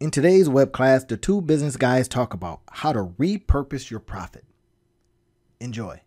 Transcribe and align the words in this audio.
In 0.00 0.12
today's 0.12 0.48
web 0.48 0.70
class, 0.70 1.02
the 1.02 1.16
two 1.16 1.40
business 1.40 1.76
guys 1.76 2.06
talk 2.06 2.32
about 2.32 2.60
how 2.70 2.92
to 2.92 3.02
repurpose 3.18 3.90
your 3.90 3.98
profit. 3.98 4.44
Enjoy. 5.58 6.00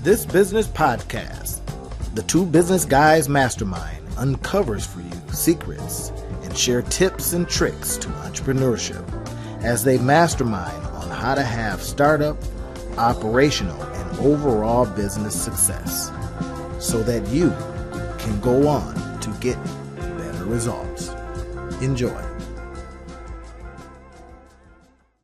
This 0.00 0.24
business 0.24 0.66
podcast, 0.66 1.60
the 2.14 2.22
two 2.22 2.46
business 2.46 2.86
guys 2.86 3.28
mastermind, 3.28 4.02
uncovers 4.16 4.86
for 4.86 5.00
you 5.00 5.34
secrets 5.34 6.12
and 6.44 6.56
share 6.56 6.80
tips 6.80 7.34
and 7.34 7.46
tricks 7.46 7.98
to 7.98 8.08
entrepreneurship 8.08 9.06
as 9.62 9.84
they 9.84 9.98
mastermind 9.98 10.82
on 10.86 11.10
how 11.10 11.34
to 11.34 11.42
have 11.42 11.82
startup, 11.82 12.38
operational, 12.96 13.82
and 13.82 14.18
overall 14.20 14.86
business 14.86 15.38
success 15.38 16.10
so 16.78 17.02
that 17.02 17.28
you 17.28 17.50
can 18.18 18.40
go 18.40 18.66
on 18.66 19.20
to 19.20 19.30
get 19.40 19.58
results. 20.52 21.08
Enjoy. 21.80 22.22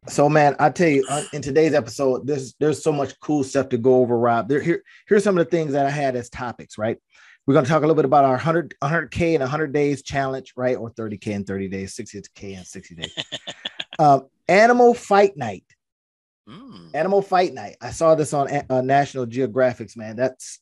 So, 0.09 0.28
man, 0.28 0.56
I 0.59 0.70
tell 0.70 0.88
you, 0.88 1.05
uh, 1.09 1.23
in 1.34 1.42
today's 1.42 1.74
episode, 1.74 2.27
there's 2.27 2.55
there's 2.55 2.82
so 2.82 2.92
much 2.92 3.20
cool 3.20 3.45
stuff 3.45 3.69
to 3.69 3.78
go 3.78 3.96
over, 3.96 4.19
Rob. 4.19 4.48
There, 4.48 4.60
here, 4.60 4.83
here's 5.06 5.22
some 5.22 5.36
of 5.36 5.45
the 5.45 5.50
things 5.50 5.72
that 5.72 5.84
I 5.84 5.91
had 5.91 6.16
as 6.16 6.30
topics, 6.30 6.78
right? 6.78 6.96
We're 7.46 7.55
going 7.55 7.66
to 7.66 7.70
talk 7.70 7.83
a 7.83 7.86
little 7.86 7.95
bit 7.95 8.05
about 8.05 8.24
our 8.24 8.33
100, 8.33 8.74
100K 8.83 9.34
and 9.34 9.41
100 9.41 9.72
days 9.72 10.02
challenge, 10.02 10.55
right? 10.56 10.77
Or 10.77 10.91
30K 10.91 11.28
in 11.28 11.45
30 11.45 11.69
days, 11.69 11.95
60K 11.95 12.58
in 12.58 12.64
60 12.64 12.95
days. 12.95 13.14
um, 13.98 14.27
Animal 14.48 14.92
Fight 14.92 15.36
Night. 15.36 15.64
Mm. 16.48 16.91
Animal 16.95 17.22
Fight 17.22 17.55
Night. 17.55 17.77
I 17.80 17.91
saw 17.91 18.14
this 18.14 18.34
on 18.34 18.48
uh, 18.69 18.83
National 18.83 19.27
Geographics, 19.27 19.97
man. 19.97 20.16
That's 20.16 20.60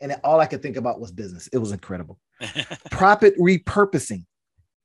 and 0.00 0.16
all 0.24 0.40
I 0.40 0.46
could 0.46 0.62
think 0.62 0.76
about 0.76 1.00
was 1.00 1.12
business. 1.12 1.48
It 1.52 1.58
was 1.58 1.72
incredible. 1.72 2.18
Profit 2.90 3.38
repurposing, 3.38 4.24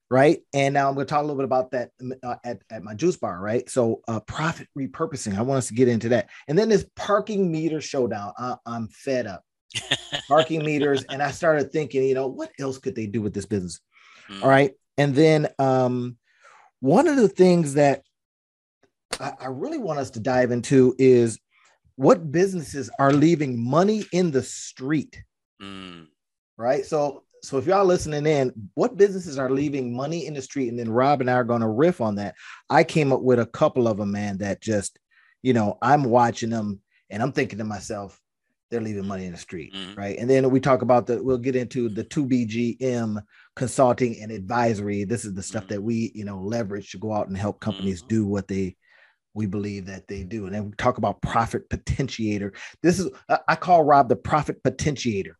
right? 0.09 0.39
And 0.53 0.73
now 0.73 0.87
I'm 0.87 0.95
going 0.95 1.05
to 1.07 1.09
talk 1.09 1.19
a 1.19 1.23
little 1.23 1.37
bit 1.37 1.45
about 1.45 1.71
that 1.71 1.91
uh, 2.23 2.35
at, 2.43 2.61
at 2.69 2.83
my 2.83 2.93
juice 2.93 3.17
bar, 3.17 3.39
right? 3.39 3.69
So, 3.69 4.01
uh, 4.07 4.19
profit 4.21 4.67
repurposing. 4.77 5.37
I 5.37 5.41
want 5.41 5.59
us 5.59 5.67
to 5.67 5.73
get 5.73 5.87
into 5.87 6.09
that. 6.09 6.29
And 6.47 6.57
then 6.57 6.69
this 6.69 6.85
parking 6.95 7.51
meter 7.51 7.81
showdown. 7.81 8.33
I, 8.37 8.55
I'm 8.65 8.87
fed 8.89 9.27
up. 9.27 9.43
parking 10.29 10.63
meters, 10.63 11.03
and 11.09 11.21
I 11.21 11.31
started 11.31 11.69
thinking, 11.69 12.03
you 12.03 12.13
know, 12.13 12.27
what 12.27 12.49
else 12.59 12.77
could 12.77 12.95
they 12.95 13.07
do 13.07 13.21
with 13.21 13.33
this 13.33 13.45
business? 13.45 13.81
Mm. 14.29 14.43
All 14.43 14.49
right, 14.49 14.71
and 14.97 15.13
then 15.13 15.49
um, 15.59 16.17
one 16.79 17.07
of 17.07 17.17
the 17.17 17.27
things 17.27 17.73
that 17.73 18.03
I, 19.19 19.33
I 19.41 19.47
really 19.47 19.77
want 19.77 19.99
us 19.99 20.11
to 20.11 20.19
dive 20.19 20.51
into 20.51 20.95
is 20.97 21.39
what 21.95 22.31
businesses 22.31 22.89
are 22.99 23.13
leaving 23.13 23.59
money 23.59 24.05
in 24.11 24.31
the 24.31 24.43
street 24.43 25.23
mm. 25.61 26.07
right 26.57 26.85
so 26.85 27.23
so 27.45 27.57
if 27.57 27.65
y'all 27.65 27.85
listening 27.85 28.25
in 28.25 28.51
what 28.73 28.97
businesses 28.97 29.37
are 29.37 29.49
leaving 29.49 29.95
money 29.95 30.25
in 30.25 30.33
the 30.33 30.41
street 30.41 30.69
and 30.69 30.79
then 30.79 30.89
rob 30.89 31.21
and 31.21 31.29
i 31.29 31.33
are 31.33 31.43
going 31.43 31.61
to 31.61 31.67
riff 31.67 32.01
on 32.01 32.15
that 32.15 32.35
i 32.69 32.83
came 32.83 33.11
up 33.11 33.21
with 33.21 33.39
a 33.39 33.45
couple 33.45 33.87
of 33.87 33.97
them 33.97 34.11
man 34.11 34.37
that 34.37 34.61
just 34.61 34.99
you 35.41 35.53
know 35.53 35.77
i'm 35.81 36.03
watching 36.03 36.49
them 36.49 36.79
and 37.09 37.21
i'm 37.21 37.31
thinking 37.31 37.59
to 37.59 37.63
myself 37.63 38.19
they're 38.71 38.81
leaving 38.81 39.05
money 39.05 39.25
in 39.25 39.31
the 39.31 39.37
street 39.37 39.73
mm. 39.73 39.97
right 39.97 40.17
and 40.17 40.29
then 40.29 40.49
we 40.49 40.59
talk 40.59 40.81
about 40.81 41.05
the 41.05 41.21
we'll 41.21 41.37
get 41.37 41.55
into 41.55 41.87
the 41.87 42.03
2bgm 42.03 43.21
consulting 43.55 44.19
and 44.21 44.31
advisory 44.31 45.03
this 45.03 45.23
is 45.23 45.33
the 45.33 45.43
stuff 45.43 45.65
mm. 45.65 45.69
that 45.69 45.83
we 45.83 46.11
you 46.15 46.25
know 46.25 46.39
leverage 46.39 46.91
to 46.91 46.97
go 46.97 47.13
out 47.13 47.27
and 47.27 47.37
help 47.37 47.59
companies 47.59 48.01
mm. 48.03 48.07
do 48.07 48.25
what 48.25 48.47
they 48.47 48.75
we 49.35 49.45
believe 49.45 49.85
that 49.85 50.07
they 50.07 50.23
do. 50.23 50.45
And 50.45 50.55
then 50.55 50.65
we 50.65 50.71
talk 50.77 50.97
about 50.97 51.21
profit 51.21 51.69
potentiator. 51.69 52.55
This 52.81 52.99
is 52.99 53.11
I 53.47 53.55
call 53.55 53.83
Rob 53.83 54.09
the 54.09 54.15
profit 54.15 54.63
potentiator. 54.63 55.33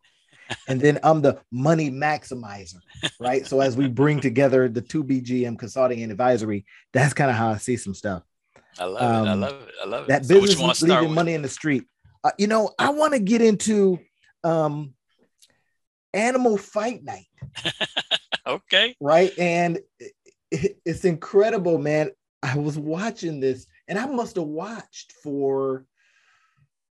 And 0.68 0.80
then 0.80 1.00
I'm 1.04 1.22
the 1.22 1.40
money 1.52 1.92
maximizer, 1.92 2.80
right? 3.20 3.46
so 3.46 3.62
as 3.62 3.76
we 3.76 3.88
bring 3.88 4.20
together 4.20 4.68
the 4.70 4.82
two 4.82 5.04
BGM 5.04 5.58
consulting 5.58 6.02
and 6.04 6.12
advisory, 6.12 6.66
that's 6.94 7.14
kind 7.14 7.30
of 7.30 7.36
how 7.36 7.50
I 7.50 7.58
see 7.58 7.78
some 7.78 7.94
stuff. 7.94 8.24
I 8.78 8.86
love 8.86 9.02
um, 9.02 9.28
it. 9.28 9.30
I 9.30 9.34
love 9.34 9.62
it. 9.62 9.76
I 9.82 9.88
love 9.88 10.04
it. 10.04 10.08
That 10.10 10.26
so 10.26 10.42
business 10.42 10.82
leaving 10.82 11.14
money 11.14 11.34
in 11.34 11.42
the 11.42 11.50
street. 11.50 11.86
Uh, 12.24 12.31
you 12.38 12.47
know, 12.47 12.72
I 12.78 12.90
want 12.90 13.14
to 13.14 13.19
get 13.19 13.42
into 13.42 14.00
um, 14.44 14.94
animal 16.14 16.58
fight 16.58 17.03
night. 17.03 17.28
okay. 18.48 18.96
Right, 19.00 19.31
and 19.38 19.80
it, 20.52 20.80
it's 20.86 21.06
incredible, 21.06 21.78
man. 21.78 22.12
I 22.44 22.58
was 22.58 22.78
watching 22.78 23.40
this 23.40 23.66
and 23.88 23.98
I 23.98 24.06
must 24.06 24.36
have 24.36 24.46
watched 24.46 25.14
for 25.24 25.86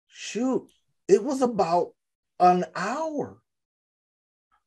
shoot, 0.07 0.68
it 1.07 1.23
was 1.23 1.41
about 1.41 1.94
an 2.40 2.66
hour. 2.75 3.38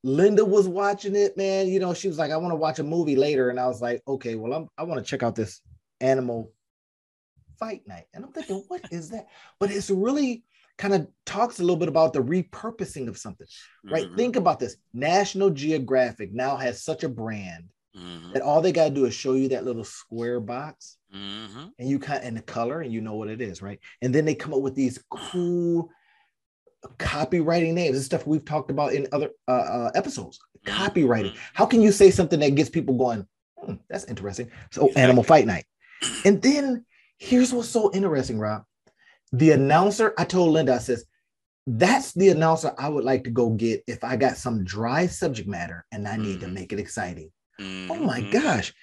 Linda 0.04 0.44
was 0.44 0.68
watching 0.68 1.14
it, 1.14 1.36
man. 1.36 1.68
You 1.68 1.80
know, 1.80 1.94
she 1.94 2.08
was 2.08 2.18
like, 2.18 2.30
I 2.30 2.36
want 2.36 2.52
to 2.52 2.56
watch 2.56 2.78
a 2.78 2.84
movie 2.84 3.16
later. 3.16 3.50
And 3.50 3.60
I 3.60 3.66
was 3.66 3.80
like, 3.80 4.02
okay, 4.06 4.34
well, 4.34 4.52
I'm, 4.52 4.68
I 4.76 4.82
want 4.82 5.04
to 5.04 5.08
check 5.08 5.22
out 5.22 5.36
this 5.36 5.60
animal 6.00 6.52
fight 7.58 7.86
night. 7.86 8.06
And 8.12 8.24
I'm 8.24 8.32
thinking, 8.32 8.64
what 8.68 8.82
is 8.90 9.10
that? 9.10 9.26
But 9.60 9.70
it's 9.70 9.90
really 9.90 10.44
kind 10.78 10.94
of 10.94 11.06
talks 11.26 11.60
a 11.60 11.62
little 11.62 11.76
bit 11.76 11.88
about 11.88 12.12
the 12.12 12.22
repurposing 12.22 13.06
of 13.08 13.16
something, 13.18 13.46
right? 13.84 14.06
Mm-hmm. 14.06 14.16
Think 14.16 14.36
about 14.36 14.58
this 14.58 14.76
National 14.92 15.50
Geographic 15.50 16.32
now 16.32 16.56
has 16.56 16.82
such 16.82 17.04
a 17.04 17.08
brand 17.08 17.68
mm-hmm. 17.96 18.32
that 18.32 18.42
all 18.42 18.60
they 18.60 18.72
got 18.72 18.88
to 18.88 18.94
do 18.94 19.04
is 19.04 19.14
show 19.14 19.34
you 19.34 19.48
that 19.50 19.64
little 19.64 19.84
square 19.84 20.40
box 20.40 20.98
mm-hmm. 21.14 21.66
and 21.78 21.88
you 21.88 21.98
kind 21.98 22.24
and 22.24 22.36
the 22.36 22.42
color 22.42 22.80
and 22.80 22.92
you 22.92 23.00
know 23.00 23.14
what 23.14 23.28
it 23.28 23.40
is, 23.40 23.62
right? 23.62 23.78
And 24.00 24.14
then 24.14 24.24
they 24.24 24.34
come 24.34 24.54
up 24.54 24.60
with 24.60 24.74
these 24.74 25.02
cool 25.10 25.90
copywriting 26.98 27.72
names. 27.72 27.96
This 27.96 28.06
stuff 28.06 28.26
we've 28.26 28.44
talked 28.44 28.70
about 28.70 28.92
in 28.92 29.06
other 29.12 29.30
uh, 29.48 29.52
uh, 29.52 29.90
episodes. 29.94 30.38
Mm-hmm. 30.64 30.82
Copywriting. 30.82 31.36
How 31.54 31.66
can 31.66 31.82
you 31.82 31.92
say 31.92 32.10
something 32.10 32.40
that 32.40 32.54
gets 32.54 32.70
people 32.70 32.96
going? 32.96 33.26
Hmm, 33.58 33.74
that's 33.88 34.04
interesting. 34.04 34.50
So, 34.70 34.82
exactly. 34.82 35.02
Animal 35.02 35.24
Fight 35.24 35.46
Night. 35.46 35.64
And 36.24 36.42
then 36.42 36.84
here's 37.18 37.52
what's 37.52 37.68
so 37.68 37.92
interesting, 37.92 38.38
Rob. 38.38 38.64
The 39.32 39.52
announcer, 39.52 40.14
I 40.18 40.24
told 40.24 40.52
Linda, 40.52 40.74
I 40.74 40.78
says, 40.78 41.04
that's 41.66 42.12
the 42.12 42.30
announcer 42.30 42.74
I 42.76 42.88
would 42.88 43.04
like 43.04 43.24
to 43.24 43.30
go 43.30 43.50
get 43.50 43.84
if 43.86 44.02
I 44.02 44.16
got 44.16 44.36
some 44.36 44.64
dry 44.64 45.06
subject 45.06 45.48
matter 45.48 45.86
and 45.92 46.08
I 46.08 46.16
need 46.16 46.38
mm-hmm. 46.38 46.46
to 46.46 46.48
make 46.48 46.72
it 46.72 46.80
exciting. 46.80 47.30
Mm-hmm. 47.60 47.92
Oh 47.92 48.04
my 48.04 48.20
mm-hmm. 48.20 48.32
gosh 48.32 48.74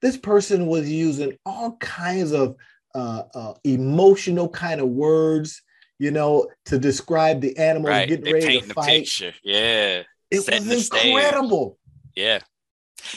this 0.00 0.16
person 0.16 0.66
was 0.66 0.90
using 0.90 1.36
all 1.44 1.76
kinds 1.76 2.32
of 2.32 2.56
uh, 2.94 3.22
uh, 3.34 3.54
emotional 3.64 4.48
kind 4.48 4.80
of 4.80 4.88
words, 4.88 5.62
you 6.00 6.10
know, 6.10 6.48
to 6.64 6.78
describe 6.78 7.42
the 7.42 7.56
animals 7.58 7.90
right. 7.90 8.08
getting 8.08 8.24
they 8.24 8.32
ready 8.32 8.60
to 8.62 8.72
fight. 8.72 8.86
Picture. 8.86 9.34
Yeah, 9.44 10.02
it 10.30 10.40
Setting 10.40 10.66
was 10.66 10.88
incredible. 10.88 11.78
Yeah, 12.16 12.40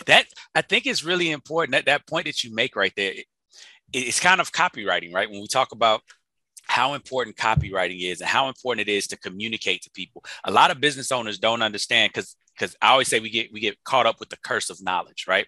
that 0.05 0.25
I 0.53 0.61
think 0.61 0.85
is 0.85 1.05
really 1.05 1.31
important. 1.31 1.71
That 1.71 1.85
that 1.85 2.05
point 2.07 2.25
that 2.25 2.43
you 2.43 2.53
make 2.53 2.75
right 2.75 2.91
there, 2.97 3.13
it, 3.13 3.25
it's 3.93 4.19
kind 4.19 4.41
of 4.41 4.51
copywriting, 4.51 5.13
right? 5.13 5.31
When 5.31 5.39
we 5.39 5.47
talk 5.47 5.71
about 5.71 6.01
how 6.63 6.93
important 6.93 7.37
copywriting 7.37 8.03
is 8.03 8.19
and 8.19 8.29
how 8.29 8.49
important 8.49 8.87
it 8.87 8.91
is 8.91 9.07
to 9.07 9.17
communicate 9.17 9.81
to 9.83 9.89
people. 9.91 10.23
A 10.43 10.51
lot 10.51 10.69
of 10.69 10.81
business 10.81 11.11
owners 11.11 11.39
don't 11.39 11.61
understand 11.61 12.11
because 12.13 12.35
because 12.53 12.75
I 12.81 12.89
always 12.89 13.07
say 13.07 13.21
we 13.21 13.29
get 13.29 13.53
we 13.53 13.61
get 13.61 13.81
caught 13.85 14.05
up 14.05 14.19
with 14.19 14.27
the 14.27 14.37
curse 14.43 14.69
of 14.69 14.83
knowledge, 14.83 15.23
right? 15.25 15.47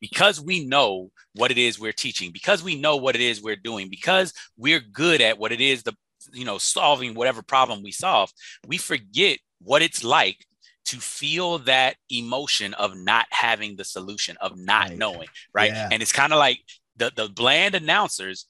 because 0.00 0.40
we 0.40 0.64
know 0.64 1.10
what 1.34 1.50
it 1.50 1.58
is 1.58 1.78
we're 1.78 1.92
teaching, 1.92 2.30
because 2.30 2.62
we 2.62 2.80
know 2.80 2.96
what 2.96 3.14
it 3.14 3.20
is 3.20 3.42
we're 3.42 3.56
doing, 3.56 3.88
because 3.88 4.32
we're 4.56 4.80
good 4.80 5.20
at 5.20 5.38
what 5.38 5.52
it 5.52 5.60
is 5.60 5.82
the 5.82 5.94
you 6.32 6.44
know 6.44 6.58
solving 6.58 7.14
whatever 7.14 7.42
problem 7.42 7.82
we 7.82 7.92
solve, 7.92 8.30
we 8.66 8.78
forget 8.78 9.38
what 9.60 9.82
it's 9.82 10.04
like 10.04 10.44
to 10.86 10.96
feel 10.98 11.58
that 11.60 11.96
emotion 12.10 12.74
of 12.74 12.96
not 12.96 13.26
having 13.30 13.76
the 13.76 13.84
solution, 13.84 14.36
of 14.40 14.58
not 14.58 14.90
right. 14.90 14.98
knowing, 14.98 15.28
right? 15.54 15.72
Yeah. 15.72 15.88
And 15.90 16.02
it's 16.02 16.12
kind 16.12 16.32
of 16.32 16.38
like 16.38 16.58
the 16.96 17.10
the 17.14 17.28
bland 17.28 17.74
announcers 17.74 18.46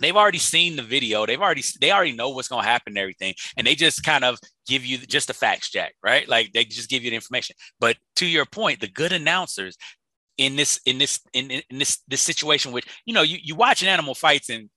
they've 0.00 0.16
already 0.16 0.38
seen 0.38 0.76
the 0.76 0.82
video 0.82 1.26
they've 1.26 1.40
already 1.40 1.62
they 1.80 1.92
already 1.92 2.12
know 2.12 2.30
what's 2.30 2.48
going 2.48 2.62
to 2.62 2.68
happen 2.68 2.92
and 2.92 2.98
everything 2.98 3.34
and 3.56 3.66
they 3.66 3.74
just 3.74 4.02
kind 4.02 4.24
of 4.24 4.38
give 4.66 4.84
you 4.84 4.98
just 4.98 5.28
the 5.28 5.34
facts 5.34 5.70
jack 5.70 5.94
right 6.02 6.28
like 6.28 6.52
they 6.52 6.64
just 6.64 6.90
give 6.90 7.02
you 7.02 7.10
the 7.10 7.16
information 7.16 7.54
but 7.78 7.96
to 8.16 8.26
your 8.26 8.46
point 8.46 8.80
the 8.80 8.88
good 8.88 9.12
announcers 9.12 9.76
in 10.38 10.56
this 10.56 10.80
in 10.86 10.98
this 10.98 11.20
in, 11.32 11.50
in 11.50 11.78
this 11.78 12.02
this 12.08 12.22
situation 12.22 12.72
which 12.72 12.86
you 13.04 13.14
know 13.14 13.22
you, 13.22 13.38
you 13.42 13.54
watch 13.54 13.82
an 13.82 13.88
animal 13.88 14.14
fights 14.14 14.48
and 14.48 14.68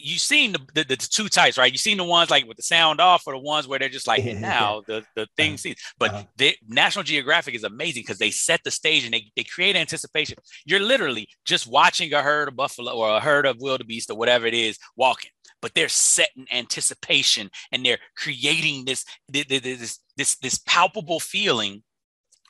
you've 0.00 0.20
seen 0.20 0.52
the, 0.52 0.60
the, 0.74 0.84
the, 0.84 0.96
two 0.96 1.28
types, 1.28 1.58
right? 1.58 1.72
You've 1.72 1.80
seen 1.80 1.96
the 1.96 2.04
ones 2.04 2.30
like 2.30 2.46
with 2.46 2.56
the 2.56 2.62
sound 2.62 3.00
off, 3.00 3.22
or 3.26 3.34
the 3.34 3.38
ones 3.38 3.66
where 3.66 3.78
they're 3.78 3.88
just 3.88 4.06
like, 4.06 4.24
now 4.36 4.82
the 4.86 5.04
the 5.14 5.26
thing 5.36 5.50
uh-huh. 5.52 5.56
sees. 5.58 5.76
But 5.98 6.10
uh-huh. 6.12 6.24
the 6.36 6.56
National 6.68 7.02
Geographic 7.02 7.54
is 7.54 7.64
amazing 7.64 8.02
because 8.02 8.18
they 8.18 8.30
set 8.30 8.62
the 8.64 8.70
stage 8.70 9.04
and 9.04 9.14
they, 9.14 9.30
they 9.36 9.44
create 9.44 9.76
anticipation. 9.76 10.36
You're 10.64 10.80
literally 10.80 11.28
just 11.44 11.66
watching 11.66 12.12
a 12.12 12.22
herd 12.22 12.48
of 12.48 12.56
buffalo 12.56 12.92
or 12.92 13.16
a 13.16 13.20
herd 13.20 13.46
of 13.46 13.60
wildebeest 13.60 14.10
or 14.10 14.16
whatever 14.16 14.46
it 14.46 14.54
is 14.54 14.78
walking, 14.96 15.30
but 15.62 15.74
they're 15.74 15.88
setting 15.88 16.46
anticipation 16.52 17.50
and 17.72 17.84
they're 17.84 17.98
creating 18.16 18.84
this 18.84 19.04
this 19.28 19.46
this 19.46 20.00
this, 20.16 20.36
this 20.36 20.60
palpable 20.66 21.20
feeling 21.20 21.82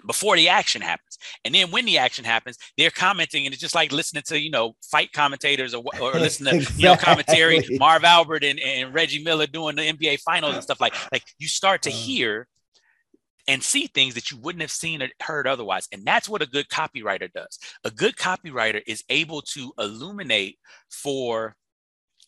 before 0.07 0.37
the 0.37 0.49
action 0.49 0.83
happens. 0.83 1.19
And 1.45 1.55
then 1.55 1.71
when 1.71 1.85
the 1.85 1.99
action 1.99 2.25
happens, 2.25 2.57
they're 2.77 2.91
commenting, 2.91 3.47
and 3.47 3.53
it's 3.53 3.61
just 3.61 3.75
like 3.75 3.93
listening 3.93 4.23
to 4.27 4.41
you 4.41 4.51
know 4.51 4.75
fight 4.83 5.13
commentators 5.13 5.75
or, 5.75 5.85
or 6.01 6.13
listening 6.15 6.53
to 6.53 6.59
exactly. 6.59 6.83
you 6.83 6.89
know 6.89 6.97
commentary, 6.97 7.65
Marv 7.79 8.05
Albert 8.05 8.45
and, 8.45 8.61
and 8.61 8.95
Reggie 8.95 9.23
Miller 9.23 9.47
doing 9.47 9.77
the 9.77 9.83
NBA 9.83 10.21
finals 10.21 10.55
and 10.55 10.63
stuff 10.63 10.81
like 10.81 10.95
like 11.13 11.23
you 11.39 11.49
start 11.49 11.83
to 11.83 11.91
uh. 11.91 11.95
hear 11.95 12.49
and 13.49 13.63
see 13.63 13.87
things 13.87 14.15
that 14.15 14.31
you 14.31 14.39
wouldn't 14.39 14.63
have 14.63 14.73
seen 14.73 15.03
or 15.03 15.09
heard 15.23 15.47
otherwise. 15.47 15.87
And 15.93 16.05
that's 16.05 16.29
what 16.29 16.43
a 16.43 16.47
good 16.47 16.69
copywriter 16.69 17.33
does. 17.33 17.59
A 17.85 17.91
good 17.93 18.17
copywriter 18.17 18.83
is 18.87 19.05
able 19.09 19.41
to 19.43 19.73
illuminate 19.79 20.59
for 20.91 21.55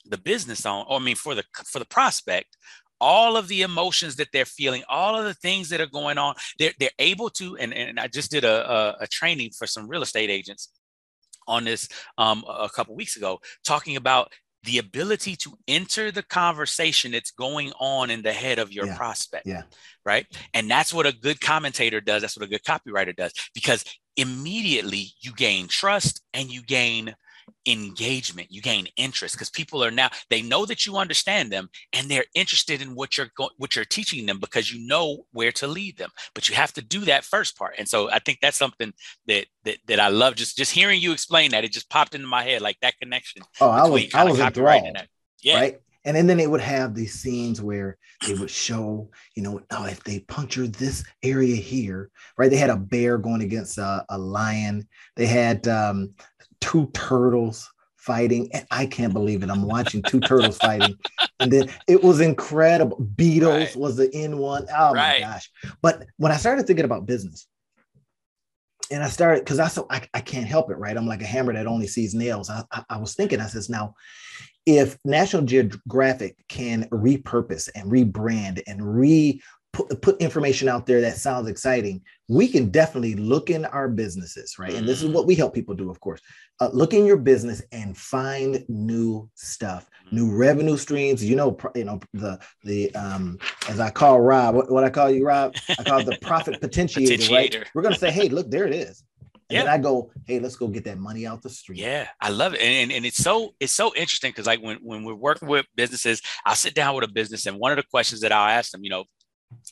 the 0.05 0.19
business 0.19 0.65
owner, 0.65 0.85
or 0.89 1.01
I 1.01 1.03
mean 1.03 1.17
for 1.17 1.35
the 1.35 1.45
for 1.67 1.79
the 1.79 1.87
prospect, 1.87 2.57
all 3.00 3.37
of 3.37 3.49
the 3.49 3.62
emotions 3.62 4.17
that 4.17 4.29
they're 4.33 4.45
feeling, 4.45 4.83
all 4.89 5.17
of 5.17 5.25
the 5.25 5.35
things 5.35 5.69
that 5.69 5.81
are 5.81 5.87
going 5.87 6.19
on. 6.19 6.35
They're 6.59 6.73
they're 6.79 6.91
able 6.99 7.31
to, 7.31 7.56
and, 7.56 7.73
and 7.73 7.99
I 7.99 8.09
just 8.09 8.31
did 8.31 8.45
a, 8.45 8.71
a, 8.71 8.97
a 9.00 9.06
training 9.06 9.50
for 9.56 9.67
some 9.67 9.89
real 9.89 10.03
estate 10.03 10.31
agents 10.31 10.71
on 11.47 11.65
this 11.65 11.89
um, 12.19 12.45
a 12.49 12.69
couple 12.69 12.95
weeks 12.95 13.17
ago, 13.17 13.41
talking 13.65 13.97
about 13.97 14.33
the 14.65 14.79
ability 14.79 15.37
to 15.37 15.56
enter 15.67 16.11
the 16.11 16.23
conversation 16.23 17.12
that's 17.12 17.31
going 17.31 17.73
on 17.81 18.11
in 18.11 18.23
the 18.23 18.33
head 18.33 18.59
of 18.59 18.73
your 18.73 18.87
yeah. 18.87 18.97
prospect. 18.97 19.47
Yeah. 19.47 19.62
Right. 20.05 20.27
And 20.53 20.71
that's 20.71 20.93
what 20.93 21.06
a 21.06 21.12
good 21.12 21.41
commentator 21.41 22.01
does. 22.01 22.23
That's 22.23 22.37
what 22.37 22.44
a 22.44 22.51
good 22.51 22.65
copywriter 22.65 23.15
does 23.15 23.33
because 23.55 23.85
immediately 24.17 25.12
you 25.21 25.33
gain 25.35 25.69
trust 25.69 26.23
and 26.35 26.51
you 26.51 26.62
gain 26.62 27.15
engagement 27.67 28.49
you 28.50 28.61
gain 28.62 28.87
interest 28.97 29.35
because 29.35 29.50
people 29.50 29.83
are 29.85 29.91
now 29.91 30.09
they 30.31 30.43
know 30.43 30.67
that 30.67 30.87
you 30.87 30.97
understand 30.97 31.50
them 31.50 31.69
and 31.93 32.09
they're 32.09 32.25
interested 32.35 32.83
in 32.83 32.95
what 32.95 33.17
you're 33.17 33.31
going 33.37 33.50
what 33.56 33.77
you're 33.77 33.85
teaching 33.85 34.27
them 34.27 34.39
because 34.39 34.73
you 34.73 34.87
know 34.87 35.25
where 35.33 35.53
to 35.53 35.67
lead 35.67 35.97
them. 35.97 36.11
But 36.35 36.49
you 36.49 36.55
have 36.55 36.73
to 36.75 36.83
do 36.83 37.00
that 37.00 37.25
first 37.25 37.56
part. 37.56 37.75
And 37.79 37.89
so 37.89 38.11
i 38.11 38.19
think 38.19 38.39
that's 38.41 38.56
something 38.56 38.93
that 39.27 39.47
that, 39.65 39.79
that 39.87 40.00
i 40.00 40.09
love 40.09 40.35
just 40.35 40.56
just 40.56 40.73
hearing 40.73 41.00
you 41.00 41.12
explain 41.12 41.50
that 41.50 41.65
it 41.65 41.73
just 41.73 41.91
popped 41.91 42.15
into 42.15 42.27
my 42.27 42.43
head 42.43 42.62
like 42.62 42.79
that 42.81 42.99
connection 42.99 43.43
oh 43.61 43.71
i 43.71 43.87
was 43.87 44.15
i 44.15 44.25
was 44.25 44.39
enthralled 44.39 44.97
yeah. 45.43 45.61
right? 45.61 45.81
And, 46.05 46.17
and 46.17 46.29
then 46.29 46.37
they 46.37 46.47
would 46.47 46.61
have 46.61 46.94
these 46.94 47.15
scenes 47.15 47.61
where 47.61 47.99
they 48.27 48.35
would 48.35 48.51
show, 48.51 49.11
you 49.35 49.43
know, 49.43 49.61
oh, 49.71 49.85
if 49.87 50.03
they 50.05 50.21
puncture 50.21 50.67
this 50.67 51.05
area 51.23 51.56
here, 51.56 52.11
right? 52.39 52.51
They 52.51 52.56
had 52.56 52.71
a 52.71 52.77
bear 52.77 53.19
going 53.19 53.43
against 53.43 53.79
a, 53.79 54.05
a 54.09 54.17
lion. 54.17 54.89
They 55.17 55.27
had 55.27 55.67
um, 55.69 56.15
two 56.60 56.90
turtles 56.94 57.70
fighting. 57.96 58.49
And 58.52 58.66
I 58.70 58.87
can't 58.87 59.12
believe 59.12 59.43
it. 59.43 59.50
I'm 59.50 59.66
watching 59.66 60.02
two 60.02 60.20
turtles 60.20 60.58
fighting. 60.58 60.96
And 61.40 61.52
then 61.52 61.70
it 61.87 62.02
was 62.02 62.20
incredible. 62.20 62.99
Beetles 63.16 63.55
right. 63.55 63.76
was 63.76 63.96
the 63.96 64.10
in 64.16 64.38
one. 64.38 64.66
Oh 64.76 64.93
right. 64.93 65.20
my 65.20 65.28
gosh. 65.28 65.50
But 65.82 66.05
when 66.16 66.32
I 66.32 66.37
started 66.37 66.66
thinking 66.66 66.84
about 66.84 67.06
business, 67.06 67.46
and 68.90 69.02
I 69.02 69.08
started 69.08 69.44
because 69.44 69.58
I 69.58 69.69
so 69.69 69.87
I, 69.90 70.08
I 70.14 70.20
can't 70.20 70.46
help 70.46 70.70
it, 70.70 70.78
right? 70.78 70.96
I'm 70.96 71.06
like 71.06 71.20
a 71.20 71.26
hammer 71.26 71.52
that 71.52 71.66
only 71.66 71.87
sees 71.87 72.14
nails. 72.14 72.49
I, 72.49 72.62
I, 72.72 72.84
I 72.90 72.99
was 72.99 73.14
thinking, 73.14 73.40
I 73.40 73.46
says, 73.46 73.69
now 73.69 73.94
if 74.69 74.99
National 75.02 75.43
Geographic 75.43 76.37
can 76.49 76.84
repurpose 76.90 77.70
and 77.75 77.90
rebrand 77.90 78.60
and 78.66 78.82
re 78.82 79.40
put, 79.79 80.03
put 80.03 80.21
information 80.21 80.69
out 80.69 80.87
there 80.87 81.01
that 81.01 81.17
sounds 81.17 81.49
exciting, 81.49 82.03
we 82.29 82.49
can 82.49 82.69
definitely 82.71 83.15
look 83.15 83.49
in 83.49 83.65
our 83.67 83.89
businesses, 83.89 84.59
right? 84.59 84.75
And 84.75 84.89
this 84.89 85.03
is 85.03 85.09
what 85.09 85.27
we 85.27 85.35
help 85.35 85.55
people 85.55 85.75
do, 85.75 85.89
of 85.89 86.01
course. 86.01 86.21
Uh, 86.61 86.69
look 86.73 86.93
in 86.93 87.07
your 87.07 87.17
business 87.17 87.63
and 87.71 87.97
find 87.97 88.65
new 88.69 89.31
stuff, 89.35 89.89
new 90.11 90.35
revenue 90.35 90.77
streams. 90.77 91.25
You 91.25 91.37
know, 91.37 91.57
you 91.77 91.85
know 91.85 92.01
the 92.13 92.41
the 92.65 92.93
um 92.97 93.39
as 93.69 93.79
I 93.79 93.91
call 93.91 94.21
Rob, 94.21 94.57
what, 94.57 94.71
what 94.71 94.85
I 94.85 94.91
call 94.91 95.11
you, 95.11 95.25
Rob? 95.25 95.55
I 95.79 95.85
call 95.85 96.01
it 96.01 96.07
the 96.07 96.19
profit 96.21 96.61
potentiator, 96.61 97.07
potentiator. 97.19 97.31
right? 97.31 97.67
We're 97.75 97.83
gonna 97.83 97.97
say, 97.97 98.11
hey, 98.11 98.29
look, 98.29 98.51
there 98.51 98.67
it 98.67 98.75
is. 98.75 99.05
And 99.51 99.65
yeah. 99.65 99.73
I 99.73 99.79
go, 99.79 100.11
hey, 100.27 100.41
let's 100.41 100.57
go 100.57 100.69
get 100.69 100.85
that 100.85 100.99
money 100.99 101.27
out 101.27 101.41
the 101.41 101.49
street. 101.49 101.79
Yeah, 101.79 102.07
I 102.21 102.29
love 102.29 102.53
it. 102.53 102.61
And, 102.61 102.93
and 102.93 103.07
it's 103.07 103.17
so 103.17 103.55
it's 103.61 103.73
so 103.73 103.95
interesting 103.95 104.31
because 104.31 104.47
like 104.47 104.61
when, 104.61 104.77
when 104.83 105.05
we're 105.05 105.15
working 105.15 105.49
with 105.49 105.65
businesses, 105.75 106.21
I'll 106.45 106.55
sit 106.55 106.75
down 106.75 106.95
with 106.95 107.05
a 107.05 107.13
business 107.13 107.47
and 107.47 107.59
one 107.59 107.73
of 107.73 107.77
the 107.77 107.85
questions 107.91 108.21
that 108.21 108.33
I'll 108.33 108.51
ask 108.51 108.73
them, 108.73 108.85
you 108.85 108.91
know, 108.91 109.05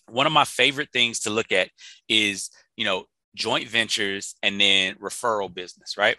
one 0.08 0.26
of 0.26 0.32
my 0.32 0.44
favorite 0.44 0.88
things 0.92 1.20
to 1.20 1.30
look 1.30 1.52
at 1.52 1.70
is, 2.08 2.50
you 2.76 2.84
know, 2.84 3.04
joint 3.34 3.68
ventures 3.68 4.34
and 4.42 4.60
then 4.60 4.94
referral 4.96 5.52
business, 5.52 5.96
right? 5.96 6.16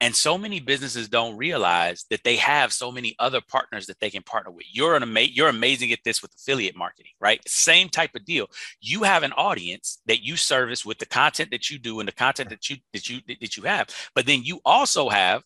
And 0.00 0.14
so 0.14 0.36
many 0.36 0.60
businesses 0.60 1.08
don't 1.08 1.36
realize 1.36 2.04
that 2.10 2.24
they 2.24 2.36
have 2.36 2.72
so 2.72 2.92
many 2.92 3.14
other 3.18 3.40
partners 3.40 3.86
that 3.86 4.00
they 4.00 4.10
can 4.10 4.22
partner 4.22 4.50
with. 4.50 4.66
You're 4.70 4.96
an 4.96 5.02
ama- 5.02 5.20
you're 5.20 5.48
amazing 5.48 5.92
at 5.92 6.00
this 6.04 6.20
with 6.20 6.34
affiliate 6.34 6.76
marketing, 6.76 7.12
right? 7.20 7.40
Same 7.48 7.88
type 7.88 8.10
of 8.14 8.24
deal. 8.24 8.48
You 8.80 9.04
have 9.04 9.22
an 9.22 9.32
audience 9.32 10.02
that 10.06 10.22
you 10.22 10.36
service 10.36 10.84
with 10.84 10.98
the 10.98 11.06
content 11.06 11.50
that 11.52 11.70
you 11.70 11.78
do 11.78 12.00
and 12.00 12.08
the 12.08 12.12
content 12.12 12.50
that 12.50 12.68
you 12.68 12.76
that 12.92 13.08
you 13.08 13.20
that 13.40 13.56
you 13.56 13.62
have. 13.62 13.88
But 14.14 14.26
then 14.26 14.42
you 14.42 14.60
also 14.64 15.08
have 15.08 15.42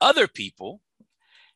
other 0.00 0.26
people 0.28 0.80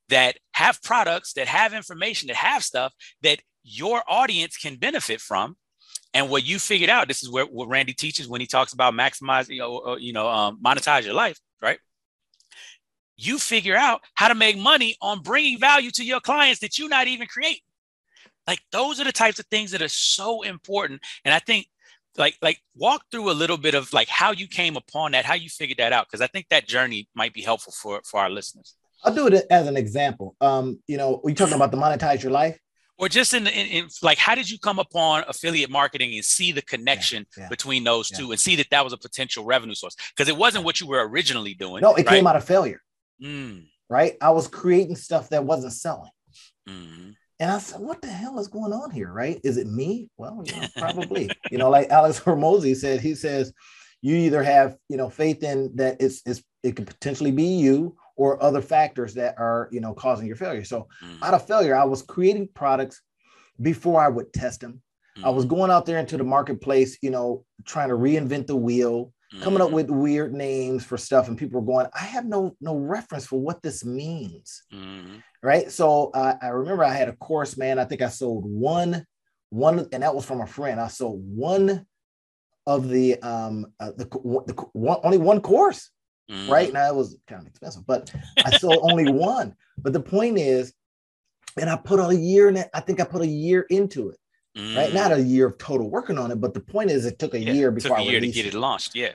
that 0.08 0.38
have 0.52 0.82
products, 0.82 1.32
that 1.34 1.48
have 1.48 1.74
information, 1.74 2.28
that 2.28 2.36
have 2.36 2.62
stuff 2.64 2.94
that 3.22 3.40
your 3.66 4.02
audience 4.06 4.56
can 4.56 4.76
benefit 4.76 5.20
from. 5.20 5.56
And 6.14 6.30
what 6.30 6.46
you 6.46 6.58
figured 6.58 6.88
out, 6.88 7.08
this 7.08 7.22
is 7.22 7.30
where 7.30 7.44
what 7.44 7.68
Randy 7.68 7.92
teaches 7.92 8.28
when 8.28 8.40
he 8.40 8.46
talks 8.46 8.72
about 8.72 8.94
maximizing, 8.94 9.50
you 9.50 9.58
know, 9.58 9.78
uh, 9.80 9.96
you 9.96 10.12
know 10.12 10.28
um, 10.28 10.58
monetize 10.64 11.04
your 11.04 11.14
life, 11.14 11.38
right? 11.60 11.78
You 13.16 13.38
figure 13.38 13.76
out 13.76 14.00
how 14.14 14.28
to 14.28 14.34
make 14.34 14.56
money 14.56 14.96
on 15.02 15.20
bringing 15.20 15.58
value 15.58 15.90
to 15.92 16.04
your 16.04 16.20
clients 16.20 16.60
that 16.60 16.78
you're 16.78 16.88
not 16.88 17.08
even 17.08 17.26
creating. 17.26 17.60
Like 18.46 18.60
those 18.70 19.00
are 19.00 19.04
the 19.04 19.12
types 19.12 19.38
of 19.38 19.46
things 19.46 19.72
that 19.72 19.82
are 19.82 19.88
so 19.88 20.42
important. 20.42 21.02
And 21.24 21.34
I 21.34 21.40
think 21.40 21.66
like 22.16 22.38
like 22.40 22.60
walk 22.76 23.02
through 23.10 23.30
a 23.30 23.32
little 23.32 23.58
bit 23.58 23.74
of 23.74 23.92
like 23.92 24.08
how 24.08 24.30
you 24.30 24.46
came 24.46 24.76
upon 24.76 25.12
that, 25.12 25.24
how 25.24 25.34
you 25.34 25.50
figured 25.50 25.78
that 25.78 25.92
out, 25.92 26.06
because 26.06 26.22
I 26.22 26.28
think 26.28 26.46
that 26.48 26.66
journey 26.66 27.08
might 27.14 27.34
be 27.34 27.42
helpful 27.42 27.72
for 27.72 28.00
for 28.04 28.20
our 28.20 28.30
listeners. 28.30 28.76
I'll 29.04 29.14
do 29.14 29.26
it 29.26 29.46
as 29.50 29.66
an 29.66 29.76
example. 29.76 30.34
Um, 30.40 30.78
you 30.86 30.96
know, 30.96 31.20
we 31.22 31.34
talking 31.34 31.54
about 31.54 31.72
the 31.72 31.76
monetize 31.76 32.22
your 32.22 32.32
life 32.32 32.58
or 32.98 33.08
just 33.08 33.34
in, 33.34 33.46
in, 33.46 33.66
in, 33.66 33.88
like 34.02 34.18
how 34.18 34.34
did 34.34 34.48
you 34.48 34.58
come 34.58 34.78
upon 34.78 35.24
affiliate 35.28 35.70
marketing 35.70 36.14
and 36.14 36.24
see 36.24 36.52
the 36.52 36.62
connection 36.62 37.26
yeah, 37.36 37.44
yeah, 37.44 37.48
between 37.48 37.84
those 37.84 38.10
yeah. 38.10 38.18
two 38.18 38.30
and 38.30 38.40
see 38.40 38.56
that 38.56 38.68
that 38.70 38.84
was 38.84 38.92
a 38.92 38.98
potential 38.98 39.44
revenue 39.44 39.74
source? 39.74 39.96
Because 40.16 40.28
it 40.28 40.36
wasn't 40.36 40.64
what 40.64 40.80
you 40.80 40.86
were 40.86 41.06
originally 41.08 41.54
doing 41.54 41.82
no 41.82 41.94
it 41.94 42.06
right? 42.06 42.16
came 42.16 42.26
out 42.26 42.36
of 42.36 42.44
failure. 42.44 42.80
Mm. 43.22 43.66
right? 43.88 44.16
I 44.20 44.30
was 44.30 44.48
creating 44.48 44.96
stuff 44.96 45.30
that 45.30 45.44
wasn't 45.44 45.72
selling. 45.72 46.10
Mm-hmm. 46.68 47.10
and 47.38 47.50
i 47.52 47.58
said 47.58 47.80
what 47.80 48.02
the 48.02 48.08
hell 48.08 48.40
is 48.40 48.48
going 48.48 48.72
on 48.72 48.90
here? 48.90 49.12
Right? 49.12 49.40
Is 49.44 49.56
it 49.56 49.66
me? 49.66 50.08
Well 50.16 50.42
know, 50.42 50.66
probably. 50.76 51.30
You 51.50 51.58
know 51.58 51.70
like 51.70 51.90
alex 51.90 52.20
hormozi 52.20 52.74
said 52.76 53.00
he 53.00 53.14
says 53.14 53.52
you 54.02 54.16
either 54.16 54.42
have 54.42 54.76
you 54.88 54.96
know 54.96 55.08
faith 55.08 55.42
in 55.42 55.74
that 55.76 55.96
it's, 56.00 56.22
it's 56.26 56.42
it 56.62 56.76
could 56.76 56.86
potentially 56.86 57.30
be 57.30 57.44
you 57.44 57.96
or 58.16 58.42
other 58.42 58.62
factors 58.62 59.14
that 59.14 59.34
are 59.38 59.68
you 59.70 59.80
know 59.80 59.94
causing 59.94 60.26
your 60.26 60.36
failure 60.36 60.64
so 60.64 60.88
mm. 61.04 61.22
out 61.22 61.34
of 61.34 61.46
failure 61.46 61.76
i 61.76 61.84
was 61.84 62.02
creating 62.02 62.48
products 62.54 63.02
before 63.60 64.00
i 64.00 64.08
would 64.08 64.32
test 64.32 64.60
them 64.60 64.80
mm. 65.18 65.24
i 65.24 65.28
was 65.28 65.44
mm-hmm. 65.44 65.54
going 65.54 65.70
out 65.70 65.86
there 65.86 65.98
into 65.98 66.16
the 66.16 66.24
marketplace 66.24 66.98
you 67.02 67.10
know 67.10 67.44
trying 67.64 67.88
to 67.88 67.94
reinvent 67.94 68.46
the 68.46 68.56
wheel 68.56 69.12
mm. 69.34 69.42
coming 69.42 69.60
up 69.60 69.68
mm-hmm. 69.68 69.76
with 69.76 69.90
weird 69.90 70.32
names 70.32 70.84
for 70.84 70.96
stuff 70.96 71.28
and 71.28 71.38
people 71.38 71.60
were 71.60 71.66
going 71.66 71.86
i 71.94 72.04
have 72.04 72.24
no 72.24 72.56
no 72.60 72.76
reference 72.76 73.26
for 73.26 73.40
what 73.40 73.62
this 73.62 73.84
means 73.84 74.62
mm-hmm. 74.72 75.16
right 75.42 75.70
so 75.70 76.10
uh, 76.14 76.34
i 76.42 76.48
remember 76.48 76.84
i 76.84 76.92
had 76.92 77.08
a 77.08 77.16
course 77.16 77.56
man 77.56 77.78
i 77.78 77.84
think 77.84 78.02
i 78.02 78.08
sold 78.08 78.44
one 78.44 79.04
one 79.50 79.86
and 79.92 80.02
that 80.02 80.14
was 80.14 80.24
from 80.24 80.40
a 80.40 80.46
friend 80.46 80.80
i 80.80 80.88
sold 80.88 81.22
one 81.24 81.86
of 82.66 82.88
the 82.88 83.20
um 83.22 83.66
uh, 83.78 83.92
the, 83.96 84.04
the 84.04 84.66
one, 84.72 84.98
only 85.04 85.18
one 85.18 85.40
course 85.40 85.90
Mm. 86.30 86.48
Right 86.48 86.72
now, 86.72 86.88
it 86.88 86.94
was 86.94 87.16
kind 87.28 87.40
of 87.40 87.46
expensive, 87.46 87.86
but 87.86 88.12
I 88.44 88.50
sold 88.56 88.78
only 88.82 89.10
one. 89.12 89.54
But 89.78 89.92
the 89.92 90.00
point 90.00 90.38
is, 90.38 90.72
and 91.58 91.70
I 91.70 91.76
put 91.76 92.00
a 92.00 92.14
year 92.14 92.48
in 92.48 92.56
it. 92.56 92.68
I 92.74 92.80
think 92.80 93.00
I 93.00 93.04
put 93.04 93.22
a 93.22 93.26
year 93.26 93.66
into 93.70 94.10
it. 94.10 94.18
Mm. 94.58 94.76
Right, 94.76 94.94
not 94.94 95.12
a 95.12 95.16
mm. 95.16 95.28
year 95.28 95.48
of 95.48 95.58
total 95.58 95.90
working 95.90 96.18
on 96.18 96.30
it, 96.30 96.40
but 96.40 96.54
the 96.54 96.60
point 96.60 96.90
is, 96.90 97.04
it 97.04 97.18
took 97.18 97.34
a 97.34 97.38
yeah, 97.38 97.52
year 97.52 97.70
before 97.70 97.98
a 97.98 98.02
year 98.02 98.20
to 98.20 98.28
get 98.28 98.46
it 98.46 98.54
launched. 98.54 98.94
Yeah, 98.94 99.10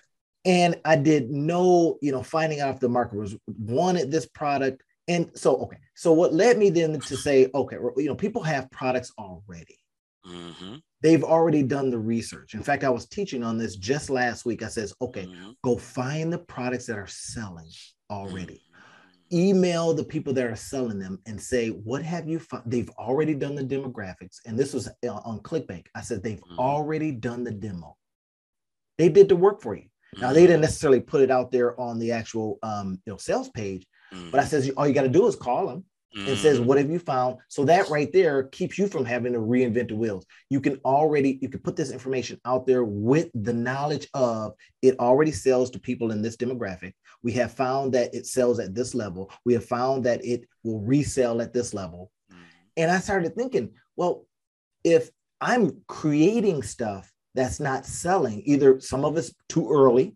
and 0.46 0.80
I 0.86 0.96
did 0.96 1.32
no, 1.32 1.98
you 2.02 2.12
know, 2.12 2.24
finding 2.24 2.60
out 2.60 2.76
if 2.76 2.80
the 2.80 2.90
market 2.90 3.18
was 3.18 3.36
wanted 3.48 4.12
this 4.12 4.26
product. 4.26 4.84
And 5.08 5.30
so, 5.34 5.56
okay, 5.58 5.78
so 5.96 6.14
what 6.14 6.34
led 6.34 6.58
me 6.58 6.70
then 6.70 7.00
to 7.00 7.18
say, 7.18 7.50
okay, 7.54 7.78
you 7.98 8.06
know, 8.06 8.16
people 8.16 8.44
have 8.44 8.72
products 8.72 9.12
already. 9.18 9.78
Mm-hmm. 10.26 10.76
They've 11.02 11.24
already 11.24 11.64
done 11.64 11.90
the 11.90 12.00
research. 12.00 12.54
In 12.54 12.62
fact, 12.62 12.84
I 12.84 12.90
was 12.90 13.08
teaching 13.08 13.44
on 13.44 13.58
this 13.58 13.76
just 13.76 14.10
last 14.10 14.46
week. 14.46 14.64
I 14.64 14.68
says, 14.68 14.94
okay, 15.02 15.26
mm-hmm. 15.26 15.52
go 15.64 15.78
find 15.78 16.32
the 16.32 16.38
products 16.38 16.86
that 16.88 16.98
are 16.98 17.08
selling 17.08 17.70
already. 18.10 18.56
Mm-hmm. 18.56 19.38
Email 19.38 19.94
the 19.94 20.04
people 20.04 20.34
that 20.34 20.46
are 20.46 20.56
selling 20.56 21.00
them 21.00 21.20
and 21.26 21.40
say, 21.42 21.70
what 21.70 22.04
have 22.04 22.28
you 22.28 22.40
found? 22.40 22.64
They've 22.66 22.90
already 22.92 23.34
done 23.34 23.56
the 23.56 23.64
demographics. 23.64 24.40
And 24.46 24.60
this 24.60 24.74
was 24.74 24.88
uh, 24.88 25.08
on 25.08 25.40
ClickBank. 25.40 25.86
I 25.96 26.02
said, 26.02 26.22
they've 26.22 26.42
mm-hmm. 26.42 26.60
already 26.60 27.12
done 27.12 27.44
the 27.44 27.52
demo. 27.52 27.96
They 28.98 29.10
did 29.10 29.30
the 29.30 29.36
work 29.36 29.62
for 29.62 29.76
you. 29.76 29.86
Now 30.18 30.34
they 30.34 30.42
didn't 30.42 30.62
necessarily 30.62 31.00
put 31.00 31.22
it 31.22 31.32
out 31.32 31.52
there 31.52 31.80
on 31.80 31.98
the 31.98 32.12
actual 32.12 32.60
um, 32.64 33.02
you 33.06 33.14
know 33.14 33.18
sales 33.18 33.50
page, 33.50 33.88
but 34.30 34.42
I 34.42 34.44
says 34.44 34.70
all 34.76 34.86
you 34.86 34.94
got 34.94 35.04
to 35.04 35.10
do 35.10 35.26
is 35.26 35.38
call 35.38 35.68
them 35.68 35.86
mm. 36.16 36.28
and 36.28 36.38
says, 36.38 36.60
What 36.60 36.78
have 36.78 36.90
you 36.90 37.00
found? 37.00 37.38
So 37.48 37.66
that 37.66 37.90
right 37.90 38.12
there 38.12 38.44
keeps 38.44 38.78
you 38.78 38.88
from 38.88 39.06
having 39.06 39.34
to 39.34 39.40
reinvent 39.40 39.90
the 39.90 39.96
wheels. 39.96 40.26
You 40.50 40.62
can 40.62 40.78
already, 40.86 41.40
you 41.42 41.50
can 41.50 41.62
put 41.62 41.76
this 41.76 41.92
information 41.92 42.40
out 42.46 42.66
there 42.66 42.84
with 42.84 43.30
the 43.34 43.54
knowledge 43.54 44.08
of 44.14 44.54
it 44.82 45.00
already 45.00 45.32
sells 45.32 45.70
to 45.72 45.80
people 45.80 46.12
in 46.12 46.22
this 46.22 46.38
demographic. 46.38 46.94
We 47.24 47.32
have 47.34 47.52
found 47.52 47.94
that 47.94 48.14
it 48.14 48.26
sells 48.26 48.60
at 48.60 48.76
this 48.76 48.96
level. 48.96 49.32
We 49.46 49.54
have 49.54 49.66
found 49.66 50.06
that 50.06 50.24
it 50.26 50.48
will 50.64 50.80
resell 50.80 51.42
at 51.42 51.54
this 51.54 51.74
level. 51.74 52.12
Mm. 52.32 52.38
And 52.78 52.92
I 52.92 53.00
started 53.00 53.36
thinking, 53.36 53.72
well, 53.96 54.26
if 54.84 55.10
I'm 55.40 55.82
creating 55.88 56.64
stuff 56.64 57.12
that's 57.34 57.60
not 57.60 57.86
selling. 57.86 58.44
Either 58.46 58.80
some 58.80 59.06
of 59.06 59.18
it's 59.18 59.34
too 59.48 59.70
early, 59.72 60.16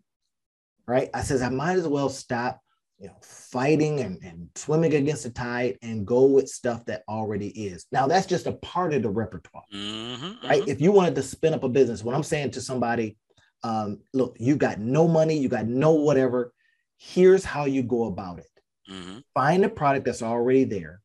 right? 0.86 1.10
I 1.14 1.22
says 1.22 1.42
I 1.42 1.48
might 1.48 1.76
as 1.76 1.88
well 1.88 2.08
stop, 2.08 2.60
you 2.98 3.08
know, 3.08 3.16
fighting 3.22 4.00
and, 4.00 4.18
and 4.22 4.48
swimming 4.54 4.94
against 4.94 5.24
the 5.24 5.30
tide 5.30 5.76
and 5.82 6.06
go 6.06 6.24
with 6.24 6.48
stuff 6.48 6.84
that 6.86 7.02
already 7.08 7.48
is. 7.48 7.86
Now 7.92 8.06
that's 8.06 8.26
just 8.26 8.46
a 8.46 8.52
part 8.52 8.94
of 8.94 9.02
the 9.02 9.10
repertoire, 9.10 9.64
mm-hmm, 9.72 10.46
right? 10.46 10.62
Mm-hmm. 10.62 10.70
If 10.70 10.80
you 10.80 10.92
wanted 10.92 11.14
to 11.16 11.22
spin 11.22 11.54
up 11.54 11.64
a 11.64 11.68
business, 11.68 12.02
what 12.02 12.14
I'm 12.14 12.22
saying 12.22 12.52
to 12.52 12.60
somebody, 12.60 13.16
um, 13.62 14.00
look, 14.14 14.36
you 14.38 14.56
got 14.56 14.78
no 14.78 15.06
money, 15.06 15.36
you 15.36 15.48
got 15.48 15.66
no 15.66 15.92
whatever. 15.92 16.52
Here's 16.98 17.44
how 17.44 17.66
you 17.66 17.82
go 17.82 18.04
about 18.04 18.38
it. 18.38 18.50
Mm-hmm. 18.90 19.18
Find 19.34 19.64
a 19.64 19.68
product 19.68 20.06
that's 20.06 20.22
already 20.22 20.64
there. 20.64 21.00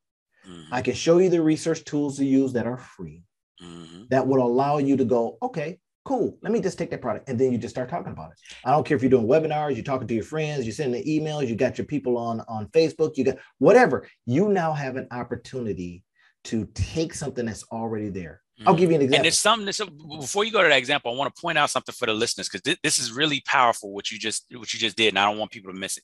Mm-hmm. 0.48 0.74
I 0.74 0.82
can 0.82 0.94
show 0.94 1.18
you 1.18 1.30
the 1.30 1.42
research 1.42 1.84
tools 1.84 2.18
to 2.18 2.26
use 2.26 2.54
that 2.54 2.68
are 2.68 2.78
free. 2.78 3.24
Mm-hmm. 3.62 4.04
That 4.10 4.28
would 4.28 4.40
allow 4.40 4.78
you 4.78 4.98
to 4.98 5.06
go, 5.06 5.38
okay, 5.42 5.80
cool. 6.06 6.38
Let 6.42 6.52
me 6.52 6.62
just 6.62 6.78
take 6.78 6.90
that 6.92 7.02
product. 7.02 7.30
And 7.30 7.40
then 7.40 7.52
you 7.52 7.58
just 7.58 7.74
start 7.74 7.90
talking 7.90 8.12
about 8.12 8.32
it. 8.32 8.38
I 8.66 8.72
don't 8.72 8.86
care 8.86 8.98
if 8.98 9.04
you're 9.04 9.10
doing 9.10 9.28
webinars, 9.28 9.76
you're 9.76 9.84
talking 9.84 10.08
to 10.08 10.14
your 10.14 10.24
friends, 10.24 10.66
you're 10.66 10.74
sending 10.74 11.04
emails, 11.04 11.48
you 11.48 11.56
got 11.56 11.78
your 11.78 11.86
people 11.86 12.18
on, 12.18 12.42
on 12.48 12.68
Facebook, 12.68 13.18
you 13.18 13.24
got 13.24 13.38
whatever. 13.60 14.08
You 14.26 14.50
now 14.50 14.74
have 14.74 14.96
an 14.96 15.08
opportunity 15.12 16.04
to 16.46 16.68
take 16.74 17.14
something 17.14 17.46
that's 17.46 17.64
already 17.72 18.10
there. 18.10 18.42
I'll 18.66 18.74
mm-hmm. 18.74 18.80
give 18.80 18.90
you 18.92 18.96
an 18.96 19.02
example. 19.02 19.20
And 19.20 19.28
it's 19.28 19.38
something 19.38 19.66
that's, 19.66 19.82
before 20.20 20.44
you 20.44 20.52
go 20.52 20.62
to 20.62 20.70
that 20.70 20.78
example, 20.78 21.12
I 21.12 21.16
want 21.16 21.34
to 21.36 21.42
point 21.42 21.58
out 21.58 21.70
something 21.70 21.94
for 21.94 22.06
the 22.06 22.14
listeners 22.14 22.48
because 22.48 22.62
th- 22.62 22.80
this 22.84 23.00
is 23.00 23.12
really 23.12 23.42
powerful 23.46 23.92
what 23.92 24.12
you 24.12 24.20
just 24.20 24.46
what 24.52 24.72
you 24.74 24.80
just 24.80 24.96
did, 24.96 25.10
and 25.10 25.20
I 25.20 25.26
don't 25.26 25.40
want 25.40 25.52
people 25.52 25.72
to 25.74 25.80
miss 25.80 25.98
it 25.98 26.04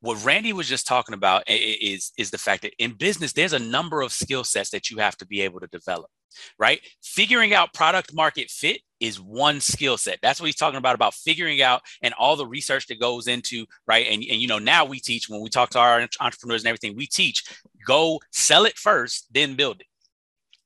what 0.00 0.24
Randy 0.24 0.52
was 0.52 0.68
just 0.68 0.86
talking 0.86 1.14
about 1.14 1.44
is, 1.46 2.12
is 2.16 2.30
the 2.30 2.38
fact 2.38 2.62
that 2.62 2.72
in 2.78 2.92
business, 2.92 3.32
there's 3.32 3.52
a 3.52 3.58
number 3.58 4.00
of 4.00 4.12
skill 4.12 4.44
sets 4.44 4.70
that 4.70 4.90
you 4.90 4.98
have 4.98 5.16
to 5.18 5.26
be 5.26 5.42
able 5.42 5.60
to 5.60 5.66
develop, 5.66 6.10
right? 6.58 6.80
Figuring 7.02 7.52
out 7.52 7.74
product 7.74 8.14
market 8.14 8.50
fit 8.50 8.80
is 8.98 9.20
one 9.20 9.60
skill 9.60 9.96
set. 9.98 10.18
That's 10.22 10.40
what 10.40 10.46
he's 10.46 10.56
talking 10.56 10.78
about, 10.78 10.94
about 10.94 11.14
figuring 11.14 11.60
out 11.60 11.82
and 12.02 12.14
all 12.14 12.36
the 12.36 12.46
research 12.46 12.86
that 12.86 13.00
goes 13.00 13.28
into, 13.28 13.66
right? 13.86 14.06
And, 14.06 14.24
and 14.30 14.40
you 14.40 14.46
know, 14.46 14.58
now 14.58 14.84
we 14.84 15.00
teach 15.00 15.28
when 15.28 15.42
we 15.42 15.50
talk 15.50 15.70
to 15.70 15.78
our 15.78 16.06
entrepreneurs 16.20 16.62
and 16.62 16.68
everything, 16.68 16.96
we 16.96 17.06
teach 17.06 17.44
go 17.86 18.20
sell 18.30 18.64
it 18.64 18.76
first, 18.76 19.26
then 19.32 19.54
build 19.54 19.80
it 19.80 19.86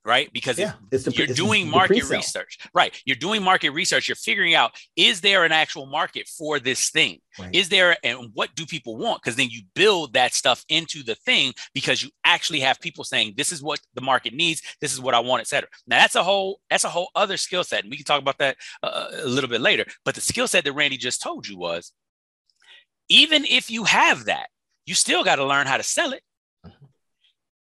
right? 0.05 0.31
Because 0.31 0.59
yeah, 0.59 0.73
the, 0.91 1.13
you're 1.15 1.27
doing 1.27 1.69
market 1.69 2.07
research, 2.09 2.59
right? 2.73 2.95
You're 3.05 3.15
doing 3.15 3.43
market 3.43 3.71
research. 3.71 4.07
You're 4.07 4.15
figuring 4.15 4.53
out 4.53 4.71
is 4.95 5.21
there 5.21 5.43
an 5.43 5.51
actual 5.51 5.87
market 5.87 6.27
for 6.27 6.59
this 6.59 6.91
thing? 6.91 7.19
Right. 7.39 7.53
Is 7.53 7.69
there, 7.69 7.97
and 8.03 8.29
what 8.33 8.53
do 8.55 8.65
people 8.65 8.97
want? 8.97 9.21
Because 9.21 9.35
then 9.35 9.49
you 9.49 9.63
build 9.73 10.13
that 10.13 10.33
stuff 10.33 10.63
into 10.69 11.03
the 11.03 11.15
thing 11.15 11.53
because 11.73 12.03
you 12.03 12.09
actually 12.23 12.59
have 12.61 12.79
people 12.79 13.03
saying, 13.03 13.33
"This 13.35 13.51
is 13.51 13.63
what 13.63 13.79
the 13.95 14.01
market 14.01 14.33
needs. 14.33 14.61
This 14.79 14.93
is 14.93 15.01
what 15.01 15.15
I 15.15 15.19
want," 15.19 15.41
etc. 15.41 15.67
Now 15.87 15.99
that's 15.99 16.15
a 16.15 16.23
whole 16.23 16.61
that's 16.69 16.83
a 16.83 16.89
whole 16.89 17.09
other 17.15 17.37
skill 17.37 17.63
set, 17.63 17.83
and 17.83 17.91
we 17.91 17.97
can 17.97 18.05
talk 18.05 18.21
about 18.21 18.37
that 18.37 18.57
uh, 18.83 19.07
a 19.23 19.27
little 19.27 19.49
bit 19.49 19.61
later. 19.61 19.85
But 20.05 20.15
the 20.15 20.21
skill 20.21 20.47
set 20.47 20.63
that 20.63 20.73
Randy 20.73 20.97
just 20.97 21.21
told 21.21 21.47
you 21.47 21.57
was, 21.57 21.91
even 23.09 23.43
if 23.45 23.71
you 23.71 23.83
have 23.85 24.25
that, 24.25 24.47
you 24.85 24.93
still 24.93 25.23
got 25.23 25.37
to 25.37 25.45
learn 25.45 25.67
how 25.67 25.77
to 25.77 25.83
sell 25.83 26.13
it. 26.13 26.21
Mm-hmm. 26.65 26.85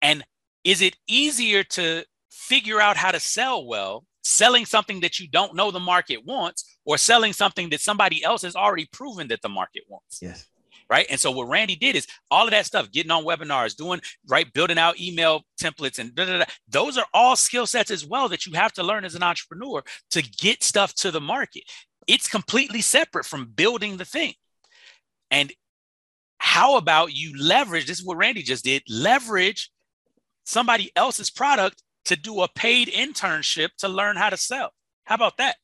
And 0.01 0.25
is 0.63 0.81
it 0.81 0.95
easier 1.07 1.63
to 1.63 2.03
figure 2.33 2.81
out 2.81 2.97
how 2.97 3.11
to 3.11 3.19
sell 3.19 3.65
well, 3.65 4.05
selling 4.23 4.65
something 4.65 5.01
that 5.01 5.19
you 5.19 5.27
don't 5.27 5.55
know 5.55 5.69
the 5.71 5.79
market 5.79 6.25
wants, 6.25 6.77
or 6.83 6.97
selling 6.97 7.31
something 7.31 7.69
that 7.69 7.79
somebody 7.79 8.23
else 8.23 8.41
has 8.41 8.55
already 8.55 8.87
proven 8.91 9.27
that 9.27 9.41
the 9.41 9.49
market 9.49 9.83
wants. 9.87 10.19
Yes. 10.21 10.47
Right. 10.89 11.05
And 11.09 11.19
so 11.19 11.31
what 11.31 11.47
Randy 11.47 11.75
did 11.75 11.95
is 11.95 12.07
all 12.29 12.45
of 12.45 12.51
that 12.51 12.65
stuff, 12.65 12.91
getting 12.91 13.11
on 13.11 13.23
webinars, 13.23 13.75
doing 13.75 14.01
right, 14.27 14.51
building 14.51 14.77
out 14.77 14.99
email 14.99 15.43
templates, 15.59 15.97
and 15.97 16.13
da, 16.13 16.25
da, 16.25 16.39
da, 16.39 16.45
those 16.67 16.97
are 16.97 17.05
all 17.13 17.35
skill 17.35 17.65
sets 17.65 17.89
as 17.89 18.05
well 18.05 18.27
that 18.29 18.45
you 18.45 18.53
have 18.53 18.73
to 18.73 18.83
learn 18.83 19.05
as 19.05 19.15
an 19.15 19.23
entrepreneur 19.23 19.83
to 20.11 20.21
get 20.21 20.61
stuff 20.61 20.93
to 20.95 21.09
the 21.09 21.21
market. 21.21 21.63
It's 22.05 22.27
completely 22.27 22.81
separate 22.81 23.25
from 23.25 23.45
building 23.45 23.97
the 23.97 24.05
thing. 24.05 24.33
And 25.31 25.53
how 26.37 26.75
about 26.75 27.13
you 27.13 27.33
leverage 27.41 27.87
this 27.87 27.99
is 27.99 28.05
what 28.05 28.17
Randy 28.17 28.43
just 28.43 28.65
did 28.65 28.83
leverage 28.89 29.71
somebody 30.43 30.91
else's 30.95 31.31
product 31.31 31.81
to 32.05 32.15
do 32.15 32.41
a 32.41 32.47
paid 32.47 32.89
internship 32.89 33.69
to 33.79 33.87
learn 33.87 34.15
how 34.15 34.29
to 34.29 34.37
sell. 34.37 34.71
How 35.05 35.15
about 35.15 35.37
that? 35.37 35.55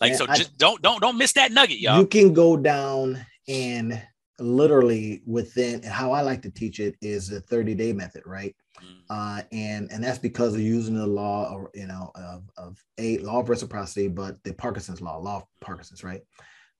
Like, 0.00 0.14
so 0.14 0.26
just 0.26 0.50
I, 0.50 0.54
don't 0.58 0.82
don't 0.82 1.00
don't 1.00 1.18
miss 1.18 1.32
that 1.34 1.52
nugget, 1.52 1.78
y'all. 1.78 2.00
You 2.00 2.06
can 2.06 2.32
go 2.32 2.56
down 2.56 3.24
and 3.46 4.02
literally 4.38 5.22
within 5.26 5.82
how 5.82 6.12
I 6.12 6.22
like 6.22 6.42
to 6.42 6.50
teach 6.50 6.80
it 6.80 6.96
is 7.00 7.28
the 7.28 7.40
30 7.40 7.74
day 7.74 7.92
method, 7.92 8.22
right? 8.26 8.54
Mm. 8.80 9.02
Uh, 9.10 9.42
and 9.52 9.90
and 9.92 10.02
that's 10.02 10.18
because 10.18 10.54
of 10.54 10.60
using 10.60 10.96
the 10.96 11.06
law, 11.06 11.52
or 11.52 11.70
you 11.74 11.86
know, 11.86 12.10
of, 12.14 12.42
of 12.56 12.84
a 12.98 13.18
law 13.18 13.40
of 13.40 13.48
reciprocity, 13.48 14.08
but 14.08 14.42
the 14.42 14.54
Parkinson's 14.54 15.00
law, 15.00 15.18
law 15.18 15.36
of 15.38 15.44
Parkinson's, 15.60 16.02
right? 16.02 16.22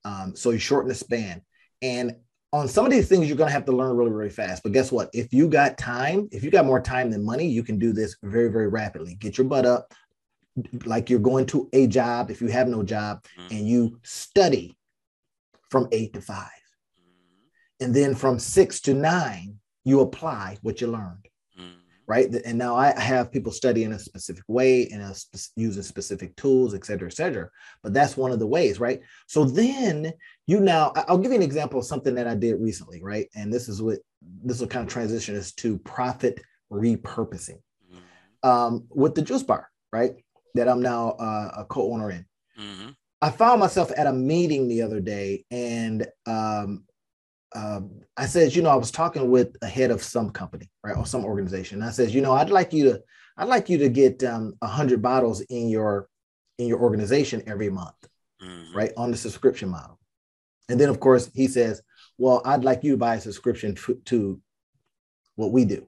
Um, 0.03 0.35
so 0.35 0.49
you 0.49 0.59
shorten 0.59 0.89
the 0.89 0.95
span, 0.95 1.41
and 1.81 2.15
on 2.53 2.67
some 2.67 2.85
of 2.85 2.91
these 2.91 3.09
things 3.09 3.27
you're 3.27 3.35
going 3.35 3.49
to 3.49 3.53
have 3.53 3.65
to 3.65 3.71
learn 3.73 3.97
really 3.97 4.11
really 4.11 4.29
fast. 4.29 4.63
But 4.63 4.71
guess 4.71 4.91
what? 4.91 5.09
If 5.13 5.33
you 5.33 5.49
got 5.49 5.77
time 5.77 6.29
if 6.31 6.43
you 6.43 6.51
got 6.51 6.65
more 6.65 6.79
time 6.79 7.11
than 7.11 7.25
money 7.25 7.47
you 7.47 7.63
can 7.63 7.77
do 7.77 7.91
this 7.91 8.15
very 8.23 8.49
very 8.49 8.69
rapidly. 8.69 9.15
Get 9.15 9.37
your 9.37 9.47
butt 9.47 9.65
up 9.65 9.93
like 10.85 11.09
you're 11.09 11.19
going 11.19 11.45
to 11.47 11.67
a 11.73 11.87
job 11.87 12.29
if 12.29 12.41
you 12.41 12.47
have 12.47 12.67
no 12.67 12.83
job 12.83 13.23
mm-hmm. 13.37 13.55
and 13.55 13.67
you 13.67 13.99
study 14.03 14.77
from 15.69 15.87
8 15.91 16.13
to 16.13 16.21
5 16.21 16.37
mm-hmm. 16.37 17.83
and 17.83 17.95
then 17.95 18.13
from 18.13 18.37
6 18.37 18.81
to 18.81 18.93
9 18.93 19.57
you 19.83 20.01
apply 20.01 20.57
what 20.61 20.79
you 20.79 20.87
learned 20.87 21.27
right? 22.07 22.27
And 22.45 22.57
now 22.57 22.75
I 22.75 22.99
have 22.99 23.31
people 23.31 23.51
study 23.51 23.83
in 23.83 23.93
a 23.93 23.99
specific 23.99 24.43
way 24.47 24.89
and 24.89 25.01
using 25.55 25.83
specific 25.83 26.35
tools, 26.35 26.73
et 26.73 26.85
cetera, 26.85 27.07
et 27.07 27.13
cetera. 27.13 27.49
But 27.81 27.93
that's 27.93 28.17
one 28.17 28.31
of 28.31 28.39
the 28.39 28.47
ways, 28.47 28.79
right? 28.79 29.01
So 29.27 29.45
then 29.45 30.11
you 30.47 30.59
now, 30.59 30.91
I'll 30.95 31.17
give 31.17 31.31
you 31.31 31.37
an 31.37 31.43
example 31.43 31.79
of 31.79 31.85
something 31.85 32.15
that 32.15 32.27
I 32.27 32.35
did 32.35 32.59
recently, 32.59 33.01
right? 33.01 33.27
And 33.35 33.51
this 33.53 33.69
is 33.69 33.81
what 33.81 33.99
this 34.43 34.59
will 34.59 34.67
kind 34.67 34.85
of 34.85 34.91
transition 34.91 35.35
us 35.35 35.53
to 35.53 35.77
profit 35.79 36.41
repurposing 36.71 37.61
mm-hmm. 37.91 38.49
um, 38.49 38.85
with 38.89 39.15
the 39.15 39.21
juice 39.21 39.43
bar, 39.43 39.69
right? 39.91 40.15
That 40.55 40.67
I'm 40.67 40.81
now 40.81 41.11
uh, 41.11 41.51
a 41.57 41.65
co-owner 41.65 42.11
in. 42.11 42.25
Mm-hmm. 42.59 42.89
I 43.21 43.29
found 43.29 43.61
myself 43.61 43.91
at 43.95 44.07
a 44.07 44.13
meeting 44.13 44.67
the 44.67 44.81
other 44.81 44.99
day, 44.99 45.45
and 45.49 46.05
um, 46.25 46.83
um, 47.55 48.01
I 48.17 48.25
said, 48.25 48.55
you 48.55 48.61
know, 48.61 48.69
I 48.69 48.75
was 48.75 48.91
talking 48.91 49.29
with 49.29 49.55
a 49.61 49.67
head 49.67 49.91
of 49.91 50.03
some 50.03 50.29
company, 50.29 50.69
right, 50.83 50.97
or 50.97 51.05
some 51.05 51.25
organization. 51.25 51.81
I 51.81 51.91
says, 51.91 52.13
you 52.13 52.21
know, 52.21 52.33
I'd 52.33 52.49
like 52.49 52.73
you 52.73 52.85
to, 52.85 53.01
I'd 53.37 53.47
like 53.47 53.69
you 53.69 53.77
to 53.79 53.89
get 53.89 54.23
um, 54.23 54.53
a 54.61 54.67
hundred 54.67 55.01
bottles 55.01 55.41
in 55.41 55.69
your 55.69 56.07
in 56.59 56.67
your 56.67 56.79
organization 56.79 57.41
every 57.47 57.69
month, 57.69 57.95
mm-hmm. 58.41 58.77
right, 58.77 58.91
on 58.95 59.11
the 59.11 59.17
subscription 59.17 59.69
model. 59.69 59.99
And 60.69 60.79
then, 60.79 60.89
of 60.89 60.99
course, 60.99 61.29
he 61.33 61.47
says, 61.47 61.81
well, 62.17 62.41
I'd 62.45 62.63
like 62.63 62.83
you 62.83 62.91
to 62.91 62.97
buy 62.97 63.15
a 63.15 63.21
subscription 63.21 63.75
to, 63.75 63.95
to 64.05 64.41
what 65.35 65.51
we 65.51 65.65
do. 65.65 65.87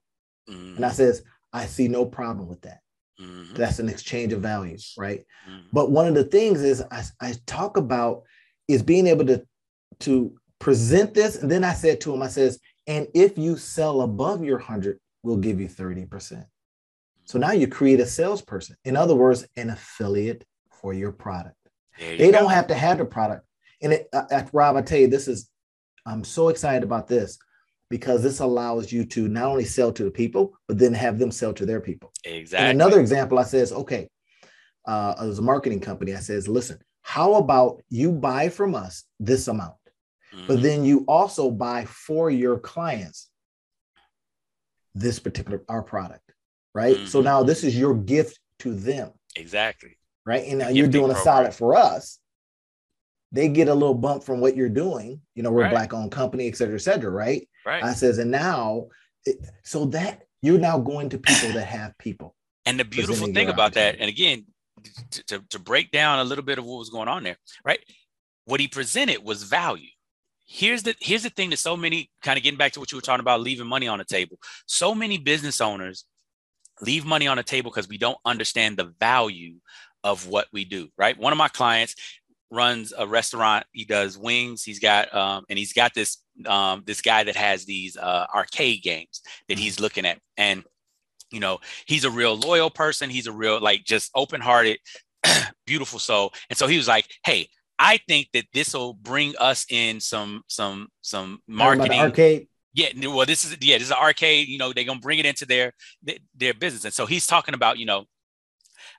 Mm-hmm. 0.50 0.78
And 0.78 0.86
I 0.86 0.90
says, 0.90 1.24
I 1.54 1.66
see 1.66 1.88
no 1.88 2.06
problem 2.06 2.48
with 2.48 2.62
that. 2.62 2.80
Mm-hmm. 3.22 3.56
That's 3.56 3.80
an 3.80 3.90
exchange 3.90 4.34
of 4.34 4.42
values, 4.42 4.94
right? 4.98 5.24
Mm-hmm. 5.50 5.68
But 5.72 5.92
one 5.92 6.08
of 6.08 6.16
the 6.16 6.24
things 6.24 6.62
is 6.62 6.84
I, 6.92 7.04
I 7.22 7.36
talk 7.46 7.78
about 7.78 8.24
is 8.68 8.84
being 8.84 9.08
able 9.08 9.26
to 9.28 9.46
to 10.00 10.36
present 10.60 11.14
this. 11.14 11.38
And 11.38 11.50
then 11.50 11.64
I 11.64 11.74
said 11.74 12.02
to 12.02 12.14
him, 12.14 12.22
I 12.22 12.28
says, 12.28 12.60
and 12.88 13.08
if 13.14 13.38
you 13.38 13.58
sell 13.58 14.02
above 14.02 14.44
your 14.44 14.58
100, 14.58 15.00
we'll 15.24 15.38
give 15.38 15.60
you 15.60 15.68
30%. 15.68 16.46
So 17.26 17.40
now 17.40 17.52
you 17.52 17.68
create 17.68 18.00
a 18.00 18.06
salesperson. 18.06 18.76
In 18.86 18.96
other 18.96 19.16
words, 19.16 19.46
an 19.58 19.72
affiliate 19.72 20.46
for 20.72 20.94
your 20.94 21.12
product. 21.12 21.58
You 22.00 22.18
they 22.18 22.32
go. 22.32 22.40
don't 22.40 22.52
have 22.52 22.68
to 22.68 22.76
have 22.76 23.00
the 23.00 23.06
product. 23.06 23.46
And 23.82 23.94
it, 23.94 24.08
uh, 24.14 24.26
uh, 24.32 24.44
Rob, 24.54 24.76
I 24.76 24.82
tell 24.82 25.00
you, 25.00 25.08
this 25.08 25.28
is, 25.28 25.50
I'm 26.06 26.24
so 26.24 26.50
excited 26.50 26.84
about 26.84 27.08
this 27.08 27.38
because 27.90 28.22
this 28.22 28.40
allows 28.40 28.92
you 28.92 29.06
to 29.06 29.28
not 29.28 29.46
only 29.46 29.66
sell 29.66 29.92
to 29.94 30.04
the 30.04 30.12
people, 30.12 30.54
but 30.68 30.78
then 30.78 30.94
have 30.94 31.18
them 31.18 31.32
sell 31.32 31.54
to 31.54 31.66
their 31.66 31.82
people. 31.82 32.12
Exactly. 32.24 32.70
And 32.70 32.82
another 32.82 33.00
example, 33.00 33.40
I 33.40 33.44
says, 33.44 33.72
okay, 33.72 34.10
uh, 34.88 35.16
as 35.20 35.40
a 35.40 35.42
marketing 35.42 35.80
company, 35.80 36.14
I 36.14 36.20
says, 36.20 36.48
listen, 36.48 36.80
how 37.02 37.36
about 37.36 37.82
you 37.90 38.12
buy 38.12 38.50
from 38.50 38.76
us 38.76 39.04
this 39.20 39.48
amount? 39.48 39.76
Mm-hmm. 40.36 40.48
But 40.48 40.62
then 40.62 40.84
you 40.84 41.06
also 41.08 41.50
buy 41.50 41.86
for 41.86 42.30
your 42.30 42.60
clients 42.60 43.30
this 44.94 45.20
particular 45.20 45.64
our 45.70 45.84
product, 45.84 46.32
right? 46.74 46.98
Mm-hmm. 46.98 47.06
So 47.06 47.22
now 47.22 47.44
this 47.44 47.64
is 47.64 47.78
your 47.78 47.96
gift 47.96 48.40
to 48.60 48.74
them. 48.74 49.12
Exactly. 49.36 49.98
Right. 50.26 50.46
And 50.48 50.60
now 50.60 50.70
you're 50.70 50.88
doing 50.88 51.12
program. 51.12 51.22
a 51.22 51.24
solid 51.24 51.54
for 51.54 51.76
us. 51.76 52.20
They 53.32 53.48
get 53.50 53.68
a 53.68 53.74
little 53.74 53.96
bump 53.96 54.24
from 54.24 54.40
what 54.40 54.56
you're 54.56 54.70
doing. 54.70 55.22
You 55.36 55.44
know, 55.44 55.52
we're 55.52 55.64
right. 55.64 55.72
a 55.72 55.76
black 55.76 55.94
owned 55.94 56.12
company, 56.12 56.48
et 56.48 56.56
cetera, 56.56 56.76
et 56.76 56.82
cetera. 56.82 57.12
Right. 57.12 57.48
Right. 57.66 57.84
I 57.84 57.94
says, 57.94 58.18
and 58.18 58.32
now, 58.32 58.88
it, 59.26 59.38
so 59.64 59.86
that 59.86 60.24
you're 60.42 60.60
now 60.60 60.80
going 60.80 61.10
to 61.10 61.18
people 61.18 61.52
that 61.54 61.66
have 61.66 61.98
people. 61.98 62.36
And 62.66 62.80
the 62.80 62.86
beautiful 62.86 63.28
thing 63.28 63.50
about 63.50 63.74
that, 63.74 63.98
and 64.00 64.10
again, 64.10 64.46
to, 65.12 65.24
to, 65.26 65.44
to 65.50 65.60
break 65.60 65.92
down 65.92 66.20
a 66.20 66.24
little 66.24 66.44
bit 66.44 66.58
of 66.58 66.66
what 66.66 66.78
was 66.78 66.90
going 66.90 67.08
on 67.08 67.24
there, 67.24 67.38
right? 67.64 67.80
What 68.46 68.60
he 68.60 68.68
presented 68.68 69.24
was 69.24 69.44
value 69.44 69.90
here's 70.46 70.84
the 70.84 70.96
here's 71.00 71.24
the 71.24 71.30
thing 71.30 71.50
that 71.50 71.58
so 71.58 71.76
many 71.76 72.10
kind 72.22 72.38
of 72.38 72.44
getting 72.44 72.58
back 72.58 72.72
to 72.72 72.80
what 72.80 72.92
you 72.92 72.98
were 72.98 73.02
talking 73.02 73.20
about 73.20 73.42
leaving 73.42 73.68
money 73.68 73.88
on 73.88 73.98
the 73.98 74.06
table 74.06 74.38
so 74.68 74.94
many 74.94 75.18
business 75.18 75.60
owners 75.60 76.06
leave 76.82 77.06
money 77.06 77.28
on 77.28 77.38
the 77.38 77.44
table 77.44 77.72
because 77.72 77.88
we 77.88 77.98
don't 77.98 78.18
understand 78.26 78.78
the 78.78 78.94
value 79.00 79.56
of 80.04 80.28
what 80.28 80.48
we 80.52 80.66
do, 80.66 80.90
right? 80.98 81.18
One 81.18 81.34
of 81.34 81.38
my 81.38 81.48
clients 81.48 81.96
runs 82.52 82.94
a 82.98 83.08
restaurant. 83.08 83.66
He 83.72 83.86
does 83.86 84.18
wings. 84.18 84.64
He's 84.64 84.80
got 84.80 85.14
um, 85.14 85.46
and 85.50 85.58
he's 85.58 85.74
got 85.74 85.94
this 85.94 86.18
um, 86.46 86.84
this 86.86 87.02
guy 87.02 87.24
that 87.24 87.36
has 87.36 87.66
these 87.66 87.98
uh, 87.98 88.28
arcade 88.34 88.84
games 88.84 89.22
that 89.50 89.58
he's 89.58 89.80
looking 89.80 90.06
at, 90.06 90.20
and 90.38 90.64
you 91.32 91.40
know 91.40 91.60
he's 91.86 92.04
a 92.04 92.12
real 92.12 92.36
loyal 92.36 92.70
person. 92.70 93.10
He's 93.10 93.28
a 93.28 93.32
real 93.32 93.60
like 93.60 93.84
just 93.84 94.12
open 94.16 94.42
hearted, 94.42 94.78
beautiful 95.66 96.00
soul. 96.00 96.34
And 96.50 96.58
so 96.58 96.68
he 96.68 96.78
was 96.78 96.88
like, 96.88 97.08
"Hey, 97.26 97.50
I 97.80 98.00
think 98.08 98.30
that 98.34 98.46
this 98.54 98.74
will 98.74 98.94
bring 98.94 99.36
us 99.40 99.66
in 99.70 100.00
some 100.00 100.44
some 100.48 100.88
some 101.02 101.40
marketing 101.48 102.00
arcade." 102.00 102.48
Yeah, 102.74 102.90
well, 103.08 103.26
this 103.26 103.46
is 103.46 103.56
yeah, 103.62 103.78
this 103.78 103.88
is 103.88 103.92
an 103.92 103.98
arcade. 104.02 104.48
You 104.48 104.58
know, 104.58 104.74
they're 104.74 104.84
gonna 104.84 105.00
bring 105.00 105.20
it 105.20 105.26
into 105.26 105.46
their 105.46 105.74
their 106.36 106.54
business, 106.54 106.86
and 106.86 106.94
so 106.94 107.06
he's 107.06 107.28
talking 107.28 107.54
about 107.54 107.78
you 107.78 107.86
know 107.86 108.06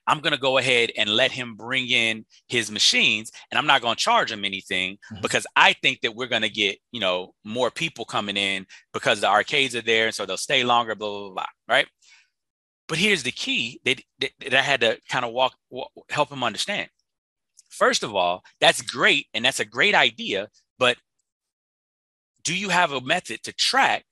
I'm 0.07 0.21
going 0.21 0.33
to 0.33 0.39
go 0.39 0.59
ahead 0.59 0.93
and 0.97 1.11
let 1.11 1.33
him 1.33 1.55
bring 1.57 1.89
in 1.89 2.25
his 2.49 2.71
machines 2.71 3.33
and 3.51 3.59
I'm 3.59 3.67
not 3.67 3.83
going 3.83 3.97
to 3.97 4.01
charge 4.01 4.31
him 4.31 4.45
anything 4.45 4.95
mm-hmm. 4.95 5.21
because 5.21 5.47
I 5.57 5.73
think 5.75 6.01
that 6.03 6.15
we're 6.15 6.29
going 6.29 6.43
to 6.43 6.49
get, 6.49 6.79
you 6.93 7.01
know, 7.01 7.35
more 7.45 7.71
people 7.71 8.05
coming 8.05 8.37
in 8.37 8.67
because 8.93 9.21
the 9.21 9.29
arcades 9.29 9.75
are 9.75 9.83
there. 9.83 10.07
And 10.07 10.15
so 10.15 10.25
they'll 10.27 10.37
stay 10.37 10.65
longer, 10.65 10.95
blah, 10.95 11.09
blah, 11.09 11.31
blah. 11.31 11.47
Right. 11.69 11.87
But 12.89 12.99
here's 12.99 13.25
the 13.25 13.33
key 13.33 13.81
that, 13.85 14.01
that, 14.21 14.31
that 14.41 14.55
I 14.55 14.63
had 14.63 14.81
to 14.83 14.99
kind 15.09 15.25
of 15.25 15.33
walk, 15.33 15.55
walk, 15.71 15.91
help 16.09 16.31
him 16.31 16.45
understand. 16.45 16.89
First 17.77 18.03
of 18.03 18.15
all, 18.15 18.43
that's 18.61 18.81
great. 18.81 19.27
And 19.35 19.45
that's 19.45 19.61
a 19.61 19.65
great 19.65 19.95
idea. 19.95 20.49
But 20.79 20.97
do 22.43 22.57
you 22.57 22.71
have 22.71 22.93
a 22.93 23.01
method 23.01 23.43
to 23.43 23.53
track 23.53 24.05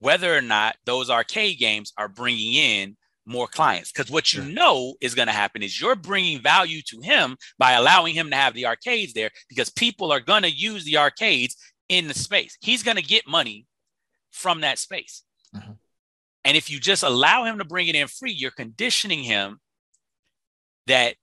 whether 0.00 0.36
or 0.36 0.42
not 0.42 0.76
those 0.84 1.10
arcade 1.10 1.58
games 1.58 1.92
are 1.96 2.08
bringing 2.08 2.54
in 2.54 2.96
more 3.24 3.46
clients 3.46 3.92
because 3.92 4.10
what 4.10 4.32
you 4.32 4.42
know 4.42 4.94
is 5.02 5.14
going 5.14 5.28
to 5.28 5.34
happen 5.34 5.62
is 5.62 5.78
you're 5.78 5.94
bringing 5.94 6.40
value 6.40 6.80
to 6.80 6.98
him 7.02 7.36
by 7.58 7.72
allowing 7.72 8.14
him 8.14 8.30
to 8.30 8.36
have 8.36 8.54
the 8.54 8.64
arcades 8.64 9.12
there 9.12 9.30
because 9.50 9.68
people 9.68 10.10
are 10.10 10.20
going 10.20 10.42
to 10.42 10.50
use 10.50 10.82
the 10.84 10.96
arcades 10.96 11.54
in 11.90 12.08
the 12.08 12.14
space 12.14 12.56
he's 12.62 12.82
going 12.82 12.96
to 12.96 13.02
get 13.02 13.28
money 13.28 13.66
from 14.32 14.62
that 14.62 14.78
space 14.78 15.24
mm-hmm. 15.54 15.72
and 16.46 16.56
if 16.56 16.70
you 16.70 16.80
just 16.80 17.02
allow 17.02 17.44
him 17.44 17.58
to 17.58 17.66
bring 17.66 17.86
it 17.86 17.94
in 17.94 18.08
free 18.08 18.32
you're 18.32 18.50
conditioning 18.50 19.22
him 19.22 19.58
that 20.86 21.14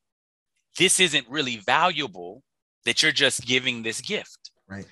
this 0.78 1.00
isn't 1.00 1.28
really 1.30 1.58
valuable 1.58 2.44
that 2.86 3.02
you're 3.02 3.12
just 3.12 3.46
giving 3.46 3.84
this 3.84 4.02
gift. 4.02 4.52
Right. 4.68 4.86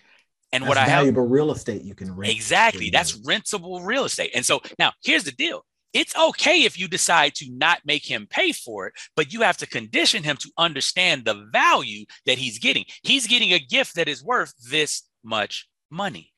And 0.52 0.64
that's 0.64 0.70
what 0.70 0.78
I 0.78 0.82
have 0.82 1.00
valuable 1.00 1.28
real 1.28 1.52
estate 1.52 1.84
you 1.84 1.96
can 1.96 2.16
rent 2.16 2.32
exactly. 2.32 2.90
That's 2.90 3.20
rentable 3.20 3.84
real 3.84 4.06
estate. 4.06 4.32
And 4.36 4.46
so 4.46 4.62
now 4.78 4.92
here's 5.04 5.24
the 5.24 5.32
deal. 5.32 5.66
It's 5.94 6.16
okay 6.16 6.64
if 6.64 6.80
you 6.80 6.88
decide 6.88 7.36
to 7.36 7.52
not 7.52 7.80
make 7.86 8.04
him 8.04 8.28
pay 8.28 8.52
for 8.52 8.88
it, 8.88 8.94
but 9.16 9.32
you 9.32 9.42
have 9.42 9.58
to 9.58 9.68
condition 9.68 10.24
him 10.24 10.38
to 10.38 10.50
understand 10.58 11.24
the 11.24 11.48
value 11.52 12.06
that 12.26 12.40
he's 12.40 12.58
getting. 12.58 12.86
He's 13.04 13.28
getting 13.28 13.54
a 13.54 13.60
gift 13.60 13.96
that 13.96 14.08
is 14.08 14.24
worth 14.24 14.54
this 14.72 15.04
much 15.24 15.68
money, 15.92 16.33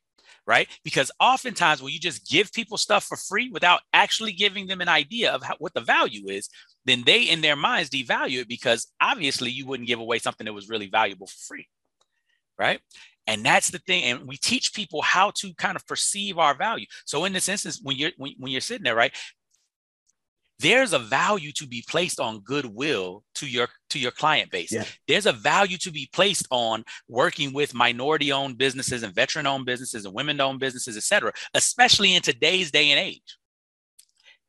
right? 0.48 0.68
Because 0.84 1.12
oftentimes 1.20 1.82
when 1.82 1.94
you 1.94 2.00
just 2.00 2.30
give 2.30 2.52
people 2.54 2.78
stuff 2.78 3.04
for 3.04 3.18
free 3.18 3.50
without 3.50 3.82
actually 3.94 4.34
giving 4.34 4.68
them 4.68 4.82
an 4.82 4.90
idea 4.90 5.32
of 5.32 5.44
how, 5.44 5.56
what 5.60 5.74
the 5.74 5.82
value 5.82 6.28
is, 6.30 6.50
then 6.86 7.04
they 7.06 7.24
in 7.24 7.42
their 7.42 7.56
minds 7.56 7.90
devalue 7.90 8.42
it 8.42 8.48
because 8.48 8.88
obviously 9.02 9.50
you 9.50 9.66
wouldn't 9.66 9.88
give 9.88 10.00
away 10.00 10.20
something 10.20 10.46
that 10.46 10.54
was 10.54 10.70
really 10.70 10.88
valuable 10.88 11.28
for 11.28 11.38
free, 11.48 11.68
right? 12.60 12.80
and 13.28 13.44
that's 13.46 13.70
the 13.70 13.80
thing 13.80 14.04
and 14.04 14.28
we 14.28 14.38
teach 14.38 14.74
people 14.74 15.02
how 15.02 15.32
to 15.32 15.54
kind 15.56 15.76
of 15.76 15.86
perceive 15.88 16.38
our 16.38 16.56
value 16.56 16.86
so 17.06 17.26
in 17.26 17.34
this 17.34 17.50
instance 17.50 17.80
when 17.82 17.96
you're 17.96 18.12
when, 18.18 18.34
when, 18.38 18.52
you're 18.52 18.62
sitting 18.62 18.84
there 18.84 18.96
right 18.96 19.14
there's 20.60 20.94
a 20.94 21.00
value 21.00 21.52
to 21.54 21.68
be 21.68 21.84
placed 21.88 22.20
on 22.20 22.40
goodwill 22.40 23.24
to 23.36 23.48
your 23.48 23.68
to 23.90 24.00
your 24.00 24.12
client 24.12 24.52
base. 24.52 24.72
Yeah. 24.72 24.86
there's 25.08 25.26
a 25.26 25.32
value 25.34 25.78
to 25.78 25.92
be 25.92 26.10
placed 26.14 26.48
on 26.52 26.84
working 27.08 27.54
with 27.54 27.74
minority 27.74 28.32
owned 28.32 28.58
businesses 28.58 29.04
and 29.04 29.14
veteran 29.14 29.48
owned 29.48 29.66
businesses 29.66 30.06
and 30.06 30.14
women 30.14 30.40
owned 30.40 30.60
businesses 30.60 30.98
et 30.98 31.04
cetera 31.04 31.32
especially 31.54 32.16
in 32.16 32.22
today's 32.22 32.72
day 32.72 32.92
and 32.92 33.00
age. 33.00 33.38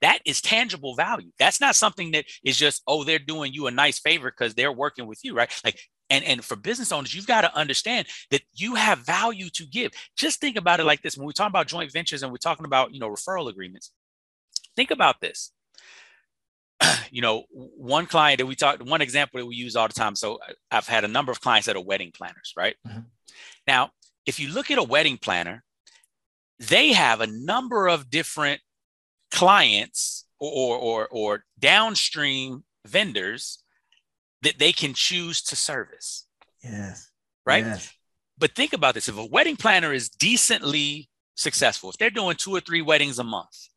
That 0.02 0.18
is 0.26 0.42
tangible 0.42 0.94
value. 0.94 1.30
That's 1.38 1.60
not 1.60 1.74
something 1.74 2.12
that 2.12 2.26
is 2.44 2.56
just 2.56 2.82
oh 2.86 3.04
they're 3.04 3.18
doing 3.18 3.52
you 3.52 3.66
a 3.66 3.70
nice 3.70 3.98
favor 3.98 4.30
because 4.30 4.54
they're 4.54 4.72
working 4.72 5.06
with 5.06 5.20
you 5.24 5.34
right? 5.34 5.50
Like 5.64 5.80
and 6.08 6.24
and 6.24 6.44
for 6.44 6.54
business 6.54 6.92
owners 6.92 7.14
you've 7.14 7.26
got 7.26 7.40
to 7.40 7.56
understand 7.56 8.06
that 8.30 8.42
you 8.54 8.76
have 8.76 9.00
value 9.00 9.48
to 9.50 9.66
give. 9.66 9.90
Just 10.16 10.40
think 10.40 10.56
about 10.56 10.78
it 10.78 10.84
like 10.84 11.02
this. 11.02 11.16
When 11.16 11.26
we 11.26 11.32
talk 11.32 11.48
about 11.48 11.66
joint 11.66 11.92
ventures 11.92 12.22
and 12.22 12.30
we're 12.30 12.38
talking 12.38 12.66
about 12.66 12.94
you 12.94 13.00
know 13.00 13.08
referral 13.08 13.48
agreements 13.48 13.90
think 14.76 14.90
about 14.90 15.20
this 15.20 15.52
you 17.10 17.22
know, 17.22 17.44
one 17.50 18.06
client 18.06 18.38
that 18.38 18.46
we 18.46 18.54
talked, 18.54 18.82
one 18.82 19.02
example 19.02 19.40
that 19.40 19.46
we 19.46 19.56
use 19.56 19.76
all 19.76 19.86
the 19.86 19.94
time. 19.94 20.16
So 20.16 20.38
I've 20.70 20.88
had 20.88 21.04
a 21.04 21.08
number 21.08 21.32
of 21.32 21.40
clients 21.40 21.66
that 21.66 21.76
are 21.76 21.82
wedding 21.82 22.12
planners, 22.12 22.52
right? 22.56 22.76
Mm-hmm. 22.86 23.00
Now, 23.66 23.90
if 24.24 24.40
you 24.40 24.50
look 24.50 24.70
at 24.70 24.78
a 24.78 24.82
wedding 24.82 25.18
planner, 25.18 25.62
they 26.58 26.92
have 26.92 27.20
a 27.20 27.26
number 27.26 27.86
of 27.86 28.10
different 28.10 28.60
clients 29.30 30.26
or, 30.38 30.76
or, 30.76 31.08
or 31.10 31.44
downstream 31.58 32.64
vendors 32.86 33.62
that 34.42 34.58
they 34.58 34.72
can 34.72 34.94
choose 34.94 35.42
to 35.42 35.56
service. 35.56 36.26
Yes. 36.62 37.10
Right. 37.44 37.64
Yes. 37.64 37.92
But 38.38 38.54
think 38.54 38.72
about 38.72 38.94
this 38.94 39.08
if 39.08 39.16
a 39.16 39.24
wedding 39.24 39.56
planner 39.56 39.92
is 39.92 40.08
decently 40.08 41.08
successful, 41.36 41.90
if 41.90 41.96
they're 41.96 42.10
doing 42.10 42.36
two 42.36 42.54
or 42.54 42.60
three 42.60 42.82
weddings 42.82 43.18
a 43.18 43.24
month, 43.24 43.68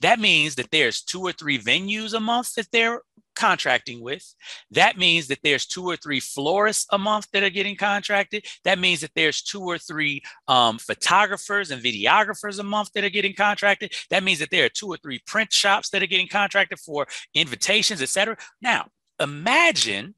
that 0.00 0.20
means 0.20 0.54
that 0.56 0.70
there's 0.70 1.02
two 1.02 1.22
or 1.22 1.32
three 1.32 1.58
venues 1.58 2.14
a 2.14 2.20
month 2.20 2.54
that 2.54 2.70
they're 2.72 3.02
contracting 3.38 4.00
with. 4.00 4.34
That 4.72 4.98
means 4.98 5.28
that 5.28 5.38
there's 5.42 5.64
two 5.64 5.84
or 5.84 5.96
three 5.96 6.20
florists 6.20 6.86
a 6.90 6.98
month 6.98 7.28
that 7.32 7.44
are 7.44 7.50
getting 7.50 7.76
contracted. 7.76 8.44
That 8.64 8.78
means 8.78 9.00
that 9.00 9.12
there's 9.14 9.42
two 9.42 9.62
or 9.62 9.78
three 9.78 10.22
um, 10.48 10.78
photographers 10.78 11.70
and 11.70 11.82
videographers 11.82 12.58
a 12.58 12.64
month 12.64 12.92
that 12.94 13.04
are 13.04 13.10
getting 13.10 13.34
contracted. 13.34 13.94
That 14.10 14.24
means 14.24 14.40
that 14.40 14.50
there 14.50 14.64
are 14.64 14.70
two 14.70 14.88
or 14.88 14.96
three 14.96 15.20
print 15.24 15.52
shops 15.52 15.90
that 15.90 16.02
are 16.02 16.06
getting 16.06 16.28
contracted 16.28 16.80
for 16.80 17.06
invitations, 17.32 18.02
etc. 18.02 18.36
Now, 18.60 18.88
imagine 19.20 20.14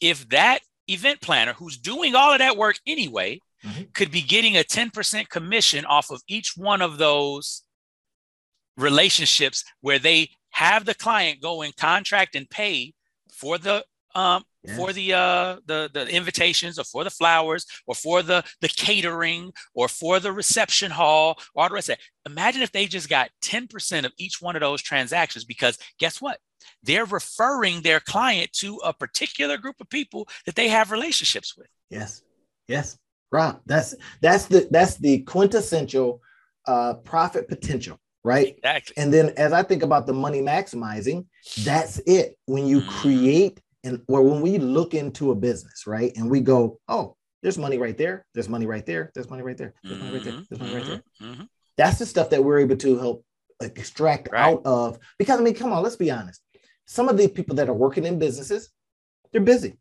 if 0.00 0.28
that 0.28 0.60
event 0.88 1.20
planner 1.20 1.54
who's 1.54 1.78
doing 1.78 2.14
all 2.14 2.32
of 2.32 2.38
that 2.38 2.56
work 2.56 2.78
anyway 2.86 3.40
mm-hmm. 3.64 3.82
could 3.94 4.10
be 4.10 4.22
getting 4.22 4.56
a 4.56 4.64
10% 4.64 5.28
commission 5.28 5.84
off 5.84 6.10
of 6.10 6.22
each 6.28 6.52
one 6.56 6.82
of 6.82 6.98
those 6.98 7.62
relationships 8.78 9.64
where 9.80 9.98
they 9.98 10.30
have 10.50 10.84
the 10.84 10.94
client 10.94 11.42
go 11.42 11.62
and 11.62 11.76
contract 11.76 12.34
and 12.34 12.48
pay 12.48 12.94
for 13.30 13.58
the 13.58 13.84
um, 14.14 14.42
for 14.76 14.92
the 14.92 15.12
uh 15.12 15.56
the 15.66 15.88
the 15.92 16.08
invitations 16.08 16.78
or 16.78 16.84
for 16.84 17.04
the 17.04 17.10
flowers 17.10 17.64
or 17.86 17.94
for 17.94 18.22
the 18.22 18.44
the 18.60 18.68
catering 18.68 19.52
or 19.74 19.88
for 19.88 20.20
the 20.20 20.32
reception 20.32 20.90
hall 20.90 21.38
or 21.54 21.62
all 21.62 21.68
the 21.68 21.74
rest 21.74 21.88
of 21.88 21.96
that. 21.96 22.30
Imagine 22.30 22.62
if 22.62 22.72
they 22.72 22.86
just 22.86 23.08
got 23.08 23.30
10% 23.42 24.04
of 24.04 24.12
each 24.18 24.42
one 24.42 24.56
of 24.56 24.60
those 24.60 24.82
transactions 24.82 25.44
because 25.44 25.78
guess 25.98 26.20
what? 26.20 26.38
They're 26.82 27.06
referring 27.06 27.82
their 27.82 28.00
client 28.00 28.52
to 28.54 28.76
a 28.84 28.92
particular 28.92 29.56
group 29.56 29.76
of 29.80 29.88
people 29.88 30.28
that 30.44 30.56
they 30.56 30.68
have 30.68 30.90
relationships 30.90 31.56
with. 31.56 31.68
Yes. 31.88 32.22
Yes. 32.66 32.98
Rob, 33.30 33.60
that's 33.66 33.94
that's 34.20 34.46
the 34.46 34.68
that's 34.70 34.96
the 34.96 35.20
quintessential 35.20 36.20
uh 36.66 36.94
profit 36.94 37.48
potential 37.48 37.98
right? 38.28 38.54
Exactly. 38.58 38.94
And 38.98 39.12
then 39.12 39.30
as 39.38 39.52
I 39.54 39.62
think 39.62 39.82
about 39.82 40.06
the 40.06 40.12
money 40.12 40.40
maximizing, 40.42 41.24
that's 41.64 41.98
it. 42.00 42.36
When 42.44 42.66
you 42.66 42.80
mm-hmm. 42.80 42.90
create 42.90 43.60
and 43.82 44.02
or 44.06 44.22
when 44.22 44.42
we 44.42 44.58
look 44.58 44.92
into 44.92 45.30
a 45.30 45.34
business, 45.34 45.86
right? 45.86 46.12
And 46.16 46.30
we 46.30 46.40
go, 46.40 46.78
oh, 46.88 47.16
there's 47.42 47.56
money 47.56 47.78
right 47.78 47.96
there, 47.96 48.26
there's 48.34 48.48
money 48.48 48.66
right 48.66 48.84
there, 48.84 49.10
there's 49.14 49.30
money 49.30 49.42
right 49.42 49.56
there, 49.56 49.72
there's 49.82 49.98
money 49.98 50.12
right 50.12 50.24
there, 50.24 50.42
there's 50.48 50.60
money 50.60 50.74
right 50.74 50.86
there. 50.86 51.02
Mm-hmm. 51.22 51.32
mm-hmm. 51.32 51.44
That's 51.78 51.98
the 51.98 52.06
stuff 52.06 52.30
that 52.30 52.42
we're 52.44 52.58
able 52.58 52.76
to 52.76 52.98
help 52.98 53.24
extract 53.60 54.28
right. 54.30 54.40
out 54.40 54.62
of 54.64 54.98
because 55.18 55.40
I 55.40 55.42
mean, 55.42 55.54
come 55.54 55.72
on, 55.72 55.82
let's 55.82 55.96
be 55.96 56.10
honest. 56.10 56.42
Some 56.86 57.08
of 57.08 57.16
the 57.16 57.28
people 57.28 57.56
that 57.56 57.68
are 57.68 57.74
working 57.74 58.04
in 58.04 58.18
businesses, 58.18 58.68
they're 59.32 59.40
busy. 59.40 59.78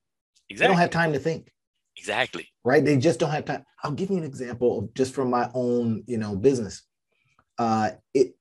Exactly. 0.49 0.55
They 0.55 0.67
don't 0.67 0.77
have 0.77 0.89
time 0.91 1.13
to 1.13 1.19
think. 1.19 1.51
Exactly. 1.97 2.47
Right. 2.63 2.85
They 2.85 2.97
just 2.97 3.19
don't 3.19 3.31
have 3.31 3.45
time. 3.45 3.65
I'll 3.83 3.91
give 3.91 4.11
you 4.11 4.17
an 4.17 4.23
example 4.23 4.79
of 4.79 4.93
just 4.93 5.13
from 5.13 5.31
my 5.31 5.49
own, 5.53 6.03
you 6.05 6.17
know, 6.17 6.35
business 6.35 6.83
uh, 7.57 7.91
it 8.13 8.35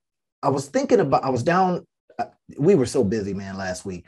I 0.46 0.48
was 0.48 0.68
thinking 0.68 1.00
about 1.00 1.24
I 1.24 1.30
was 1.30 1.42
down. 1.42 1.84
Uh, 2.16 2.26
we 2.56 2.76
were 2.76 2.86
so 2.86 3.02
busy, 3.02 3.34
man, 3.34 3.56
last 3.56 3.84
week 3.84 4.06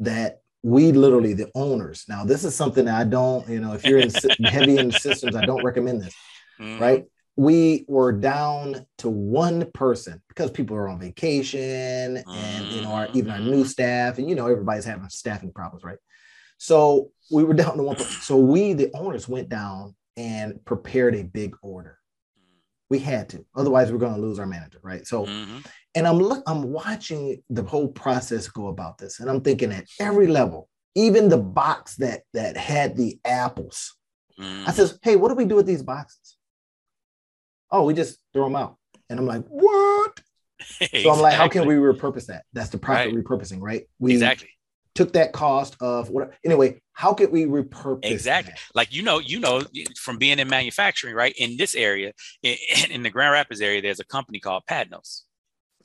that 0.00 0.40
we 0.64 0.90
literally 0.90 1.32
the 1.32 1.48
owners. 1.54 2.04
Now 2.08 2.24
this 2.24 2.42
is 2.42 2.56
something 2.56 2.86
that 2.86 2.96
I 2.96 3.04
don't, 3.04 3.48
you 3.48 3.60
know, 3.60 3.72
if 3.72 3.84
you're 3.84 4.00
in 4.00 4.10
heavy 4.44 4.78
in 4.78 4.90
systems, 4.90 5.36
I 5.36 5.46
don't 5.46 5.62
recommend 5.62 6.02
this. 6.02 6.14
Mm. 6.60 6.80
Right? 6.80 7.04
We 7.36 7.84
were 7.86 8.10
down 8.10 8.84
to 8.98 9.08
one 9.08 9.70
person 9.72 10.20
because 10.28 10.50
people 10.50 10.76
are 10.76 10.88
on 10.88 10.98
vacation, 10.98 12.16
and 12.26 12.66
you 12.66 12.80
know, 12.80 12.90
our, 12.92 13.08
even 13.12 13.30
our 13.30 13.38
new 13.38 13.60
mm-hmm. 13.60 13.64
staff, 13.64 14.18
and 14.18 14.28
you 14.28 14.34
know, 14.34 14.48
everybody's 14.48 14.86
having 14.86 15.08
staffing 15.10 15.52
problems, 15.52 15.84
right? 15.84 15.98
So 16.58 17.12
we 17.30 17.44
were 17.44 17.54
down 17.54 17.76
to 17.76 17.82
one. 17.82 17.96
Person. 17.96 18.22
So 18.22 18.38
we, 18.38 18.72
the 18.72 18.90
owners, 18.94 19.28
went 19.28 19.50
down 19.50 19.94
and 20.16 20.64
prepared 20.64 21.14
a 21.14 21.22
big 21.22 21.54
order 21.60 21.98
We 22.88 22.98
had 23.00 23.28
to, 23.30 23.44
otherwise 23.54 23.90
we're 23.90 23.98
going 23.98 24.14
to 24.14 24.20
lose 24.20 24.38
our 24.38 24.46
manager, 24.46 24.78
right? 24.82 25.06
So, 25.06 25.26
mm-hmm. 25.26 25.58
and 25.94 26.06
I'm 26.06 26.18
look, 26.18 26.42
I'm 26.46 26.62
watching 26.62 27.42
the 27.50 27.62
whole 27.62 27.88
process 27.88 28.48
go 28.48 28.68
about 28.68 28.98
this, 28.98 29.20
and 29.20 29.28
I'm 29.28 29.40
thinking 29.40 29.72
at 29.72 29.86
every 29.98 30.28
level, 30.28 30.68
even 30.94 31.28
the 31.28 31.38
box 31.38 31.96
that 31.96 32.22
that 32.32 32.56
had 32.56 32.96
the 32.96 33.18
apples. 33.24 33.96
Mm-hmm. 34.38 34.68
I 34.68 34.72
says, 34.72 34.98
"Hey, 35.02 35.16
what 35.16 35.28
do 35.28 35.34
we 35.34 35.46
do 35.46 35.56
with 35.56 35.66
these 35.66 35.82
boxes?" 35.82 36.36
Oh, 37.70 37.84
we 37.84 37.94
just 37.94 38.18
throw 38.32 38.44
them 38.44 38.56
out, 38.56 38.76
and 39.10 39.18
I'm 39.18 39.26
like, 39.26 39.44
"What?" 39.48 40.20
exactly. 40.60 41.02
So 41.02 41.10
I'm 41.10 41.20
like, 41.20 41.34
"How 41.34 41.48
can 41.48 41.66
we 41.66 41.74
repurpose 41.74 42.26
that?" 42.26 42.44
That's 42.52 42.70
the 42.70 42.78
profit 42.78 43.12
right. 43.12 43.24
repurposing, 43.24 43.60
right? 43.60 43.88
We 43.98 44.12
exactly 44.12 44.50
took 44.96 45.12
that 45.12 45.32
cost 45.32 45.76
of 45.80 46.10
what 46.10 46.32
anyway 46.44 46.80
how 46.92 47.12
could 47.12 47.30
we 47.30 47.44
repurpose 47.44 48.04
exactly 48.04 48.52
that? 48.52 48.60
like 48.74 48.92
you 48.92 49.02
know 49.02 49.18
you 49.18 49.38
know 49.38 49.62
from 49.98 50.18
being 50.18 50.38
in 50.38 50.48
manufacturing 50.48 51.14
right 51.14 51.34
in 51.38 51.56
this 51.56 51.74
area 51.74 52.12
in, 52.42 52.56
in 52.90 53.02
the 53.02 53.10
grand 53.10 53.32
rapids 53.32 53.60
area 53.60 53.82
there's 53.82 54.00
a 54.00 54.04
company 54.06 54.40
called 54.40 54.62
padnos 54.68 55.22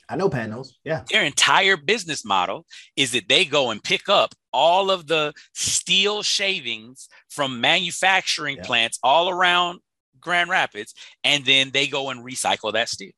i 0.08 0.16
know 0.16 0.28
padnos 0.28 0.68
yeah 0.84 1.04
their 1.10 1.24
entire 1.24 1.76
business 1.76 2.24
model 2.24 2.66
is 2.96 3.12
that 3.12 3.28
they 3.28 3.44
go 3.44 3.70
and 3.70 3.84
pick 3.84 4.08
up 4.08 4.34
all 4.52 4.90
of 4.90 5.06
the 5.06 5.32
steel 5.54 6.22
shavings 6.22 7.08
from 7.28 7.60
manufacturing 7.60 8.56
yeah. 8.56 8.64
plants 8.64 8.98
all 9.02 9.28
around 9.28 9.78
grand 10.20 10.48
rapids 10.48 10.94
and 11.24 11.44
then 11.44 11.70
they 11.72 11.86
go 11.86 12.10
and 12.10 12.24
recycle 12.24 12.72
that 12.72 12.88
steel 12.88 13.12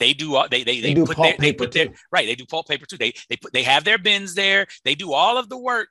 they 0.00 0.12
do 0.12 0.34
all 0.34 0.48
they 0.48 0.64
they, 0.64 0.80
they, 0.80 0.88
they 0.88 0.94
do 0.94 1.04
put 1.04 1.16
their, 1.16 1.36
they 1.38 1.52
put 1.52 1.72
their, 1.72 1.88
right. 2.10 2.26
They 2.26 2.34
do 2.34 2.46
pulp 2.46 2.68
paper 2.68 2.86
too. 2.86 2.96
They 2.96 3.12
they 3.28 3.36
put 3.36 3.52
they 3.52 3.62
have 3.62 3.84
their 3.84 3.98
bins 3.98 4.34
there. 4.34 4.66
They 4.84 4.94
do 4.94 5.12
all 5.12 5.38
of 5.38 5.48
the 5.48 5.58
work. 5.58 5.88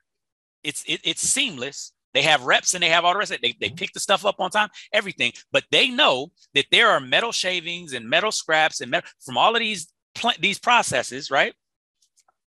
It's 0.62 0.84
it, 0.86 1.00
it's 1.04 1.22
seamless. 1.22 1.92
They 2.12 2.22
have 2.22 2.44
reps 2.44 2.74
and 2.74 2.82
they 2.82 2.90
have 2.90 3.04
all 3.04 3.12
the 3.12 3.18
rest. 3.18 3.32
Of 3.32 3.36
it. 3.36 3.42
They 3.42 3.54
they 3.60 3.66
mm-hmm. 3.68 3.76
pick 3.76 3.92
the 3.92 4.00
stuff 4.00 4.24
up 4.24 4.36
on 4.38 4.50
time, 4.50 4.68
everything. 4.92 5.32
But 5.52 5.64
they 5.70 5.88
know 5.88 6.32
that 6.54 6.66
there 6.70 6.90
are 6.90 7.00
metal 7.00 7.32
shavings 7.32 7.92
and 7.92 8.08
metal 8.08 8.30
scraps 8.30 8.80
and 8.80 8.90
metal, 8.90 9.08
from 9.24 9.36
all 9.36 9.54
of 9.54 9.60
these 9.60 9.92
pl- 10.14 10.32
these 10.38 10.58
processes, 10.58 11.30
right? 11.30 11.54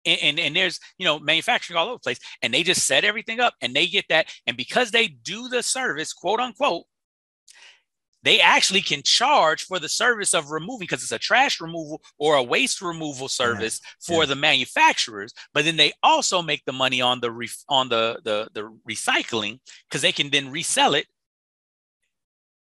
And, 0.06 0.18
and, 0.22 0.40
and 0.40 0.56
there's 0.56 0.80
you 0.98 1.04
know 1.04 1.18
manufacturing 1.18 1.76
all 1.76 1.86
over 1.86 1.96
the 1.96 2.00
place, 2.00 2.20
and 2.42 2.54
they 2.54 2.62
just 2.62 2.86
set 2.86 3.04
everything 3.04 3.40
up 3.40 3.54
and 3.60 3.74
they 3.74 3.86
get 3.86 4.06
that. 4.08 4.26
And 4.46 4.56
because 4.56 4.90
they 4.90 5.08
do 5.08 5.48
the 5.48 5.62
service, 5.62 6.12
quote 6.12 6.40
unquote, 6.40 6.84
they 8.22 8.40
actually 8.40 8.80
can 8.80 9.02
charge 9.02 9.64
for 9.64 9.78
the 9.78 9.88
service 9.88 10.34
of 10.34 10.50
removing 10.50 10.80
because 10.80 11.02
it's 11.02 11.12
a 11.12 11.18
trash 11.18 11.60
removal 11.60 12.02
or 12.18 12.36
a 12.36 12.42
waste 12.42 12.82
removal 12.82 13.28
service 13.28 13.80
yeah. 13.82 13.90
for 14.00 14.22
yeah. 14.22 14.26
the 14.26 14.36
manufacturers 14.36 15.32
but 15.52 15.64
then 15.64 15.76
they 15.76 15.92
also 16.02 16.42
make 16.42 16.64
the 16.64 16.72
money 16.72 17.00
on 17.00 17.20
the 17.20 17.30
re- 17.30 17.48
on 17.68 17.88
the 17.88 18.18
the, 18.24 18.48
the 18.54 18.72
recycling 18.88 19.58
because 19.88 20.02
they 20.02 20.12
can 20.12 20.30
then 20.30 20.50
resell 20.50 20.94
it 20.94 21.06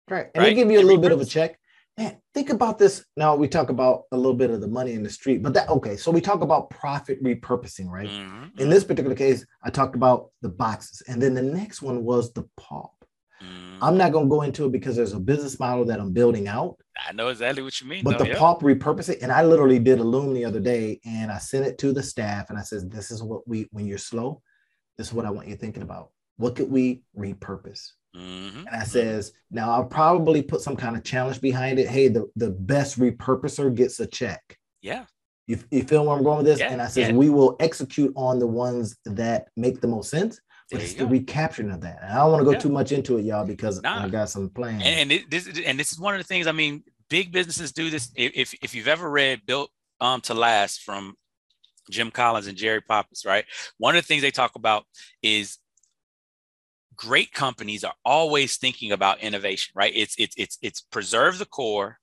right 0.09 0.27
and 0.33 0.43
right? 0.43 0.49
they 0.49 0.53
give 0.53 0.71
you 0.71 0.79
a 0.79 0.81
little 0.81 1.01
bit 1.01 1.11
of 1.11 1.21
a 1.21 1.25
check 1.25 1.59
man 1.97 2.17
think 2.33 2.49
about 2.49 2.79
this 2.79 3.05
now 3.15 3.35
we 3.35 3.47
talk 3.47 3.69
about 3.69 4.03
a 4.11 4.17
little 4.17 4.33
bit 4.33 4.49
of 4.49 4.61
the 4.61 4.67
money 4.67 4.93
in 4.93 5.03
the 5.03 5.09
street 5.09 5.43
but 5.43 5.53
that 5.53 5.69
okay 5.69 5.95
so 5.95 6.11
we 6.11 6.21
talk 6.21 6.41
about 6.41 6.69
profit 6.69 7.23
repurposing 7.23 7.87
right 7.89 8.09
mm-hmm. 8.09 8.59
in 8.59 8.69
this 8.69 8.83
particular 8.83 9.15
case 9.15 9.45
i 9.63 9.69
talked 9.69 9.95
about 9.95 10.31
the 10.41 10.49
boxes 10.49 11.01
and 11.07 11.21
then 11.21 11.33
the 11.33 11.41
next 11.41 11.81
one 11.81 12.03
was 12.03 12.33
the 12.33 12.47
pulp 13.43 13.83
I'm 13.83 13.97
not 13.97 14.11
going 14.11 14.25
to 14.25 14.29
go 14.29 14.41
into 14.41 14.65
it 14.65 14.71
because 14.71 14.95
there's 14.95 15.13
a 15.13 15.19
business 15.19 15.59
model 15.59 15.85
that 15.85 15.99
I'm 15.99 16.13
building 16.13 16.47
out. 16.47 16.77
I 17.07 17.11
know 17.11 17.27
exactly 17.27 17.63
what 17.63 17.79
you 17.81 17.87
mean. 17.87 18.03
But 18.03 18.17
though, 18.17 18.25
the 18.25 18.31
yeah. 18.31 18.37
pulp 18.37 18.61
repurposing, 18.61 19.21
and 19.21 19.31
I 19.31 19.43
literally 19.43 19.79
did 19.79 19.99
a 19.99 20.03
loom 20.03 20.33
the 20.33 20.45
other 20.45 20.59
day, 20.59 20.99
and 21.05 21.31
I 21.31 21.37
sent 21.37 21.65
it 21.65 21.77
to 21.79 21.91
the 21.91 22.03
staff, 22.03 22.49
and 22.49 22.57
I 22.57 22.61
said, 22.61 22.91
"This 22.91 23.11
is 23.11 23.21
what 23.21 23.47
we 23.47 23.67
when 23.71 23.85
you're 23.85 23.97
slow, 23.97 24.41
this 24.97 25.07
is 25.07 25.13
what 25.13 25.25
I 25.25 25.31
want 25.31 25.47
you 25.47 25.55
thinking 25.55 25.83
about. 25.83 26.11
What 26.37 26.55
could 26.55 26.71
we 26.71 27.03
repurpose?" 27.17 27.91
Mm-hmm. 28.15 28.67
And 28.67 28.75
I 28.75 28.83
says, 28.83 29.33
now 29.49 29.71
I'll 29.71 29.85
probably 29.85 30.41
put 30.41 30.61
some 30.61 30.75
kind 30.75 30.95
of 30.95 31.03
challenge 31.03 31.41
behind 31.41 31.79
it. 31.79 31.87
Hey, 31.87 32.07
the, 32.07 32.29
the 32.35 32.51
best 32.51 32.99
repurposer 32.99 33.73
gets 33.73 33.99
a 33.99 34.05
check. 34.05 34.57
Yeah. 34.81 35.05
You, 35.47 35.59
you 35.71 35.83
feel 35.83 36.05
where 36.05 36.15
I'm 36.15 36.23
going 36.23 36.37
with 36.37 36.45
this? 36.45 36.59
Yeah. 36.59 36.71
And 36.71 36.81
I 36.81 36.87
says, 36.87 37.09
yeah. 37.09 37.15
we 37.15 37.29
will 37.29 37.55
execute 37.59 38.13
on 38.15 38.39
the 38.39 38.47
ones 38.47 38.95
that 39.05 39.47
make 39.57 39.81
the 39.81 39.87
most 39.87 40.09
sense 40.09 40.39
it's 40.81 40.93
the 40.95 41.05
recapturing 41.05 41.71
of 41.71 41.81
that. 41.81 41.99
And 42.01 42.11
I 42.11 42.17
don't 42.17 42.31
want 42.31 42.41
to 42.41 42.45
go 42.45 42.51
yeah. 42.51 42.59
too 42.59 42.69
much 42.69 42.91
into 42.91 43.17
it, 43.17 43.23
y'all, 43.23 43.45
because 43.45 43.81
nah. 43.81 44.03
I 44.03 44.09
got 44.09 44.29
some 44.29 44.49
plans. 44.49 44.83
And, 44.85 45.11
and 45.11 45.23
this 45.29 45.47
and 45.65 45.79
this 45.79 45.91
is 45.91 45.99
one 45.99 46.15
of 46.15 46.19
the 46.19 46.25
things. 46.25 46.47
I 46.47 46.51
mean, 46.51 46.83
big 47.09 47.31
businesses 47.31 47.71
do 47.71 47.89
this. 47.89 48.11
If 48.15 48.53
if 48.61 48.75
you've 48.75 48.87
ever 48.87 49.09
read 49.09 49.45
Built 49.45 49.69
um, 50.01 50.21
to 50.21 50.33
Last 50.33 50.83
from 50.83 51.15
Jim 51.89 52.11
Collins 52.11 52.47
and 52.47 52.57
Jerry 52.57 52.81
Pappas, 52.81 53.25
right? 53.25 53.45
One 53.77 53.95
of 53.95 54.03
the 54.03 54.07
things 54.07 54.21
they 54.21 54.31
talk 54.31 54.55
about 54.55 54.85
is 55.21 55.57
great 56.95 57.31
companies 57.31 57.83
are 57.83 57.93
always 58.05 58.57
thinking 58.57 58.91
about 58.91 59.19
innovation, 59.19 59.71
right? 59.75 59.93
It's 59.95 60.15
it's 60.17 60.35
it's 60.37 60.57
it's 60.61 60.81
preserve 60.81 61.39
the 61.39 61.45
core 61.45 61.99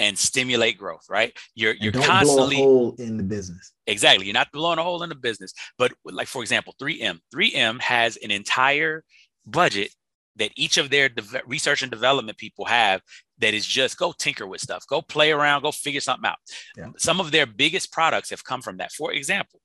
and 0.00 0.18
stimulate 0.18 0.78
growth, 0.78 1.04
right? 1.08 1.32
You're 1.54 1.74
you're 1.74 1.92
constantly 1.92 2.56
hole 2.56 2.96
in 2.98 3.18
the 3.18 3.22
business. 3.22 3.72
Exactly. 3.86 4.26
You're 4.26 4.34
not 4.34 4.50
blowing 4.50 4.78
a 4.78 4.82
hole 4.82 5.02
in 5.02 5.10
the 5.10 5.14
business. 5.14 5.52
But 5.78 5.92
like 6.04 6.26
for 6.26 6.42
example, 6.42 6.74
3M. 6.80 7.20
3M 7.32 7.80
has 7.82 8.16
an 8.16 8.30
entire 8.30 9.04
budget 9.46 9.94
that 10.36 10.52
each 10.56 10.78
of 10.78 10.88
their 10.88 11.10
de- 11.10 11.42
research 11.46 11.82
and 11.82 11.90
development 11.90 12.38
people 12.38 12.64
have 12.64 13.02
that 13.38 13.52
is 13.52 13.66
just 13.66 13.98
go 13.98 14.12
tinker 14.16 14.46
with 14.46 14.62
stuff, 14.62 14.86
go 14.88 15.02
play 15.02 15.32
around, 15.32 15.62
go 15.62 15.70
figure 15.70 16.00
something 16.00 16.28
out. 16.28 16.38
Yeah. 16.76 16.88
Some 16.96 17.20
of 17.20 17.30
their 17.30 17.46
biggest 17.46 17.92
products 17.92 18.30
have 18.30 18.42
come 18.42 18.62
from 18.62 18.78
that. 18.78 18.92
For 18.92 19.12
example, 19.12 19.60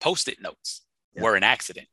post-it 0.00 0.42
notes 0.42 0.82
yeah. 1.14 1.22
were 1.22 1.36
an 1.36 1.44
accident 1.44 1.86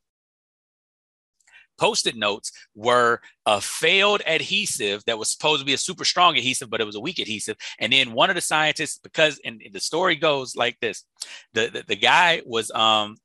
post-it 1.80 2.16
notes 2.16 2.52
were 2.76 3.22
a 3.46 3.62
failed 3.62 4.22
adhesive 4.28 5.04
that 5.06 5.18
was 5.18 5.32
supposed 5.32 5.62
to 5.62 5.66
be 5.66 5.74
a 5.74 5.78
super 5.78 6.06
strong 6.06 6.38
adhesive, 6.38 6.70
but 6.70 6.82
it 6.82 6.86
was 6.86 6.96
a 6.96 7.00
weak 7.00 7.20
adhesive. 7.20 7.58
And 7.80 7.92
then 7.92 8.12
one 8.12 8.30
of 8.30 8.36
the 8.36 8.42
scientists, 8.42 9.00
because 9.00 9.40
and 9.46 9.62
the 9.72 9.80
story 9.80 10.16
goes 10.16 10.56
like 10.56 10.80
this: 10.80 11.06
the 11.54 11.70
the, 11.70 11.84
the 11.88 11.96
guy 11.96 12.42
was 12.46 12.70
um 12.72 13.18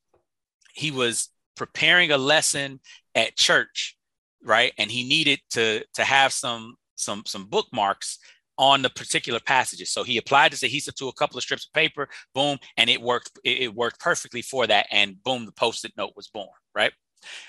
he 0.74 0.90
was 0.90 1.28
preparing 1.56 2.10
a 2.10 2.18
lesson 2.18 2.80
at 3.14 3.36
church, 3.36 3.96
right? 4.42 4.72
And 4.78 4.90
he 4.90 5.06
needed 5.06 5.40
to 5.50 5.84
to 5.94 6.04
have 6.04 6.32
some 6.32 6.76
some 6.96 7.22
some 7.26 7.46
bookmarks 7.46 8.18
on 8.56 8.82
the 8.82 8.90
particular 8.90 9.40
passages. 9.40 9.90
So 9.90 10.04
he 10.04 10.16
applied 10.16 10.52
this 10.52 10.62
adhesive 10.62 10.94
to 10.96 11.08
a 11.08 11.12
couple 11.12 11.36
of 11.36 11.42
strips 11.42 11.66
of 11.66 11.72
paper, 11.72 12.08
boom, 12.34 12.58
and 12.76 12.88
it 12.88 13.00
worked. 13.00 13.38
It, 13.44 13.62
it 13.62 13.74
worked 13.74 13.98
perfectly 13.98 14.42
for 14.42 14.66
that, 14.66 14.86
and 14.90 15.22
boom, 15.22 15.44
the 15.44 15.52
post-it 15.52 15.92
note 15.96 16.12
was 16.16 16.28
born. 16.28 16.48
Right 16.74 16.92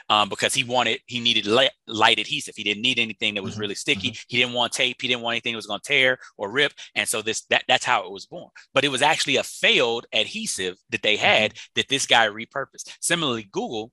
um, 0.09 0.29
because 0.29 0.53
he 0.53 0.63
wanted 0.63 0.99
he 1.05 1.19
needed 1.19 1.45
light, 1.45 1.71
light, 1.87 2.19
adhesive. 2.19 2.55
He 2.55 2.63
didn't 2.63 2.83
need 2.83 2.99
anything 2.99 3.35
that 3.35 3.43
was 3.43 3.53
mm-hmm. 3.53 3.61
really 3.61 3.75
sticky. 3.75 4.11
Mm-hmm. 4.11 4.23
He 4.27 4.37
didn't 4.37 4.53
want 4.53 4.73
tape. 4.73 5.01
He 5.01 5.07
didn't 5.07 5.23
want 5.23 5.33
anything 5.33 5.53
that 5.53 5.57
was 5.57 5.67
going 5.67 5.81
to 5.81 5.87
tear 5.87 6.17
or 6.37 6.49
rip. 6.49 6.73
And 6.95 7.07
so 7.07 7.21
this 7.21 7.45
that 7.45 7.63
that's 7.67 7.85
how 7.85 8.05
it 8.05 8.11
was 8.11 8.25
born. 8.25 8.49
But 8.73 8.83
it 8.83 8.89
was 8.89 9.01
actually 9.01 9.37
a 9.37 9.43
failed 9.43 10.05
adhesive 10.13 10.75
that 10.89 11.01
they 11.01 11.17
had 11.17 11.53
mm-hmm. 11.53 11.71
that 11.75 11.89
this 11.89 12.05
guy 12.05 12.27
repurposed. 12.27 12.95
Similarly, 13.01 13.47
Google, 13.51 13.91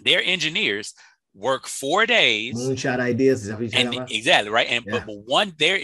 their 0.00 0.22
engineers 0.22 0.94
work 1.34 1.66
four 1.66 2.06
days. 2.06 2.56
Moonshot 2.56 3.00
ideas, 3.00 3.42
is 3.42 3.48
that 3.48 3.60
what 3.60 3.74
and, 3.74 4.10
exactly 4.10 4.50
right. 4.50 4.68
And 4.68 4.84
yeah. 4.86 5.04
but 5.06 5.14
one, 5.26 5.52
there 5.58 5.78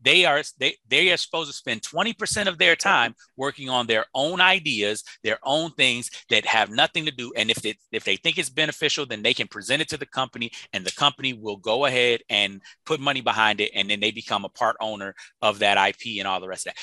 they 0.00 0.24
are 0.24 0.42
they 0.58 0.76
they 0.88 1.10
are 1.12 1.16
supposed 1.16 1.50
to 1.50 1.56
spend 1.56 1.82
20% 1.82 2.46
of 2.46 2.58
their 2.58 2.76
time 2.76 3.14
working 3.36 3.68
on 3.68 3.86
their 3.86 4.06
own 4.14 4.40
ideas 4.40 5.04
their 5.22 5.38
own 5.42 5.70
things 5.72 6.10
that 6.30 6.44
have 6.46 6.70
nothing 6.70 7.04
to 7.06 7.10
do. 7.10 7.32
And 7.36 7.50
if 7.50 7.62
they 7.62 7.76
if 7.92 8.04
they 8.04 8.16
think 8.16 8.38
it's 8.38 8.50
beneficial 8.50 9.06
then 9.06 9.22
they 9.22 9.34
can 9.34 9.48
present 9.48 9.82
it 9.82 9.88
to 9.88 9.96
the 9.96 10.06
company 10.06 10.52
and 10.72 10.84
the 10.84 10.92
company 10.92 11.32
will 11.32 11.56
go 11.56 11.86
ahead 11.86 12.20
and 12.28 12.60
put 12.86 13.00
money 13.00 13.20
behind 13.20 13.60
it. 13.60 13.72
And 13.74 13.90
then 13.90 14.00
they 14.00 14.10
become 14.10 14.44
a 14.44 14.50
part 14.50 14.76
owner 14.80 15.14
of 15.42 15.58
that 15.60 15.88
ip 15.88 16.18
and 16.18 16.28
all 16.28 16.40
the 16.40 16.48
rest 16.48 16.66
of 16.66 16.74
that. 16.74 16.82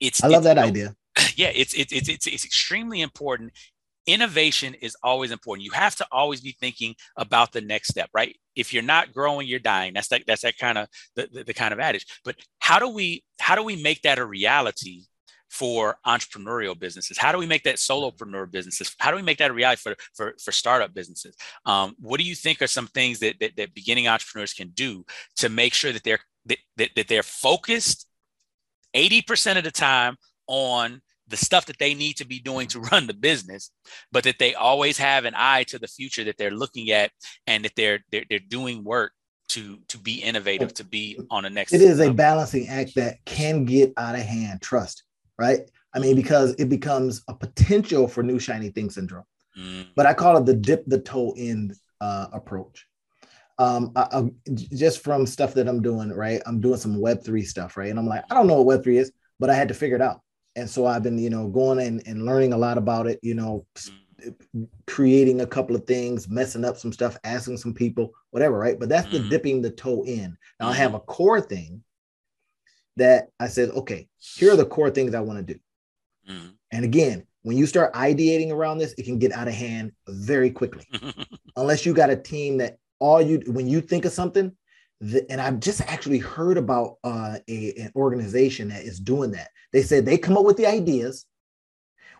It's 0.00 0.22
i 0.22 0.28
love 0.28 0.38
it's, 0.38 0.46
that 0.46 0.58
idea. 0.58 0.94
Yeah 1.36 1.52
it's, 1.54 1.74
it's 1.74 1.92
it's 1.92 2.08
it's 2.08 2.26
it's 2.26 2.44
extremely 2.44 3.00
important 3.00 3.52
innovation 4.12 4.74
is 4.74 4.96
always 5.02 5.30
important. 5.30 5.64
You 5.64 5.72
have 5.72 5.96
to 5.96 6.06
always 6.10 6.40
be 6.40 6.56
thinking 6.58 6.94
about 7.16 7.52
the 7.52 7.60
next 7.60 7.88
step, 7.88 8.10
right? 8.12 8.36
If 8.56 8.72
you're 8.72 8.82
not 8.82 9.12
growing, 9.12 9.46
you're 9.46 9.58
dying. 9.58 9.94
That's 9.94 10.08
that 10.08 10.24
that's 10.26 10.42
that 10.42 10.58
kind 10.58 10.78
of 10.78 10.88
the, 11.16 11.28
the, 11.32 11.44
the 11.44 11.54
kind 11.54 11.72
of 11.72 11.80
adage. 11.80 12.06
But 12.24 12.36
how 12.58 12.78
do 12.78 12.88
we 12.88 13.24
how 13.38 13.54
do 13.54 13.62
we 13.62 13.76
make 13.76 14.02
that 14.02 14.18
a 14.18 14.24
reality 14.24 15.02
for 15.48 15.96
entrepreneurial 16.06 16.78
businesses? 16.78 17.18
How 17.18 17.32
do 17.32 17.38
we 17.38 17.46
make 17.46 17.64
that 17.64 17.76
solopreneur 17.76 18.50
businesses? 18.50 18.94
How 18.98 19.10
do 19.10 19.16
we 19.16 19.22
make 19.22 19.38
that 19.38 19.50
a 19.50 19.54
reality 19.54 19.80
for 19.80 19.96
for, 20.14 20.34
for 20.42 20.52
startup 20.52 20.94
businesses? 20.94 21.36
Um, 21.64 21.94
what 22.00 22.18
do 22.18 22.24
you 22.24 22.34
think 22.34 22.62
are 22.62 22.66
some 22.66 22.86
things 22.88 23.18
that, 23.20 23.36
that, 23.40 23.56
that 23.56 23.74
beginning 23.74 24.08
entrepreneurs 24.08 24.54
can 24.54 24.68
do 24.70 25.04
to 25.36 25.48
make 25.48 25.74
sure 25.74 25.92
that 25.92 26.04
they're 26.04 26.20
that, 26.46 26.58
that, 26.76 26.90
that 26.96 27.08
they're 27.08 27.22
focused 27.22 28.06
80% 28.94 29.56
of 29.56 29.64
the 29.64 29.70
time 29.70 30.16
on 30.46 31.00
the 31.30 31.36
stuff 31.36 31.66
that 31.66 31.78
they 31.78 31.94
need 31.94 32.16
to 32.16 32.26
be 32.26 32.40
doing 32.40 32.68
to 32.68 32.80
run 32.92 33.06
the 33.06 33.14
business, 33.14 33.70
but 34.12 34.24
that 34.24 34.38
they 34.38 34.54
always 34.54 34.98
have 34.98 35.24
an 35.24 35.34
eye 35.36 35.64
to 35.64 35.78
the 35.78 35.88
future 35.88 36.24
that 36.24 36.36
they're 36.36 36.50
looking 36.50 36.90
at 36.90 37.10
and 37.46 37.64
that 37.64 37.72
they're 37.76 38.00
they're, 38.10 38.24
they're 38.28 38.38
doing 38.38 38.84
work 38.84 39.12
to 39.50 39.78
to 39.88 39.98
be 39.98 40.22
innovative, 40.22 40.74
to 40.74 40.84
be 40.84 41.18
on 41.30 41.44
the 41.44 41.50
next. 41.50 41.72
It 41.72 41.82
is 41.82 41.98
level. 41.98 42.12
a 42.12 42.14
balancing 42.14 42.68
act 42.68 42.94
that 42.96 43.24
can 43.24 43.64
get 43.64 43.92
out 43.96 44.14
of 44.14 44.22
hand. 44.22 44.60
Trust, 44.62 45.04
right? 45.38 45.60
I 45.92 45.98
mean, 45.98 46.14
because 46.14 46.52
it 46.52 46.68
becomes 46.68 47.22
a 47.28 47.34
potential 47.34 48.06
for 48.06 48.22
new 48.22 48.38
shiny 48.38 48.70
thing 48.70 48.90
syndrome. 48.90 49.24
Mm. 49.58 49.86
But 49.96 50.06
I 50.06 50.14
call 50.14 50.36
it 50.36 50.46
the 50.46 50.54
dip 50.54 50.84
the 50.86 51.00
toe 51.00 51.34
in 51.36 51.74
uh, 52.00 52.28
approach. 52.32 52.86
um, 53.58 53.92
I, 53.96 54.06
I, 54.12 54.30
just 54.48 55.02
from 55.02 55.26
stuff 55.26 55.54
that 55.54 55.68
I'm 55.68 55.82
doing, 55.82 56.10
right? 56.10 56.40
I'm 56.46 56.60
doing 56.60 56.78
some 56.78 56.96
Web3 56.96 57.44
stuff, 57.44 57.76
right? 57.76 57.90
And 57.90 57.98
I'm 57.98 58.06
like, 58.06 58.24
I 58.30 58.34
don't 58.34 58.46
know 58.46 58.62
what 58.62 58.82
Web3 58.82 59.00
is, 59.00 59.12
but 59.38 59.50
I 59.50 59.54
had 59.54 59.68
to 59.68 59.74
figure 59.74 59.96
it 59.96 60.02
out. 60.02 60.20
And 60.56 60.68
so 60.68 60.86
I've 60.86 61.02
been, 61.02 61.18
you 61.18 61.30
know, 61.30 61.48
going 61.48 61.80
and, 61.80 62.02
and 62.06 62.24
learning 62.24 62.52
a 62.52 62.58
lot 62.58 62.78
about 62.78 63.06
it, 63.06 63.18
you 63.22 63.34
know, 63.34 63.66
mm-hmm. 63.74 64.64
creating 64.86 65.40
a 65.40 65.46
couple 65.46 65.76
of 65.76 65.86
things, 65.86 66.28
messing 66.28 66.64
up 66.64 66.76
some 66.76 66.92
stuff, 66.92 67.16
asking 67.24 67.56
some 67.56 67.74
people, 67.74 68.12
whatever, 68.30 68.58
right? 68.58 68.78
But 68.78 68.88
that's 68.88 69.06
mm-hmm. 69.08 69.24
the 69.24 69.28
dipping 69.28 69.62
the 69.62 69.70
toe 69.70 70.04
in. 70.04 70.36
Now 70.58 70.68
I 70.68 70.74
have 70.74 70.88
mm-hmm. 70.88 70.96
a 70.96 71.00
core 71.00 71.40
thing 71.40 71.82
that 72.96 73.28
I 73.38 73.48
said, 73.48 73.70
okay, 73.70 74.08
here 74.18 74.52
are 74.52 74.56
the 74.56 74.66
core 74.66 74.90
things 74.90 75.14
I 75.14 75.20
want 75.20 75.46
to 75.46 75.54
do. 75.54 75.60
Mm-hmm. 76.28 76.48
And 76.72 76.84
again, 76.84 77.26
when 77.42 77.56
you 77.56 77.66
start 77.66 77.94
ideating 77.94 78.50
around 78.50 78.78
this, 78.78 78.94
it 78.98 79.04
can 79.04 79.18
get 79.18 79.32
out 79.32 79.48
of 79.48 79.54
hand 79.54 79.92
very 80.08 80.50
quickly. 80.50 80.86
Unless 81.56 81.86
you 81.86 81.94
got 81.94 82.10
a 82.10 82.16
team 82.16 82.58
that 82.58 82.76
all 82.98 83.22
you 83.22 83.42
when 83.46 83.66
you 83.66 83.80
think 83.80 84.04
of 84.04 84.12
something, 84.12 84.52
the, 85.00 85.30
and 85.30 85.40
I've 85.40 85.60
just 85.60 85.80
actually 85.82 86.18
heard 86.18 86.58
about 86.58 86.98
uh, 87.02 87.38
a, 87.48 87.74
an 87.76 87.92
organization 87.96 88.68
that 88.68 88.82
is 88.82 89.00
doing 89.00 89.30
that. 89.32 89.48
They 89.72 89.82
said 89.82 90.04
they 90.04 90.18
come 90.18 90.36
up 90.36 90.44
with 90.44 90.56
the 90.56 90.66
ideas. 90.66 91.26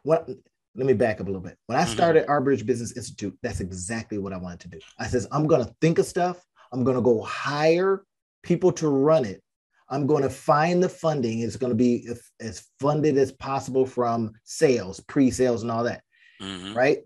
What? 0.02 0.28
Let 0.76 0.86
me 0.86 0.92
back 0.92 1.20
up 1.20 1.26
a 1.26 1.30
little 1.30 1.42
bit. 1.42 1.58
When 1.66 1.78
I 1.78 1.82
mm-hmm. 1.82 1.92
started 1.92 2.22
mm-hmm. 2.22 2.30
Our 2.30 2.40
Bridge 2.40 2.64
Business 2.64 2.96
Institute, 2.96 3.36
that's 3.42 3.60
exactly 3.60 4.18
what 4.18 4.32
I 4.32 4.38
wanted 4.38 4.60
to 4.60 4.68
do. 4.68 4.78
I 4.98 5.08
says 5.08 5.26
I'm 5.30 5.46
going 5.46 5.64
to 5.64 5.74
think 5.80 5.98
of 5.98 6.06
stuff. 6.06 6.42
I'm 6.72 6.84
going 6.84 6.96
to 6.96 7.02
go 7.02 7.22
hire 7.22 8.04
people 8.42 8.72
to 8.72 8.88
run 8.88 9.24
it. 9.24 9.42
I'm 9.88 10.06
going 10.06 10.22
to 10.22 10.30
find 10.30 10.82
the 10.82 10.88
funding. 10.88 11.40
It's 11.40 11.56
going 11.56 11.72
to 11.72 11.76
be 11.76 12.08
as 12.40 12.64
funded 12.78 13.18
as 13.18 13.32
possible 13.32 13.84
from 13.84 14.32
sales, 14.44 15.00
pre-sales, 15.00 15.62
and 15.62 15.70
all 15.70 15.84
that. 15.84 16.02
Mm-hmm. 16.40 16.74
Right. 16.74 16.98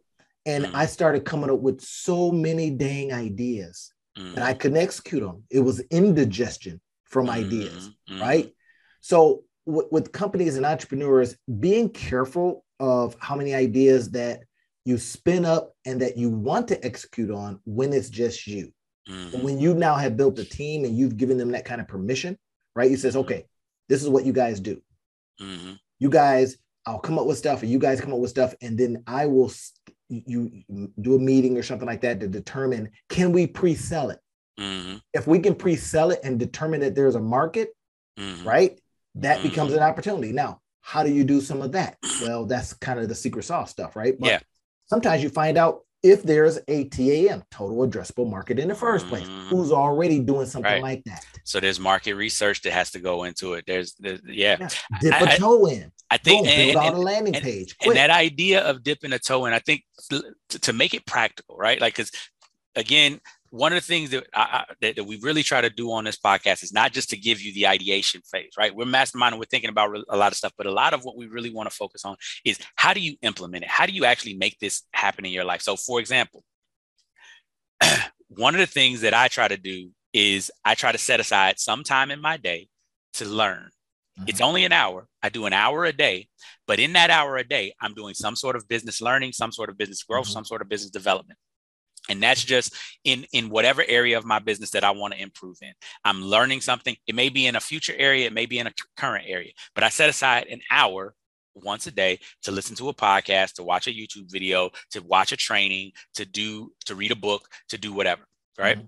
And 0.45 0.67
mm-hmm. 0.67 0.77
I 0.77 0.85
started 0.85 1.25
coming 1.25 1.51
up 1.51 1.61
with 1.61 1.81
so 1.81 2.31
many 2.31 2.71
dang 2.71 3.13
ideas 3.13 3.94
mm-hmm. 4.19 4.35
and 4.35 4.45
I 4.45 4.55
couldn't 4.55 4.79
execute 4.79 5.23
them. 5.23 5.45
It 5.51 5.61
was 5.61 5.81
indigestion 5.91 6.81
from 7.05 7.27
mm-hmm. 7.27 7.39
ideas, 7.39 7.91
mm-hmm. 8.09 8.21
right? 8.21 8.55
So 9.01 9.45
w- 9.67 9.89
with 9.91 10.13
companies 10.13 10.57
and 10.57 10.67
entrepreneurs, 10.67 11.37
being 11.61 11.89
careful 11.91 12.65
of 12.81 13.17
how 13.19 13.37
many 13.37 13.55
ideas 13.55 14.11
that 14.13 14.41
you 14.85 14.99
spin 14.99 15.45
up 15.45 15.73
and 15.85 16.01
that 16.03 16.17
you 16.17 16.31
want 16.31 16.69
to 16.69 16.85
execute 16.85 17.31
on 17.31 17.61
when 17.65 17.93
it's 17.93 18.11
just 18.11 18.47
you. 18.47 18.73
Mm-hmm. 19.09 19.43
When 19.43 19.59
you 19.59 19.75
now 19.75 19.95
have 19.97 20.17
built 20.17 20.39
a 20.39 20.45
team 20.45 20.85
and 20.85 20.97
you've 20.97 21.17
given 21.17 21.37
them 21.37 21.53
that 21.53 21.65
kind 21.65 21.81
of 21.81 21.89
permission, 21.89 22.39
right? 22.75 22.91
You 22.91 22.97
says, 22.97 23.15
mm-hmm. 23.15 23.21
okay, 23.21 23.47
this 23.89 24.03
is 24.03 24.09
what 24.09 24.25
you 24.25 24.33
guys 24.33 24.61
do. 24.61 24.81
Mm-hmm. 25.41 25.73
You 25.99 26.11
guys, 26.11 26.57
I'll 26.87 26.99
come 26.99 27.19
up 27.19 27.27
with 27.27 27.39
stuff, 27.39 27.63
or 27.63 27.67
you 27.67 27.79
guys 27.79 28.01
come 28.01 28.13
up 28.13 28.19
with 28.19 28.31
stuff, 28.31 28.55
and 28.61 28.79
then 28.79 29.03
I 29.07 29.27
will 29.27 29.51
you 30.09 30.51
do 31.01 31.17
a 31.17 31.19
meeting 31.19 31.57
or 31.57 31.63
something 31.63 31.87
like 31.87 32.03
that 32.03 32.21
to 32.21 32.29
determine 32.29 32.91
can 33.09 33.33
we 33.33 33.47
pre-sell 33.47 34.11
it 34.11 34.19
mm-hmm. 34.59 34.97
if 35.13 35.27
we 35.27 35.39
can 35.39 35.55
pre-sell 35.55 36.11
it 36.11 36.21
and 36.23 36.39
determine 36.39 36.81
that 36.81 36.95
there's 36.95 37.15
a 37.15 37.21
market 37.21 37.71
mm-hmm. 38.19 38.47
right 38.47 38.79
that 39.15 39.39
mm-hmm. 39.39 39.49
becomes 39.49 39.73
an 39.73 39.83
opportunity 39.83 40.33
now 40.33 40.61
how 40.83 41.03
do 41.03 41.11
you 41.11 41.25
do 41.25 41.41
some 41.41 41.63
of 41.63 41.73
that 41.73 41.97
well 42.23 42.45
that's 42.45 42.75
kind 42.75 43.01
of 43.01 43.09
the 43.09 43.15
secret 43.15 43.45
sauce 43.45 43.71
stuff 43.71 43.97
right 43.97 44.19
but 44.21 44.29
yeah 44.29 44.39
sometimes 44.87 45.23
you 45.23 45.29
find 45.29 45.57
out 45.57 45.81
if 46.05 46.23
there's 46.23 46.59
a 46.69 46.85
TAM, 46.91 47.43
total 47.51 47.79
addressable 47.89 48.31
market 48.31 48.59
in 48.59 48.69
the 48.69 48.75
first 48.75 49.09
place, 49.09 49.27
mm-hmm. 49.27 49.49
who's 49.49 49.73
already 49.73 50.21
doing 50.21 50.47
something 50.47 50.71
right. 50.71 50.83
like 50.83 51.03
that. 51.05 51.25
So 51.45 51.61
there's 51.61 51.81
market 51.81 52.15
research 52.15 52.61
that 52.63 52.73
has 52.73 52.91
to 52.91 53.01
go 53.01 53.25
into 53.25 53.55
it. 53.55 53.65
There's, 53.67 53.95
there's 53.95 54.21
yeah. 54.27 54.59
yeah. 54.61 54.69
Dip 55.01 55.21
a 55.21 55.37
toe 55.39 55.65
in. 55.67 55.91
I 56.11 56.19
think 56.19 56.47
Boom, 56.47 56.57
build 56.57 56.77
out 56.77 56.95
a 56.95 56.99
landing 56.99 57.35
and, 57.35 57.43
page. 57.43 57.75
And 57.83 57.97
that 57.97 58.11
idea 58.11 58.61
of 58.61 58.83
dipping 58.83 59.15
a 59.15 59.19
toe 59.19 59.47
in, 59.47 59.55
I 59.55 59.59
think 59.61 59.83
to, 60.11 60.59
to 60.61 60.73
make 60.75 60.93
it 60.93 61.07
practical, 61.07 61.57
right? 61.57 61.81
Like, 61.81 61.97
because 61.97 62.13
again, 62.77 63.21
one 63.55 63.73
of 63.73 63.77
the 63.77 63.87
things 63.87 64.11
that, 64.11 64.27
I, 64.35 64.65
that, 64.81 64.97
that 64.97 65.05
we 65.05 65.21
really 65.23 65.45
try 65.45 65.61
to 65.61 65.71
do 65.71 65.93
on 65.93 66.03
this 66.03 66.17
podcast 66.17 66.65
is 66.65 66.73
not 66.73 66.91
just 66.91 67.11
to 67.11 67.17
give 67.17 67.41
you 67.41 67.55
the 67.55 67.69
ideation 67.69 68.21
phase, 68.29 68.51
right? 68.59 68.75
We're 68.75 68.85
masterminding, 68.85 69.39
we're 69.39 69.45
thinking 69.45 69.71
about 69.71 69.97
a 70.09 70.17
lot 70.17 70.33
of 70.33 70.37
stuff, 70.37 70.53
but 70.59 70.67
a 70.67 70.73
lot 70.73 70.93
of 70.93 71.05
what 71.05 71.17
we 71.17 71.29
really 71.29 71.55
want 71.55 71.71
to 71.71 71.77
focus 71.77 72.05
on 72.05 72.17
is 72.45 72.59
how 72.75 72.93
do 72.93 72.99
you 72.99 73.15
implement 73.23 73.63
it? 73.63 73.71
How 73.71 73.87
do 73.87 73.93
you 73.93 74.07
actually 74.07 74.35
make 74.35 74.59
this 74.59 74.83
happen 74.93 75.25
in 75.25 75.31
your 75.31 75.45
life? 75.45 75.63
So, 75.63 75.77
for 75.77 76.01
example, 76.01 76.43
one 78.29 78.57
of 78.57 78.59
the 78.59 78.67
things 78.67 79.03
that 79.03 79.15
I 79.15 79.29
try 79.29 79.47
to 79.47 79.57
do 79.57 79.91
is 80.13 80.51
I 80.65 80.75
try 80.75 80.91
to 80.91 80.99
set 80.99 81.21
aside 81.21 81.61
some 81.61 81.85
time 81.85 82.11
in 82.11 82.21
my 82.21 82.37
day 82.37 82.67
to 83.15 83.25
learn. 83.25 83.69
Mm-hmm. 84.19 84.31
It's 84.31 84.41
only 84.41 84.65
an 84.65 84.73
hour. 84.73 85.07
I 85.23 85.29
do 85.29 85.47
an 85.47 85.53
hour 85.53 85.85
a 85.85 85.93
day, 85.93 86.27
but 86.67 86.81
in 86.81 86.95
that 86.95 87.11
hour 87.11 87.37
a 87.37 87.47
day, 87.47 87.73
I'm 87.81 87.95
doing 87.95 88.15
some 88.15 88.35
sort 88.35 88.57
of 88.57 88.67
business 88.67 89.01
learning, 89.01 89.31
some 89.31 89.53
sort 89.53 89.71
of 89.71 89.79
business 89.79 90.03
growth, 90.03 90.25
mm-hmm. 90.25 90.33
some 90.33 90.45
sort 90.45 90.61
of 90.61 90.69
business 90.69 90.91
development. 90.91 91.39
And 92.09 92.23
that's 92.23 92.45
just 92.45 92.75
in 93.05 93.27
in 93.33 93.49
whatever 93.49 93.85
area 93.87 94.19
of 94.19 94.25
my 94.25 94.39
business 94.39 94.71
that 94.71 94.85
I 94.85 94.91
want 94.91 95.15
to 95.15 95.23
improve 95.23 95.59
in. 95.63 95.73
I'm 96.05 96.23
learning 96.23 96.61
something. 96.61 96.97
It 97.07 97.15
may 97.15 97.29
be 97.29 97.47
in 97.47 97.57
a 97.57 97.61
future 97.61 97.95
area, 97.97 98.27
it 98.27 98.33
may 98.33 98.47
be 98.47 98.59
in 98.59 98.67
a 98.67 98.73
current 98.97 99.25
area, 99.29 99.53
but 99.75 99.85
I 99.85 99.89
set 99.89 100.11
aside 100.11 100.47
an 100.49 100.61
hour 100.71 101.15
once 101.55 101.87
a 101.87 101.91
day 101.91 102.19
to 102.43 102.51
listen 102.51 102.77
to 102.77 102.89
a 102.89 102.95
podcast, 102.95 103.55
to 103.55 103.63
watch 103.63 103.87
a 103.87 103.91
YouTube 103.91 104.31
video, 104.31 104.71
to 104.91 105.01
watch 105.01 105.33
a 105.33 105.37
training, 105.37 105.93
to 106.15 106.25
do 106.25 106.73
to 106.87 106.95
read 106.95 107.13
a 107.13 107.17
book, 107.17 107.49
to 107.69 107.79
do 107.79 107.93
whatever, 107.93 108.23
right? 108.59 108.79
Mm-hmm. 108.79 108.87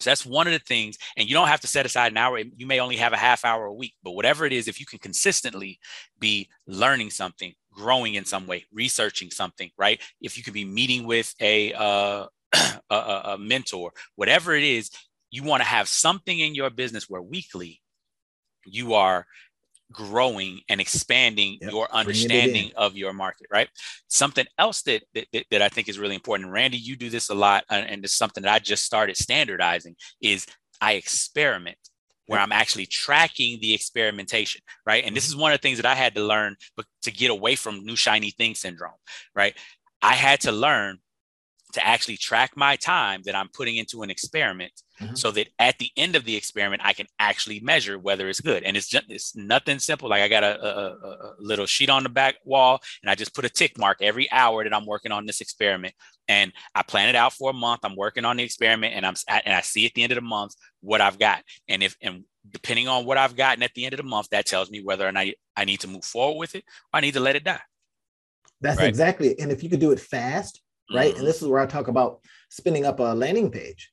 So 0.00 0.10
that's 0.10 0.24
one 0.24 0.46
of 0.46 0.52
the 0.52 0.60
things. 0.60 0.96
And 1.16 1.28
you 1.28 1.34
don't 1.34 1.48
have 1.48 1.60
to 1.60 1.66
set 1.66 1.84
aside 1.84 2.12
an 2.12 2.18
hour. 2.18 2.38
You 2.38 2.66
may 2.66 2.80
only 2.80 2.96
have 2.96 3.12
a 3.12 3.16
half 3.16 3.44
hour 3.44 3.66
a 3.66 3.74
week, 3.74 3.94
but 4.02 4.12
whatever 4.12 4.46
it 4.46 4.52
is, 4.52 4.68
if 4.68 4.78
you 4.78 4.86
can 4.86 5.00
consistently 5.00 5.78
be 6.20 6.48
learning 6.66 7.10
something, 7.10 7.52
growing 7.72 8.14
in 8.14 8.24
some 8.24 8.46
way, 8.46 8.64
researching 8.72 9.30
something, 9.30 9.70
right? 9.76 10.00
If 10.20 10.36
you 10.36 10.44
could 10.44 10.54
be 10.54 10.64
meeting 10.64 11.04
with 11.04 11.34
a, 11.40 11.72
uh, 11.72 12.26
a, 12.90 12.94
a 13.24 13.38
mentor, 13.38 13.92
whatever 14.16 14.54
it 14.54 14.64
is, 14.64 14.90
you 15.30 15.42
want 15.42 15.62
to 15.62 15.68
have 15.68 15.88
something 15.88 16.38
in 16.38 16.54
your 16.54 16.70
business 16.70 17.08
where 17.08 17.22
weekly 17.22 17.80
you 18.64 18.94
are 18.94 19.26
growing 19.90 20.60
and 20.68 20.80
expanding 20.80 21.58
yep. 21.60 21.72
your 21.72 21.88
understanding 21.92 22.70
of 22.76 22.96
your 22.96 23.14
market 23.14 23.46
right 23.50 23.68
something 24.08 24.44
else 24.58 24.82
that, 24.82 25.02
that 25.14 25.26
that 25.50 25.62
i 25.62 25.68
think 25.68 25.88
is 25.88 25.98
really 25.98 26.14
important 26.14 26.50
randy 26.50 26.76
you 26.76 26.94
do 26.94 27.08
this 27.08 27.30
a 27.30 27.34
lot 27.34 27.64
and 27.70 28.04
it's 28.04 28.12
something 28.12 28.42
that 28.42 28.52
i 28.52 28.58
just 28.58 28.84
started 28.84 29.16
standardizing 29.16 29.96
is 30.20 30.46
i 30.82 30.92
experiment 30.92 31.78
where 32.26 32.38
i'm 32.38 32.52
actually 32.52 32.84
tracking 32.84 33.58
the 33.62 33.72
experimentation 33.72 34.60
right 34.84 35.04
and 35.06 35.16
this 35.16 35.24
mm-hmm. 35.24 35.38
is 35.38 35.42
one 35.42 35.52
of 35.52 35.58
the 35.58 35.62
things 35.62 35.78
that 35.78 35.86
i 35.86 35.94
had 35.94 36.14
to 36.14 36.22
learn 36.22 36.54
but 36.76 36.84
to 37.00 37.10
get 37.10 37.30
away 37.30 37.54
from 37.54 37.82
new 37.86 37.96
shiny 37.96 38.30
thing 38.30 38.54
syndrome 38.54 38.92
right 39.34 39.56
i 40.02 40.12
had 40.12 40.38
to 40.38 40.52
learn 40.52 40.98
to 41.72 41.86
actually 41.86 42.16
track 42.16 42.52
my 42.56 42.76
time 42.76 43.22
that 43.24 43.36
I'm 43.36 43.48
putting 43.48 43.76
into 43.76 44.02
an 44.02 44.10
experiment 44.10 44.72
mm-hmm. 45.00 45.14
so 45.14 45.30
that 45.32 45.48
at 45.58 45.78
the 45.78 45.90
end 45.96 46.16
of 46.16 46.24
the 46.24 46.34
experiment, 46.34 46.82
I 46.84 46.92
can 46.92 47.06
actually 47.18 47.60
measure 47.60 47.98
whether 47.98 48.28
it's 48.28 48.40
good. 48.40 48.62
And 48.62 48.76
it's 48.76 48.88
just, 48.88 49.04
it's 49.08 49.36
nothing 49.36 49.78
simple. 49.78 50.08
Like 50.08 50.22
I 50.22 50.28
got 50.28 50.44
a, 50.44 50.64
a, 50.64 50.90
a, 50.92 51.34
little 51.38 51.66
sheet 51.66 51.90
on 51.90 52.02
the 52.02 52.08
back 52.08 52.36
wall 52.44 52.80
and 53.02 53.10
I 53.10 53.14
just 53.14 53.34
put 53.34 53.44
a 53.44 53.50
tick 53.50 53.78
mark 53.78 53.98
every 54.00 54.30
hour 54.32 54.64
that 54.64 54.74
I'm 54.74 54.86
working 54.86 55.12
on 55.12 55.26
this 55.26 55.40
experiment. 55.40 55.94
And 56.26 56.52
I 56.74 56.82
plan 56.82 57.08
it 57.08 57.14
out 57.14 57.34
for 57.34 57.50
a 57.50 57.54
month. 57.54 57.80
I'm 57.84 57.96
working 57.96 58.24
on 58.24 58.36
the 58.36 58.44
experiment 58.44 58.94
and 58.94 59.06
I'm, 59.06 59.14
and 59.28 59.54
I 59.54 59.60
see 59.60 59.86
at 59.86 59.92
the 59.94 60.02
end 60.02 60.12
of 60.12 60.16
the 60.16 60.22
month 60.22 60.54
what 60.80 61.00
I've 61.00 61.18
got. 61.18 61.42
And 61.68 61.82
if, 61.82 61.96
and 62.00 62.24
depending 62.50 62.88
on 62.88 63.04
what 63.04 63.18
I've 63.18 63.36
gotten 63.36 63.62
at 63.62 63.74
the 63.74 63.84
end 63.84 63.92
of 63.94 63.98
the 63.98 64.04
month, 64.04 64.28
that 64.30 64.46
tells 64.46 64.70
me 64.70 64.82
whether 64.82 65.06
or 65.06 65.12
not 65.12 65.26
I 65.56 65.64
need 65.64 65.80
to 65.80 65.88
move 65.88 66.04
forward 66.04 66.38
with 66.38 66.54
it 66.54 66.64
or 66.92 66.98
I 66.98 67.00
need 67.00 67.14
to 67.14 67.20
let 67.20 67.36
it 67.36 67.44
die. 67.44 67.60
That's 68.60 68.78
right? 68.78 68.88
exactly 68.88 69.28
it. 69.28 69.40
And 69.40 69.52
if 69.52 69.62
you 69.62 69.68
could 69.68 69.80
do 69.80 69.92
it 69.92 70.00
fast, 70.00 70.62
right? 70.92 71.10
Mm-hmm. 71.10 71.18
And 71.18 71.26
this 71.26 71.42
is 71.42 71.48
where 71.48 71.60
I 71.60 71.66
talk 71.66 71.88
about 71.88 72.20
spinning 72.50 72.86
up 72.86 73.00
a 73.00 73.14
landing 73.14 73.50
page. 73.50 73.90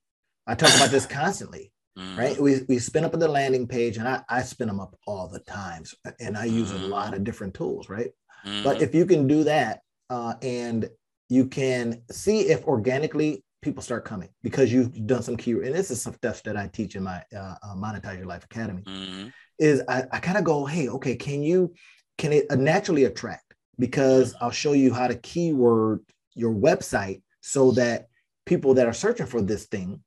I 0.47 0.55
talk 0.55 0.73
about 0.75 0.91
this 0.91 1.05
constantly, 1.05 1.71
mm-hmm. 1.97 2.19
right? 2.19 2.39
We, 2.39 2.62
we 2.69 2.79
spin 2.79 3.03
up 3.03 3.12
the 3.12 3.27
landing 3.27 3.67
page 3.67 3.97
and 3.97 4.08
I, 4.08 4.21
I 4.29 4.43
spin 4.43 4.67
them 4.67 4.79
up 4.79 4.95
all 5.08 5.27
the 5.27 5.39
times 5.39 5.95
and 6.19 6.38
I 6.38 6.45
use 6.45 6.71
mm-hmm. 6.71 6.84
a 6.84 6.88
lot 6.88 7.13
of 7.13 7.23
different 7.23 7.53
tools, 7.53 7.89
right? 7.89 8.12
But 8.43 8.75
mm-hmm. 8.75 8.84
if 8.84 8.93
you 8.93 9.05
can 9.05 9.27
do 9.27 9.43
that 9.45 9.79
uh, 10.10 10.36
and 10.41 10.88
you 11.29 11.47
can 11.47 12.03
see 12.12 12.41
if 12.41 12.63
organically 12.65 13.43
people 13.63 13.81
start 13.81 14.05
coming 14.05 14.29
because 14.43 14.71
you've 14.71 15.08
done 15.08 15.23
some 15.23 15.36
key, 15.36 15.51
and 15.53 15.73
this 15.73 15.89
is 15.89 15.99
some 15.99 16.13
stuff 16.13 16.43
that 16.43 16.55
I 16.55 16.67
teach 16.67 16.95
in 16.95 17.03
my 17.03 17.23
uh, 17.36 17.55
uh, 17.63 17.75
Monetize 17.75 18.17
Your 18.17 18.27
Life 18.27 18.43
Academy, 18.43 18.84
mm-hmm. 18.84 19.29
is 19.58 19.81
I, 19.89 20.03
I 20.12 20.19
kind 20.19 20.38
of 20.38 20.43
go, 20.43 20.65
hey, 20.65 20.89
okay, 20.89 21.15
can 21.15 21.41
you, 21.41 21.73
can 22.19 22.31
it 22.31 22.51
naturally 22.51 23.05
attract? 23.05 23.55
Because 23.79 24.34
mm-hmm. 24.34 24.43
I'll 24.43 24.51
show 24.51 24.73
you 24.73 24.93
how 24.93 25.08
to 25.08 25.15
keyword 25.15 26.01
your 26.35 26.53
website 26.53 27.21
so 27.41 27.71
that 27.71 28.07
people 28.45 28.73
that 28.75 28.87
are 28.87 28.93
searching 28.93 29.25
for 29.25 29.41
this 29.41 29.65
thing 29.65 30.01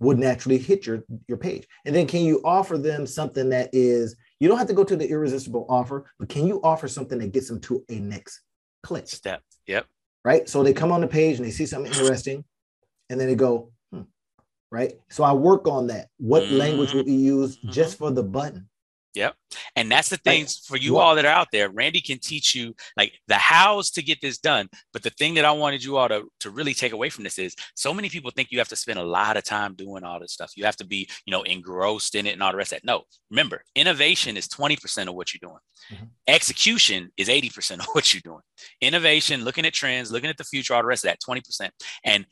would 0.00 0.18
naturally 0.18 0.58
hit 0.58 0.86
your 0.86 1.04
your 1.26 1.38
page. 1.38 1.66
And 1.84 1.94
then 1.94 2.06
can 2.06 2.22
you 2.22 2.40
offer 2.44 2.78
them 2.78 3.06
something 3.06 3.48
that 3.50 3.70
is 3.72 4.16
you 4.38 4.48
don't 4.48 4.58
have 4.58 4.68
to 4.68 4.74
go 4.74 4.84
to 4.84 4.96
the 4.96 5.08
irresistible 5.08 5.66
offer 5.68 6.10
but 6.18 6.28
can 6.28 6.46
you 6.46 6.60
offer 6.62 6.86
something 6.88 7.18
that 7.18 7.32
gets 7.32 7.48
them 7.48 7.60
to 7.62 7.84
a 7.88 7.98
next 7.98 8.40
click? 8.82 9.08
Step. 9.08 9.42
Yep. 9.66 9.86
Right? 10.24 10.48
So 10.48 10.62
they 10.62 10.72
come 10.72 10.92
on 10.92 11.00
the 11.00 11.08
page 11.08 11.36
and 11.36 11.46
they 11.46 11.50
see 11.50 11.66
something 11.66 11.92
interesting 11.92 12.44
and 13.10 13.18
then 13.20 13.28
they 13.28 13.34
go 13.34 13.72
hmm. 13.92 14.02
right? 14.70 14.94
So 15.08 15.24
i 15.24 15.32
work 15.32 15.66
on 15.66 15.88
that. 15.88 16.08
What 16.18 16.44
mm-hmm. 16.44 16.56
language 16.56 16.94
would 16.94 17.06
we 17.06 17.12
use 17.12 17.56
mm-hmm. 17.56 17.70
just 17.70 17.98
for 17.98 18.10
the 18.10 18.22
button 18.22 18.68
Yep. 19.18 19.34
And 19.74 19.90
that's 19.90 20.10
the 20.10 20.16
things 20.18 20.58
for 20.58 20.76
you 20.76 20.98
all 20.98 21.16
that 21.16 21.24
are 21.24 21.32
out 21.32 21.48
there. 21.50 21.70
Randy 21.70 22.00
can 22.00 22.20
teach 22.20 22.54
you 22.54 22.72
like 22.96 23.12
the 23.26 23.34
hows 23.34 23.90
to 23.92 24.02
get 24.02 24.20
this 24.22 24.38
done. 24.38 24.68
But 24.92 25.02
the 25.02 25.10
thing 25.10 25.34
that 25.34 25.44
I 25.44 25.50
wanted 25.50 25.82
you 25.82 25.96
all 25.96 26.08
to, 26.08 26.28
to 26.38 26.50
really 26.50 26.72
take 26.72 26.92
away 26.92 27.10
from 27.10 27.24
this 27.24 27.36
is 27.36 27.56
so 27.74 27.92
many 27.92 28.08
people 28.08 28.30
think 28.30 28.52
you 28.52 28.58
have 28.58 28.68
to 28.68 28.76
spend 28.76 29.00
a 29.00 29.02
lot 29.02 29.36
of 29.36 29.42
time 29.42 29.74
doing 29.74 30.04
all 30.04 30.20
this 30.20 30.32
stuff. 30.32 30.52
You 30.54 30.64
have 30.66 30.76
to 30.76 30.86
be, 30.86 31.08
you 31.26 31.32
know, 31.32 31.42
engrossed 31.42 32.14
in 32.14 32.28
it 32.28 32.34
and 32.34 32.42
all 32.44 32.52
the 32.52 32.58
rest 32.58 32.72
of 32.72 32.76
that. 32.78 32.86
No, 32.86 33.02
remember, 33.28 33.64
innovation 33.74 34.36
is 34.36 34.46
20% 34.46 35.08
of 35.08 35.14
what 35.14 35.34
you're 35.34 35.48
doing. 35.48 35.60
Mm-hmm. 35.92 36.04
Execution 36.28 37.10
is 37.16 37.26
80% 37.26 37.72
of 37.80 37.86
what 37.86 38.14
you're 38.14 38.20
doing. 38.20 38.42
Innovation, 38.80 39.42
looking 39.42 39.66
at 39.66 39.72
trends, 39.72 40.12
looking 40.12 40.30
at 40.30 40.36
the 40.36 40.44
future, 40.44 40.74
all 40.74 40.82
the 40.82 40.86
rest 40.86 41.04
of 41.04 41.10
that 41.10 41.18
20%. 41.28 41.70
And 42.04 42.24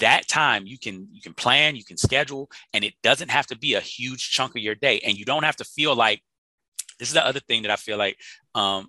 that 0.00 0.26
time 0.26 0.66
you 0.66 0.78
can 0.78 1.06
you 1.12 1.20
can 1.20 1.34
plan 1.34 1.76
you 1.76 1.84
can 1.84 1.96
schedule 1.96 2.48
and 2.72 2.82
it 2.82 2.94
doesn't 3.02 3.30
have 3.30 3.46
to 3.46 3.58
be 3.58 3.74
a 3.74 3.80
huge 3.80 4.30
chunk 4.30 4.56
of 4.56 4.62
your 4.62 4.74
day 4.74 4.98
and 5.04 5.18
you 5.18 5.24
don't 5.24 5.42
have 5.42 5.56
to 5.56 5.64
feel 5.64 5.94
like 5.94 6.22
this 6.98 7.08
is 7.08 7.14
the 7.14 7.26
other 7.26 7.40
thing 7.40 7.62
that 7.62 7.70
I 7.70 7.76
feel 7.76 7.98
like 7.98 8.16
um, 8.54 8.88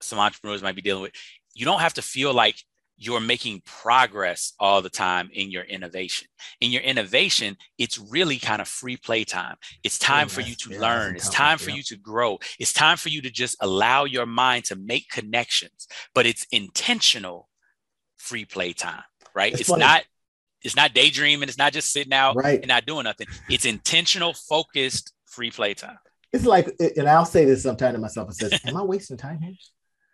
some 0.00 0.18
entrepreneurs 0.18 0.62
might 0.62 0.76
be 0.76 0.82
dealing 0.82 1.02
with. 1.02 1.12
You 1.54 1.64
don't 1.64 1.80
have 1.80 1.94
to 1.94 2.02
feel 2.02 2.32
like 2.32 2.56
you're 2.96 3.20
making 3.20 3.62
progress 3.64 4.52
all 4.60 4.80
the 4.80 4.90
time 4.90 5.28
in 5.32 5.50
your 5.50 5.64
innovation. 5.64 6.28
In 6.60 6.70
your 6.70 6.82
innovation, 6.82 7.56
it's 7.76 7.98
really 7.98 8.38
kind 8.38 8.62
of 8.62 8.68
free 8.68 8.96
play 8.96 9.24
time. 9.24 9.56
It's 9.82 9.98
time 9.98 10.28
for 10.28 10.40
you 10.40 10.54
to 10.54 10.70
yeah, 10.70 10.80
learn. 10.80 11.16
It's 11.16 11.28
time 11.28 11.58
for 11.58 11.70
you 11.70 11.82
to 11.84 11.96
grow. 11.96 12.38
It's 12.60 12.72
time 12.72 12.96
for 12.96 13.08
you 13.08 13.20
to 13.22 13.30
just 13.30 13.56
allow 13.60 14.04
your 14.04 14.26
mind 14.26 14.66
to 14.66 14.76
make 14.76 15.08
connections, 15.08 15.88
but 16.14 16.26
it's 16.26 16.46
intentional 16.52 17.48
free 18.18 18.44
play 18.44 18.72
time, 18.72 19.02
right? 19.34 19.52
It's, 19.52 19.62
it's 19.62 19.76
not 19.76 20.04
it's 20.62 20.76
not 20.76 20.94
daydreaming, 20.94 21.48
it's 21.48 21.58
not 21.58 21.72
just 21.72 21.92
sitting 21.92 22.12
out 22.12 22.36
right. 22.36 22.60
and 22.60 22.68
not 22.68 22.86
doing 22.86 23.02
nothing. 23.02 23.26
It's 23.50 23.64
intentional, 23.64 24.32
focused 24.32 25.12
free 25.26 25.50
play 25.50 25.74
time 25.74 25.98
it's 26.32 26.46
like, 26.46 26.74
and 26.96 27.08
I'll 27.08 27.26
say 27.26 27.44
this 27.44 27.62
sometime 27.62 27.92
to 27.92 27.98
myself. 27.98 28.28
I 28.30 28.32
says, 28.32 28.60
"Am 28.66 28.76
I 28.76 28.82
wasting 28.82 29.16
time 29.16 29.40
here?" 29.40 29.54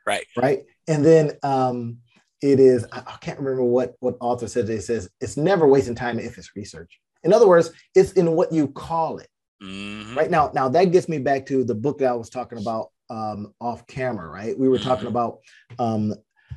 Right. 0.06 0.26
Right. 0.36 0.64
And 0.88 1.04
then 1.04 1.32
um, 1.42 1.98
it 2.42 2.58
is. 2.60 2.84
I, 2.92 2.98
I 2.98 3.16
can't 3.20 3.38
remember 3.38 3.62
what 3.62 3.94
what 4.00 4.16
author 4.20 4.48
said. 4.48 4.68
It 4.68 4.82
says 4.82 5.08
it's 5.20 5.36
never 5.36 5.66
wasting 5.66 5.94
time 5.94 6.18
if 6.18 6.38
it's 6.38 6.56
research. 6.56 6.98
In 7.22 7.32
other 7.32 7.46
words, 7.46 7.70
it's 7.94 8.12
in 8.12 8.32
what 8.32 8.52
you 8.52 8.68
call 8.68 9.18
it. 9.18 9.28
Mm-hmm. 9.62 10.16
Right 10.16 10.30
now, 10.30 10.50
now 10.54 10.68
that 10.68 10.92
gets 10.92 11.08
me 11.08 11.18
back 11.18 11.46
to 11.46 11.64
the 11.64 11.74
book 11.74 11.98
that 11.98 12.10
I 12.10 12.14
was 12.14 12.30
talking 12.30 12.58
about 12.58 12.90
um, 13.10 13.52
off 13.60 13.86
camera. 13.86 14.28
Right, 14.28 14.58
we 14.58 14.68
were 14.68 14.78
mm-hmm. 14.78 14.88
talking 14.88 15.08
about 15.08 15.38
um, 15.78 16.14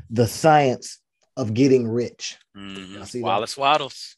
the 0.09 0.27
science 0.27 0.99
of 1.37 1.53
getting 1.53 1.87
rich. 1.87 2.37
Mm-hmm. 2.57 3.21
Wallace 3.21 3.57
Wattles. 3.57 4.15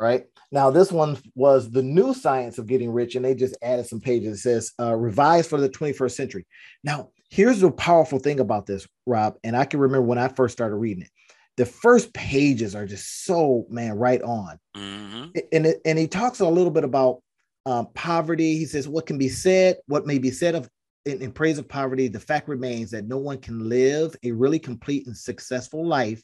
Right 0.00 0.26
now, 0.50 0.70
this 0.70 0.90
one 0.90 1.18
was 1.34 1.70
the 1.70 1.82
new 1.82 2.14
science 2.14 2.58
of 2.58 2.66
getting 2.66 2.90
rich, 2.90 3.14
and 3.14 3.24
they 3.24 3.34
just 3.34 3.56
added 3.60 3.86
some 3.86 4.00
pages. 4.00 4.38
It 4.38 4.40
says 4.40 4.72
uh, 4.80 4.94
revised 4.94 5.50
for 5.50 5.60
the 5.60 5.68
21st 5.68 6.12
century. 6.12 6.46
Now, 6.82 7.10
here's 7.28 7.60
the 7.60 7.70
powerful 7.70 8.18
thing 8.18 8.40
about 8.40 8.66
this, 8.66 8.86
Rob, 9.06 9.36
and 9.44 9.56
I 9.56 9.66
can 9.66 9.80
remember 9.80 10.06
when 10.06 10.18
I 10.18 10.28
first 10.28 10.52
started 10.52 10.76
reading 10.76 11.02
it. 11.02 11.10
The 11.58 11.66
first 11.66 12.14
pages 12.14 12.74
are 12.74 12.86
just 12.86 13.24
so 13.24 13.66
man 13.68 13.98
right 13.98 14.22
on, 14.22 14.58
mm-hmm. 14.76 15.26
and 15.52 15.66
it, 15.66 15.80
and 15.84 15.98
he 15.98 16.06
talks 16.06 16.40
a 16.40 16.48
little 16.48 16.70
bit 16.70 16.84
about 16.84 17.20
um, 17.66 17.88
poverty. 17.94 18.56
He 18.56 18.64
says 18.64 18.88
what 18.88 19.06
can 19.06 19.18
be 19.18 19.28
said, 19.28 19.76
what 19.86 20.06
may 20.06 20.18
be 20.18 20.30
said 20.30 20.54
of 20.54 20.70
in, 21.04 21.20
in 21.20 21.32
praise 21.32 21.58
of 21.58 21.68
poverty. 21.68 22.06
The 22.06 22.20
fact 22.20 22.48
remains 22.48 22.92
that 22.92 23.08
no 23.08 23.18
one 23.18 23.38
can 23.38 23.68
live 23.68 24.14
a 24.22 24.30
really 24.30 24.60
complete 24.60 25.06
and 25.06 25.16
successful 25.16 25.84
life 25.84 26.22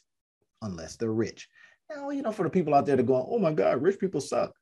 unless 0.61 0.95
they're 0.95 1.11
rich. 1.11 1.49
Now, 1.89 2.09
you 2.09 2.21
know, 2.21 2.31
for 2.31 2.43
the 2.43 2.49
people 2.49 2.73
out 2.73 2.85
there 2.85 2.95
that 2.95 3.05
go, 3.05 3.27
oh 3.29 3.39
my 3.39 3.53
God, 3.53 3.81
rich 3.81 3.99
people 3.99 4.21
suck. 4.21 4.53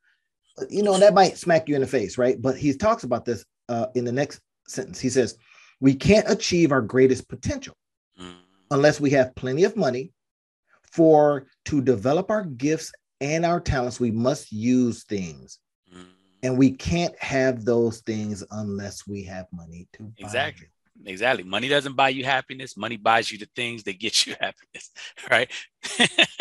You 0.70 0.84
know, 0.84 0.98
that 0.98 1.14
might 1.14 1.38
smack 1.38 1.68
you 1.68 1.76
in 1.76 1.82
the 1.82 1.88
face, 1.88 2.18
right? 2.18 2.40
But 2.40 2.58
he 2.58 2.74
talks 2.74 3.04
about 3.04 3.26
this 3.26 3.46
uh, 3.70 3.88
in 3.96 4.06
the 4.06 4.12
next 4.12 4.42
sentence. 4.68 5.00
He 5.00 5.10
says, 5.10 5.38
we 5.80 5.96
can't 5.96 6.30
achieve 6.30 6.72
our 6.72 6.82
greatest 6.82 7.28
potential 7.28 7.76
mm. 8.20 8.34
unless 8.72 9.02
we 9.02 9.10
have 9.12 9.36
plenty 9.36 9.64
of 9.64 9.76
money. 9.76 10.12
For 10.92 11.48
to 11.66 11.82
develop 11.82 12.30
our 12.30 12.44
gifts 12.44 12.92
and 13.20 13.48
our 13.48 13.60
talents, 13.60 14.00
we 14.00 14.12
must 14.12 14.52
use 14.52 15.06
things. 15.06 15.58
Mm. 15.92 16.06
And 16.44 16.58
we 16.58 16.70
can't 16.70 17.18
have 17.18 17.66
those 17.66 18.02
things 18.02 18.44
unless 18.52 19.08
we 19.08 19.24
have 19.24 19.48
money 19.52 19.88
to 19.94 20.04
buy 20.04 20.12
exactly. 20.20 20.68
Exactly. 21.06 21.44
Money 21.44 21.68
doesn't 21.68 21.96
buy 21.96 22.10
you 22.10 22.24
happiness. 22.24 22.78
Money 22.78 22.98
buys 22.98 23.32
you 23.32 23.38
the 23.38 23.50
things 23.56 23.84
that 23.84 24.00
get 24.00 24.26
you 24.26 24.36
happiness, 24.40 24.92
right? 25.30 25.52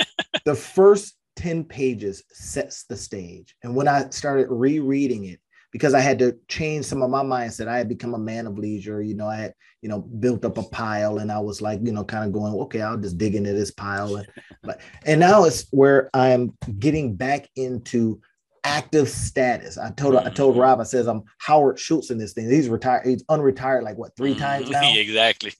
the 0.45 0.55
first 0.55 1.17
10 1.37 1.65
pages 1.65 2.23
sets 2.31 2.85
the 2.85 2.97
stage. 2.97 3.55
And 3.63 3.75
when 3.75 3.89
I 3.89 4.11
started 4.11 4.49
rereading 4.51 5.25
it, 5.25 5.41
because 5.73 5.95
I 5.95 6.01
had 6.01 6.19
to 6.19 6.37
change 6.49 6.85
some 6.85 7.03
of 7.03 7.11
my 7.11 7.23
mindset, 7.23 7.67
I 7.67 7.79
had 7.79 7.89
become 7.89 8.15
a 8.15 8.19
man 8.19 8.47
of 8.47 8.59
leisure. 8.59 9.01
You 9.01 9.15
know, 9.15 9.27
I 9.27 9.37
had, 9.37 9.55
you 9.81 9.89
know, 9.89 10.01
built 10.01 10.45
up 10.45 10.59
a 10.59 10.63
pile 10.63 11.19
and 11.19 11.33
I 11.33 11.39
was 11.39 11.63
like, 11.63 11.81
you 11.83 11.93
know, 11.93 12.05
kind 12.05 12.27
of 12.27 12.33
going, 12.33 12.53
okay, 12.53 12.83
I'll 12.83 12.99
just 12.99 13.17
dig 13.17 13.35
into 13.35 13.55
this 13.55 13.71
pile. 13.71 14.17
And, 14.17 14.29
but, 14.63 14.83
and 15.07 15.19
now 15.19 15.45
it's 15.45 15.67
where 15.71 16.11
I'm 16.13 16.57
getting 16.79 17.17
back 17.17 17.49
into 17.57 18.21
active 18.65 19.09
status. 19.09 19.79
I 19.79 19.91
told 19.91 20.15
mm-hmm. 20.15 20.27
I 20.27 20.31
told 20.31 20.57
Rob, 20.57 20.81
I 20.81 20.85
says 20.85 21.07
I'm 21.07 21.23
Howard 21.39 21.79
Schultz 21.79 22.11
in 22.11 22.19
this 22.19 22.33
thing. 22.33 22.49
He's 22.49 22.69
retired, 22.69 23.07
he's 23.07 23.25
unretired 23.25 23.83
like 23.83 23.97
what 23.97 24.17
three 24.17 24.35
times 24.35 24.69
mm-hmm. 24.69 24.73
now? 24.81 24.95
exactly. 24.95 25.53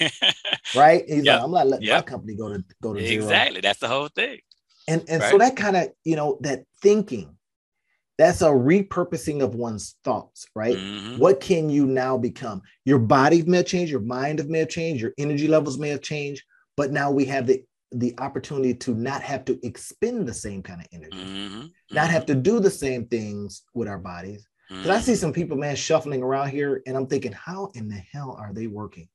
right? 0.74 1.04
He's 1.06 1.24
yep. 1.24 1.36
like, 1.36 1.44
I'm 1.44 1.50
not 1.52 1.66
letting 1.68 1.86
yep. 1.86 2.06
my 2.06 2.10
company 2.10 2.36
go 2.36 2.48
to 2.48 2.64
go 2.82 2.94
to 2.94 3.06
zero. 3.06 3.24
Exactly. 3.24 3.60
That's 3.60 3.80
the 3.80 3.88
whole 3.88 4.08
thing. 4.08 4.38
And 4.88 5.04
and 5.08 5.22
right? 5.22 5.30
so 5.30 5.38
that 5.38 5.56
kind 5.56 5.76
of, 5.76 5.88
you 6.04 6.16
know, 6.16 6.38
that 6.40 6.64
thinking, 6.82 7.36
that's 8.18 8.42
a 8.42 8.46
repurposing 8.46 9.42
of 9.42 9.54
one's 9.54 9.96
thoughts, 10.04 10.46
right? 10.54 10.76
Mm-hmm. 10.76 11.18
What 11.18 11.40
can 11.40 11.70
you 11.70 11.86
now 11.86 12.18
become? 12.18 12.62
Your 12.84 12.98
body 12.98 13.42
may 13.42 13.58
have 13.58 13.66
changed, 13.66 13.90
your 13.90 14.00
mind 14.00 14.46
may 14.48 14.60
have 14.60 14.68
changed, 14.68 15.02
your 15.02 15.12
energy 15.18 15.48
levels 15.48 15.78
may 15.78 15.88
have 15.88 16.02
changed, 16.02 16.42
but 16.76 16.90
now 16.92 17.10
we 17.10 17.24
have 17.26 17.46
the 17.46 17.64
the 17.94 18.14
opportunity 18.18 18.74
to 18.74 18.94
not 18.94 19.22
have 19.22 19.44
to 19.46 19.58
expend 19.66 20.26
the 20.26 20.34
same 20.34 20.62
kind 20.62 20.80
of 20.80 20.86
energy, 20.92 21.18
mm-hmm. 21.18 21.66
not 21.90 22.10
have 22.10 22.26
to 22.26 22.34
do 22.34 22.60
the 22.60 22.70
same 22.70 23.06
things 23.06 23.62
with 23.74 23.88
our 23.88 23.98
bodies. 23.98 24.48
Because 24.68 24.84
mm-hmm. 24.84 24.96
I 24.96 25.00
see 25.00 25.14
some 25.14 25.32
people, 25.32 25.56
man, 25.56 25.76
shuffling 25.76 26.22
around 26.22 26.48
here, 26.48 26.82
and 26.86 26.96
I'm 26.96 27.06
thinking, 27.06 27.32
how 27.32 27.70
in 27.74 27.88
the 27.88 28.02
hell 28.12 28.36
are 28.40 28.52
they 28.54 28.66
working 28.66 29.08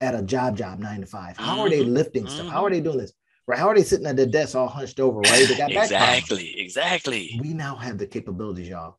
at 0.00 0.14
a 0.14 0.22
job, 0.22 0.56
job 0.56 0.78
nine 0.80 1.00
to 1.00 1.06
five? 1.06 1.36
How 1.36 1.60
are 1.60 1.70
they 1.70 1.80
mm-hmm. 1.80 1.94
lifting 1.94 2.26
stuff? 2.26 2.48
How 2.48 2.64
are 2.64 2.70
they 2.70 2.80
doing 2.80 2.98
this? 2.98 3.12
Right? 3.46 3.58
How 3.58 3.68
are 3.68 3.74
they 3.74 3.82
sitting 3.82 4.06
at 4.06 4.16
the 4.16 4.26
desk 4.26 4.54
all 4.54 4.68
hunched 4.68 5.00
over? 5.00 5.20
Right? 5.20 5.48
They 5.48 5.56
got 5.56 5.72
exactly, 5.72 6.60
exactly. 6.60 7.40
We 7.42 7.54
now 7.54 7.76
have 7.76 7.98
the 7.98 8.06
capabilities, 8.06 8.68
y'all, 8.68 8.98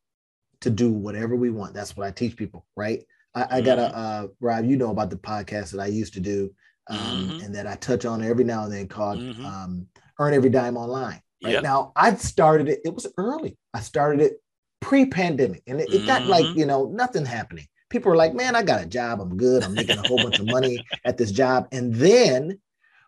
to 0.60 0.70
do 0.70 0.90
whatever 0.90 1.36
we 1.36 1.50
want. 1.50 1.74
That's 1.74 1.96
what 1.96 2.06
I 2.06 2.10
teach 2.10 2.36
people, 2.36 2.66
right? 2.76 3.02
I, 3.34 3.58
I 3.58 3.60
got 3.60 3.78
a 3.78 3.82
mm-hmm. 3.82 4.24
uh, 4.24 4.28
Rob. 4.40 4.64
You 4.64 4.76
know 4.76 4.90
about 4.90 5.10
the 5.10 5.16
podcast 5.16 5.70
that 5.72 5.80
I 5.80 5.86
used 5.86 6.14
to 6.14 6.20
do 6.20 6.52
um, 6.88 6.98
mm-hmm. 6.98 7.44
and 7.44 7.54
that 7.54 7.66
I 7.66 7.76
touch 7.76 8.04
on 8.04 8.22
every 8.22 8.44
now 8.44 8.64
and 8.64 8.72
then 8.72 8.88
called 8.88 9.18
mm-hmm. 9.18 9.44
um, 9.44 9.86
Earn 10.18 10.34
Every 10.34 10.50
Dime 10.50 10.76
Online. 10.76 11.20
Right 11.42 11.54
yep. 11.54 11.62
now, 11.62 11.92
I 11.96 12.14
started 12.14 12.68
it, 12.68 12.80
it 12.84 12.94
was 12.94 13.06
early. 13.18 13.58
I 13.72 13.80
started 13.80 14.20
it 14.20 14.34
pre 14.80 15.06
pandemic 15.06 15.62
and 15.66 15.80
it, 15.80 15.88
it 15.88 15.98
mm-hmm. 15.98 16.06
got 16.06 16.26
like, 16.26 16.44
mm-hmm. 16.44 16.58
you 16.58 16.66
know, 16.66 16.86
nothing 16.86 17.24
happening. 17.24 17.66
People 17.90 18.10
were 18.10 18.16
like, 18.16 18.34
man, 18.34 18.56
I 18.56 18.62
got 18.62 18.82
a 18.82 18.86
job. 18.86 19.20
I'm 19.20 19.36
good. 19.36 19.62
I'm 19.62 19.74
making 19.74 19.98
a 19.98 20.08
whole 20.08 20.22
bunch 20.22 20.38
of 20.38 20.46
money 20.46 20.84
at 21.04 21.18
this 21.18 21.30
job. 21.30 21.68
And 21.70 21.94
then 21.94 22.58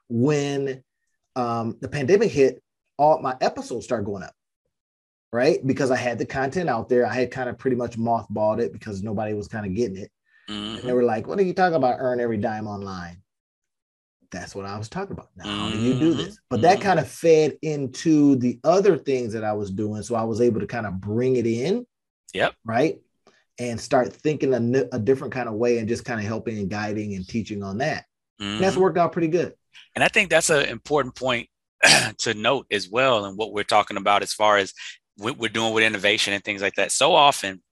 when 0.09 0.83
um, 1.35 1.77
the 1.81 1.89
pandemic 1.89 2.31
hit, 2.31 2.63
all 2.99 3.21
my 3.21 3.37
episodes 3.41 3.85
started 3.85 4.05
going 4.05 4.23
up 4.23 4.33
right? 5.33 5.59
Because 5.67 5.91
I 5.91 5.97
had 5.97 6.19
the 6.19 6.25
content 6.25 6.71
out 6.71 6.89
there. 6.89 7.05
I 7.05 7.13
had 7.13 7.31
kind 7.31 7.51
of 7.51 7.59
pretty 7.59 7.77
much 7.77 7.99
mothballed 7.99 8.59
it 8.59 8.73
because 8.73 9.03
nobody 9.03 9.35
was 9.35 9.49
kind 9.49 9.67
of 9.67 9.75
getting 9.75 9.99
it. 9.99 10.11
Mm-hmm. 10.49 10.53
And 10.53 10.77
they 10.77 10.83
mm-hmm. 10.83 10.93
were 10.95 11.03
like, 11.03 11.27
what 11.27 11.39
are 11.39 11.43
you 11.43 11.53
talking 11.53 11.77
about? 11.77 11.97
Earn 11.99 12.21
every 12.21 12.39
dime 12.39 12.67
online 12.67 13.21
that's 14.31 14.55
what 14.55 14.67
I 14.67 14.79
was 14.79 14.89
talking 14.89 15.13
about. 15.13 15.29
Now, 15.37 15.45
how 15.45 15.71
do 15.71 15.79
you 15.79 15.99
do 15.99 16.11
mm-hmm. 16.11 16.19
this? 16.19 16.39
But 16.49 16.63
that 16.63 16.79
mm-hmm. 16.79 16.83
kind 16.83 17.01
of 17.01 17.09
fed 17.09 17.57
into 17.63 18.37
the 18.37 18.59
other 18.65 18.97
things 18.97 19.33
that 19.33 19.45
I 19.45 19.53
was 19.53 19.71
doing. 19.71 20.03
So 20.03 20.15
I 20.15 20.25
was 20.25 20.41
able 20.41 20.61
to 20.61 20.67
kind 20.67 20.87
of 20.87 21.01
bring 21.01 21.37
it 21.37 21.47
in. 21.47 21.87
Yep. 22.35 22.55
Right. 22.65 22.99
And 23.59 23.81
start 23.81 24.13
thinking 24.13 24.53
a, 24.53 24.85
a 24.93 24.99
different 24.99 25.33
kind 25.33 25.49
of 25.49 25.55
way 25.55 25.79
and 25.79 25.89
just 25.89 26.05
kind 26.05 26.21
of 26.21 26.27
helping 26.27 26.59
and 26.59 26.69
guiding 26.69 27.15
and 27.15 27.27
teaching 27.27 27.63
on 27.63 27.79
that. 27.79 28.05
Mm-hmm. 28.41 28.61
that's 28.61 28.77
worked 28.77 28.99
out 28.99 29.13
pretty 29.13 29.29
good. 29.29 29.55
And 29.95 30.05
I 30.05 30.09
think 30.09 30.29
that's 30.29 30.51
an 30.51 30.67
important 30.67 31.15
point 31.15 31.49
to 32.19 32.35
note 32.35 32.67
as 32.71 32.89
well. 32.89 33.25
And 33.25 33.37
what 33.39 33.53
we're 33.53 33.65
talking 33.65 33.97
about 33.97 34.23
as 34.23 34.35
far 34.35 34.59
as 34.59 34.75
what 35.17 35.39
we're 35.39 35.49
doing 35.49 35.73
with 35.73 35.85
innovation 35.85 36.35
and 36.35 36.45
things 36.45 36.61
like 36.61 36.75
that. 36.75 36.93
So 36.93 37.15
often, 37.15 37.63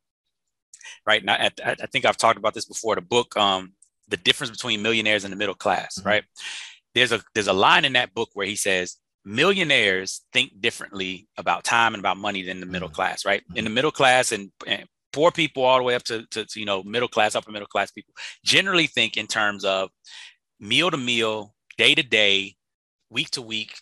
right 1.06 1.22
now, 1.22 1.34
I, 1.34 1.50
I 1.62 1.86
think 1.86 2.04
I've 2.04 2.16
talked 2.16 2.38
about 2.38 2.54
this 2.54 2.64
before. 2.64 2.94
The 2.94 3.02
book, 3.02 3.36
um, 3.36 3.74
the 4.08 4.16
difference 4.16 4.50
between 4.50 4.82
millionaires 4.82 5.24
and 5.24 5.32
the 5.32 5.36
middle 5.36 5.54
class, 5.54 5.98
mm-hmm. 5.98 6.08
right? 6.08 6.24
There's 6.94 7.12
a 7.12 7.22
there's 7.34 7.48
a 7.48 7.52
line 7.52 7.84
in 7.84 7.94
that 7.94 8.14
book 8.14 8.30
where 8.34 8.46
he 8.46 8.56
says 8.56 8.96
millionaires 9.24 10.22
think 10.32 10.60
differently 10.60 11.26
about 11.38 11.64
time 11.64 11.94
and 11.94 12.00
about 12.00 12.18
money 12.18 12.42
than 12.42 12.60
the 12.60 12.66
middle 12.66 12.88
mm-hmm. 12.88 12.96
class, 12.96 13.24
right? 13.24 13.42
In 13.54 13.64
the 13.64 13.70
middle 13.70 13.90
class 13.90 14.32
and, 14.32 14.50
and 14.66 14.86
poor 15.12 15.30
people 15.30 15.64
all 15.64 15.78
the 15.78 15.84
way 15.84 15.94
up 15.94 16.02
to, 16.04 16.26
to, 16.30 16.44
to, 16.44 16.60
you 16.60 16.66
know 16.66 16.82
middle 16.82 17.08
class, 17.08 17.34
upper 17.34 17.50
middle 17.50 17.68
class 17.68 17.90
people 17.90 18.14
generally 18.44 18.86
think 18.86 19.16
in 19.16 19.26
terms 19.26 19.64
of 19.64 19.90
meal 20.60 20.90
to 20.90 20.96
meal, 20.96 21.54
day 21.78 21.94
to 21.94 22.02
day, 22.02 22.54
week 23.10 23.30
to 23.30 23.42
week, 23.42 23.76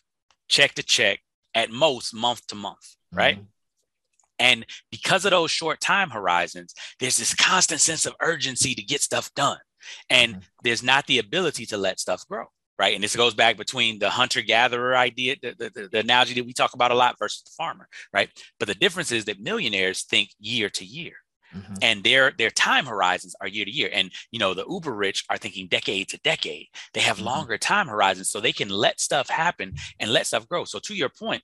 check 0.49 0.75
to 0.75 0.83
check, 0.83 1.21
at 1.55 1.71
most 1.71 2.15
month 2.15 2.47
to 2.47 2.55
month, 2.55 2.97
right? 3.13 3.37
Mm-hmm. 3.37 3.45
And 4.39 4.67
because 4.91 5.25
of 5.25 5.31
those 5.31 5.51
short 5.51 5.81
time 5.81 6.11
horizons, 6.11 6.75
there's 6.99 7.17
this 7.17 7.35
constant 7.35 7.81
sense 7.81 8.07
of 8.07 8.15
urgency 8.21 8.75
to 8.75 8.83
get 8.83 9.01
stuff 9.01 9.31
done. 9.35 9.59
And 10.11 10.33
mm-hmm. 10.33 10.41
there's 10.65 10.83
not 10.83 11.07
the 11.07 11.19
ability 11.19 11.67
to 11.67 11.77
let 11.77 12.01
stuff 12.01 12.27
grow. 12.29 12.47
Right. 12.79 12.95
And 12.95 13.05
this 13.05 13.15
goes 13.15 13.35
back 13.35 13.57
between 13.57 13.99
the 13.99 14.11
hunter 14.11 14.43
gatherer 14.43 14.97
idea, 14.97 15.37
the, 15.41 15.55
the, 15.57 15.89
the, 15.93 15.99
analogy 16.01 16.35
that 16.35 16.47
we 16.47 16.53
talk 16.53 16.75
about 16.75 16.91
a 16.91 16.97
lot 16.97 17.17
versus 17.19 17.43
the 17.45 17.53
farmer. 17.57 17.87
Right. 18.13 18.29
But 18.59 18.67
the 18.67 18.75
difference 18.75 19.13
is 19.13 19.27
that 19.27 19.39
millionaires 19.41 20.03
think 20.03 20.31
year 20.41 20.69
to 20.71 20.85
year. 20.85 21.15
Mm-hmm. 21.55 21.75
and 21.83 22.03
their 22.03 22.33
their 22.39 22.49
time 22.49 22.87
horizons 22.87 23.37
are 23.43 23.47
year 23.47 23.67
to 23.67 23.71
year 23.71 23.91
and 23.93 24.11
you 24.31 24.39
know 24.39 24.55
the 24.55 24.65
uber 24.67 24.95
rich 24.95 25.27
are 25.29 25.37
thinking 25.37 25.67
decade 25.67 26.09
to 26.09 26.19
decade 26.25 26.69
they 26.95 27.03
have 27.03 27.17
mm-hmm. 27.17 27.27
longer 27.27 27.59
time 27.59 27.89
horizons 27.89 28.31
so 28.31 28.41
they 28.41 28.55
can 28.55 28.71
let 28.71 28.99
stuff 28.99 29.29
happen 29.29 29.75
and 30.01 30.11
let 30.11 30.27
stuff 30.27 30.49
grow 30.49 30.65
so 30.65 30.79
to 30.79 30.95
your 30.95 31.11
point 31.11 31.43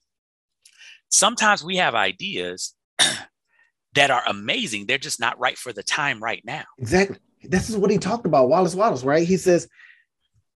sometimes 1.10 1.62
we 1.62 1.76
have 1.76 1.94
ideas 1.94 2.74
that 3.94 4.10
are 4.10 4.22
amazing 4.26 4.86
they're 4.86 4.96
just 4.96 5.20
not 5.20 5.38
right 5.38 5.58
for 5.58 5.74
the 5.74 5.82
time 5.82 6.22
right 6.22 6.42
now 6.42 6.64
exactly 6.78 7.18
this 7.42 7.70
is 7.70 7.76
what 7.76 7.90
he 7.90 7.98
talked 7.98 8.26
about 8.26 8.48
wallace 8.48 8.74
wallace 8.74 9.04
right 9.04 9.26
he 9.26 9.36
says 9.36 9.68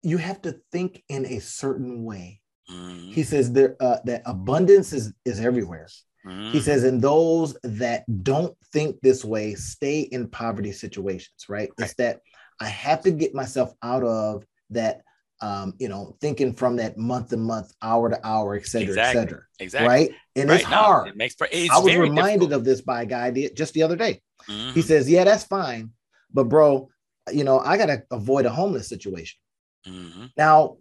you 0.02 0.18
have 0.18 0.42
to 0.42 0.60
think 0.72 1.04
in 1.10 1.26
a 1.26 1.40
certain 1.40 2.04
way 2.04 2.40
mm-hmm. 2.70 3.12
he 3.12 3.24
says 3.24 3.52
there 3.52 3.76
uh, 3.80 3.98
that 4.06 4.22
abundance 4.26 4.94
is 4.94 5.14
is 5.26 5.40
everywhere 5.40 5.88
Mm. 6.26 6.52
He 6.52 6.60
says, 6.60 6.84
and 6.84 7.02
those 7.02 7.58
that 7.64 8.04
don't 8.24 8.56
think 8.72 9.00
this 9.02 9.24
way 9.24 9.56
stay 9.56 10.02
in 10.02 10.28
poverty 10.28 10.72
situations, 10.72 11.46
right? 11.48 11.70
right? 11.78 11.86
It's 11.86 11.94
that 11.96 12.22
I 12.60 12.68
have 12.68 13.02
to 13.04 13.12
get 13.12 13.34
myself 13.34 13.74
out 13.82 14.04
of 14.04 14.46
that, 14.72 15.02
um, 15.42 15.74
you 15.80 15.88
know, 15.88 16.18
thinking 16.20 16.54
from 16.54 16.76
that 16.78 16.98
month 16.98 17.30
to 17.30 17.38
month, 17.38 17.74
hour 17.82 18.10
to 18.10 18.28
hour, 18.28 18.56
et 18.56 18.66
cetera, 18.66 18.90
exactly. 18.90 19.22
et 19.22 19.24
cetera. 19.24 19.42
Exactly. 19.60 19.88
Right. 19.88 20.12
And 20.36 20.50
right. 20.50 20.60
it's 20.60 20.70
no, 20.70 20.76
hard. 20.76 21.08
It 21.08 21.18
makes 21.18 21.36
it's 21.52 21.72
I 21.72 21.80
was 21.80 21.96
reminded 21.96 22.50
difficult. 22.50 22.54
of 22.54 22.66
this 22.66 22.82
by 22.82 23.04
a 23.04 23.06
guy 23.06 23.32
just 23.56 23.74
the 23.74 23.84
other 23.84 23.96
day. 23.96 24.22
Mm-hmm. 24.50 24.74
He 24.74 24.82
says, 24.82 25.10
Yeah, 25.10 25.24
that's 25.24 25.46
fine. 25.46 25.92
But 26.34 26.46
bro, 26.46 26.90
you 27.32 27.44
know, 27.44 27.60
I 27.60 27.78
gotta 27.78 28.04
avoid 28.12 28.46
a 28.46 28.50
homeless 28.50 28.88
situation. 28.88 29.40
Mm-hmm. 29.88 30.26
Now, 30.38 30.78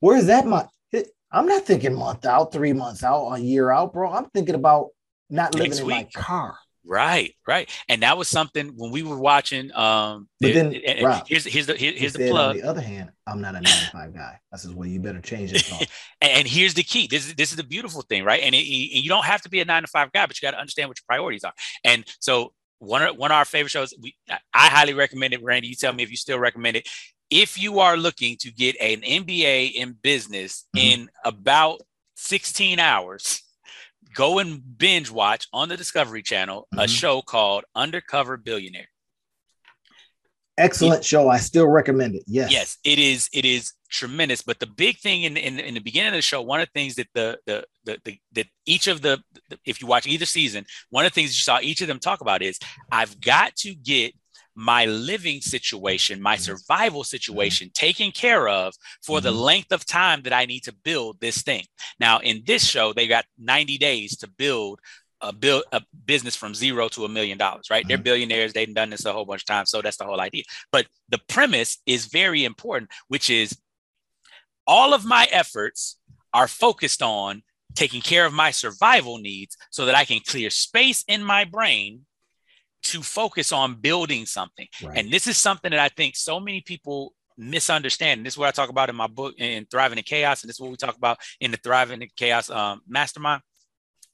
where's 0.00 0.26
that 0.26 0.46
month? 0.46 0.70
I'm 1.34 1.46
not 1.46 1.64
thinking 1.64 1.94
month 1.94 2.24
out, 2.24 2.52
three 2.52 2.72
months 2.72 3.02
out, 3.02 3.26
a 3.32 3.40
year 3.40 3.70
out, 3.70 3.92
bro. 3.92 4.12
I'm 4.12 4.26
thinking 4.26 4.54
about 4.54 4.90
not 5.28 5.52
living 5.54 5.70
Next 5.70 5.80
in 5.80 5.86
week. 5.86 5.96
my 6.14 6.22
car. 6.22 6.56
Right, 6.86 7.34
right, 7.48 7.68
and 7.88 8.02
that 8.02 8.18
was 8.18 8.28
something 8.28 8.68
when 8.76 8.90
we 8.90 9.02
were 9.02 9.18
watching. 9.18 9.74
Um, 9.74 10.28
but 10.38 10.52
then 10.52 10.78
Rob, 11.02 11.26
here's 11.26 11.46
here's 11.46 11.66
the 11.66 11.74
here, 11.74 11.92
here's 11.92 12.12
the 12.12 12.28
plug. 12.28 12.56
On 12.56 12.62
the 12.62 12.68
other 12.68 12.82
hand, 12.82 13.10
I'm 13.26 13.40
not 13.40 13.54
a 13.54 13.62
nine 13.62 13.64
to 13.64 13.90
five 13.90 14.14
guy. 14.14 14.38
I 14.52 14.56
says, 14.58 14.70
well, 14.74 14.86
you 14.86 15.00
better 15.00 15.22
change 15.22 15.54
it. 15.54 15.88
and 16.20 16.46
here's 16.46 16.74
the 16.74 16.82
key. 16.82 17.08
This 17.10 17.26
is 17.26 17.34
this 17.36 17.50
is 17.50 17.56
the 17.56 17.64
beautiful 17.64 18.02
thing, 18.02 18.22
right? 18.22 18.42
And, 18.42 18.54
it, 18.54 18.58
and 18.58 19.02
you 19.02 19.08
don't 19.08 19.24
have 19.24 19.40
to 19.42 19.48
be 19.48 19.60
a 19.60 19.64
nine 19.64 19.80
to 19.80 19.88
five 19.88 20.12
guy, 20.12 20.26
but 20.26 20.40
you 20.40 20.46
got 20.46 20.52
to 20.52 20.60
understand 20.60 20.90
what 20.90 20.98
your 20.98 21.06
priorities 21.08 21.42
are. 21.42 21.54
And 21.84 22.04
so 22.20 22.52
one 22.84 23.02
of 23.02 23.16
one 23.16 23.30
of 23.30 23.36
our 23.36 23.44
favorite 23.44 23.70
shows, 23.70 23.94
we 24.00 24.14
I 24.28 24.68
highly 24.68 24.94
recommend 24.94 25.34
it. 25.34 25.42
Randy, 25.42 25.68
you 25.68 25.74
tell 25.74 25.92
me 25.92 26.02
if 26.02 26.10
you 26.10 26.16
still 26.16 26.38
recommend 26.38 26.76
it 26.76 26.88
if 27.30 27.60
you 27.60 27.80
are 27.80 27.96
looking 27.96 28.36
to 28.38 28.50
get 28.52 28.76
an 28.80 29.00
MBA 29.00 29.72
in 29.72 29.96
business 30.02 30.66
mm-hmm. 30.76 31.02
in 31.02 31.08
about 31.24 31.80
16 32.16 32.78
hours, 32.78 33.42
go 34.14 34.38
and 34.38 34.62
binge 34.78 35.10
watch 35.10 35.48
on 35.52 35.68
the 35.68 35.76
Discovery 35.76 36.22
Channel 36.22 36.68
mm-hmm. 36.72 36.80
a 36.80 36.88
show 36.88 37.22
called 37.22 37.64
Undercover 37.74 38.36
Billionaire. 38.36 38.88
Excellent 40.56 41.00
it, 41.00 41.04
show. 41.04 41.28
I 41.28 41.38
still 41.38 41.66
recommend 41.66 42.14
it. 42.14 42.22
Yes. 42.26 42.52
Yes, 42.52 42.78
it 42.84 42.98
is. 42.98 43.28
It 43.32 43.44
is 43.44 43.72
tremendous. 43.90 44.42
But 44.42 44.60
the 44.60 44.66
big 44.66 44.98
thing 44.98 45.22
in, 45.22 45.36
in, 45.36 45.58
in 45.58 45.74
the 45.74 45.80
beginning 45.80 46.08
of 46.08 46.14
the 46.14 46.22
show, 46.22 46.42
one 46.42 46.60
of 46.60 46.68
the 46.68 46.78
things 46.78 46.94
that 46.94 47.08
the 47.14 47.38
the 47.46 47.64
the, 47.84 47.98
the 48.04 48.18
that 48.32 48.46
each 48.66 48.86
of 48.86 49.02
the, 49.02 49.22
the 49.50 49.58
if 49.64 49.80
you 49.80 49.86
watch 49.86 50.06
either 50.06 50.26
season, 50.26 50.64
one 50.90 51.04
of 51.04 51.12
the 51.12 51.14
things 51.14 51.30
you 51.30 51.42
saw 51.42 51.58
each 51.60 51.80
of 51.80 51.88
them 51.88 51.98
talk 51.98 52.20
about 52.20 52.42
is 52.42 52.58
I've 52.92 53.20
got 53.20 53.56
to 53.56 53.74
get 53.74 54.14
my 54.56 54.84
living 54.84 55.40
situation, 55.40 56.22
my 56.22 56.36
mm-hmm. 56.36 56.42
survival 56.42 57.00
mm-hmm. 57.00 57.06
situation 57.06 57.70
taken 57.74 58.10
care 58.12 58.48
of 58.48 58.74
for 59.02 59.18
mm-hmm. 59.18 59.24
the 59.24 59.32
length 59.32 59.72
of 59.72 59.84
time 59.84 60.22
that 60.22 60.32
I 60.32 60.44
need 60.44 60.60
to 60.64 60.74
build 60.84 61.20
this 61.20 61.42
thing. 61.42 61.64
Now, 61.98 62.20
in 62.20 62.42
this 62.46 62.64
show, 62.64 62.92
they 62.92 63.06
got 63.06 63.24
90 63.38 63.78
days 63.78 64.16
to 64.18 64.28
build 64.28 64.80
a 65.24 65.32
build 65.32 65.64
a 65.72 65.82
business 66.04 66.36
from 66.36 66.54
zero 66.54 66.88
to 66.88 67.04
a 67.04 67.08
million 67.08 67.38
dollars, 67.38 67.68
right? 67.70 67.82
Mm-hmm. 67.82 67.88
They're 67.88 67.98
billionaires. 67.98 68.52
They've 68.52 68.74
done 68.74 68.90
this 68.90 69.04
a 69.04 69.12
whole 69.12 69.24
bunch 69.24 69.42
of 69.42 69.46
times. 69.46 69.70
So 69.70 69.82
that's 69.82 69.96
the 69.96 70.04
whole 70.04 70.20
idea. 70.20 70.44
But 70.70 70.86
the 71.08 71.20
premise 71.28 71.78
is 71.86 72.06
very 72.06 72.44
important, 72.44 72.90
which 73.08 73.30
is 73.30 73.56
all 74.66 74.94
of 74.94 75.04
my 75.04 75.26
efforts 75.30 75.98
are 76.32 76.48
focused 76.48 77.02
on 77.02 77.42
taking 77.74 78.00
care 78.00 78.26
of 78.26 78.32
my 78.32 78.50
survival 78.50 79.18
needs 79.18 79.56
so 79.70 79.86
that 79.86 79.94
I 79.94 80.04
can 80.04 80.20
clear 80.20 80.50
space 80.50 81.04
in 81.08 81.22
my 81.24 81.44
brain 81.44 82.06
to 82.84 83.02
focus 83.02 83.50
on 83.50 83.74
building 83.74 84.26
something. 84.26 84.68
Right. 84.82 84.98
And 84.98 85.10
this 85.10 85.26
is 85.26 85.36
something 85.38 85.70
that 85.70 85.80
I 85.80 85.88
think 85.88 86.16
so 86.16 86.38
many 86.38 86.60
people 86.60 87.14
misunderstand. 87.36 88.18
And 88.18 88.26
this 88.26 88.34
is 88.34 88.38
what 88.38 88.48
I 88.48 88.52
talk 88.52 88.68
about 88.68 88.90
in 88.90 88.96
my 88.96 89.06
book 89.06 89.34
in 89.38 89.66
Thriving 89.66 89.98
in 89.98 90.04
Chaos. 90.04 90.42
And 90.42 90.48
this 90.48 90.56
is 90.56 90.60
what 90.60 90.70
we 90.70 90.76
talk 90.76 90.96
about 90.96 91.18
in 91.40 91.50
the 91.50 91.56
Thriving 91.56 92.02
in 92.02 92.08
Chaos 92.16 92.50
um, 92.50 92.80
Mastermind. 92.86 93.42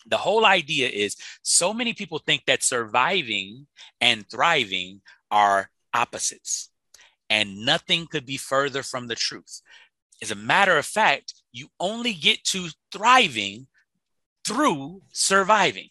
The 0.07 0.17
whole 0.17 0.45
idea 0.45 0.89
is 0.89 1.17
so 1.43 1.73
many 1.73 1.93
people 1.93 2.19
think 2.19 2.45
that 2.47 2.63
surviving 2.63 3.67
and 4.01 4.29
thriving 4.29 5.03
are 5.31 5.71
opposites. 5.95 6.71
And 7.29 7.65
nothing 7.65 8.07
could 8.07 8.27
be 8.27 8.37
further 8.37 8.83
from 8.83 9.07
the 9.07 9.15
truth. 9.15 9.61
As 10.23 10.31
a 10.31 10.35
matter 10.35 10.77
of 10.77 10.87
fact, 10.87 11.35
you 11.53 11.69
only 11.79 12.13
get 12.13 12.43
to 12.45 12.69
thriving 12.93 13.67
through 14.45 15.03
surviving 15.13 15.91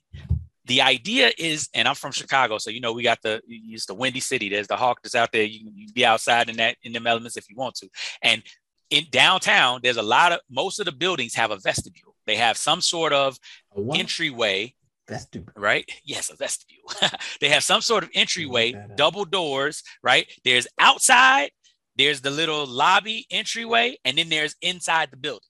the 0.70 0.84
idea 0.84 1.32
is, 1.40 1.68
and 1.74 1.88
I'm 1.88 1.96
from 1.96 2.12
Chicago, 2.12 2.60
so 2.60 2.70
you 2.70 2.80
know 2.80 2.94
we 2.94 3.02
got 3.02 3.24
the 3.24 3.42
it's 3.48 3.88
the 3.88 3.96
windy 3.96 4.20
city. 4.20 4.50
There's 4.50 4.68
the 4.68 4.78
hawk 4.78 5.02
that's 5.02 5.16
out 5.16 5.32
there. 5.32 5.44
You 5.44 5.64
can, 5.64 5.74
be 5.96 6.06
outside 6.06 6.48
in 6.48 6.58
that 6.58 6.78
in 6.84 6.94
them 6.94 7.08
elements 7.08 7.38
if 7.38 7.50
you 7.50 7.56
want 7.56 7.74
to. 7.78 7.90
And 8.22 8.44
in 8.92 9.06
downtown, 9.10 9.80
there's 9.82 9.98
a 9.98 10.04
lot 10.04 10.32
of 10.32 10.42
most 10.48 10.80
of 10.80 10.86
the 10.86 10.92
buildings 10.92 11.34
have 11.34 11.50
a 11.50 11.58
vestibule. 11.58 12.09
They 12.30 12.36
have 12.36 12.58
some 12.58 12.80
sort 12.80 13.12
of 13.12 13.40
entryway. 13.96 14.76
Vestibule. 15.08 15.52
Right? 15.58 15.92
Yes, 16.04 16.30
a 16.30 16.36
vestibule. 16.36 16.92
they 17.42 17.50
have 17.50 17.64
some 17.64 17.82
sort 17.82 18.04
of 18.04 18.12
entryway, 18.14 18.76
double 18.96 19.26
doors, 19.26 19.82
right? 20.04 20.28
There's 20.46 20.68
outside, 20.78 21.50
there's 21.96 22.22
the 22.22 22.30
little 22.30 22.68
lobby 22.68 23.26
entryway, 23.32 23.98
and 24.06 24.16
then 24.20 24.30
there's 24.30 24.56
inside 24.62 25.10
the 25.10 25.18
building. 25.18 25.42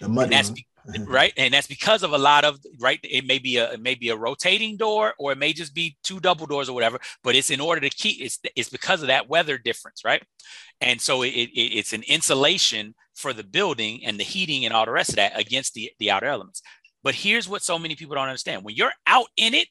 The 0.00 0.06
and 0.06 0.32
that's, 0.32 0.50
be- 0.50 0.66
right 1.06 1.32
and 1.36 1.54
that's 1.54 1.66
because 1.68 2.02
of 2.02 2.12
a 2.12 2.18
lot 2.18 2.44
of 2.44 2.58
right 2.80 2.98
it 3.02 3.26
may 3.26 3.38
be 3.38 3.58
a 3.58 3.72
it 3.72 3.80
may 3.80 3.94
be 3.94 4.08
a 4.08 4.16
rotating 4.16 4.76
door 4.76 5.14
or 5.18 5.32
it 5.32 5.38
may 5.38 5.52
just 5.52 5.74
be 5.74 5.96
two 6.02 6.18
double 6.18 6.46
doors 6.46 6.68
or 6.68 6.72
whatever 6.72 6.98
but 7.22 7.34
it's 7.34 7.50
in 7.50 7.60
order 7.60 7.80
to 7.80 7.90
keep 7.90 8.22
it's 8.22 8.38
it's 8.56 8.70
because 8.70 9.02
of 9.02 9.08
that 9.08 9.28
weather 9.28 9.58
difference 9.58 10.02
right 10.04 10.22
and 10.80 11.00
so 11.00 11.22
it, 11.22 11.28
it, 11.28 11.78
it's 11.78 11.92
an 11.92 12.02
insulation 12.04 12.94
for 13.18 13.32
the 13.32 13.44
building 13.44 14.04
and 14.04 14.18
the 14.18 14.24
heating 14.24 14.64
and 14.64 14.72
all 14.72 14.84
the 14.84 14.92
rest 14.92 15.10
of 15.10 15.16
that 15.16 15.38
against 15.38 15.74
the 15.74 15.90
the 15.98 16.10
outer 16.10 16.26
elements 16.26 16.62
but 17.02 17.14
here's 17.14 17.48
what 17.48 17.62
so 17.62 17.78
many 17.78 17.94
people 17.94 18.14
don't 18.14 18.28
understand 18.28 18.64
when 18.64 18.74
you're 18.74 18.92
out 19.06 19.26
in 19.36 19.54
it 19.54 19.68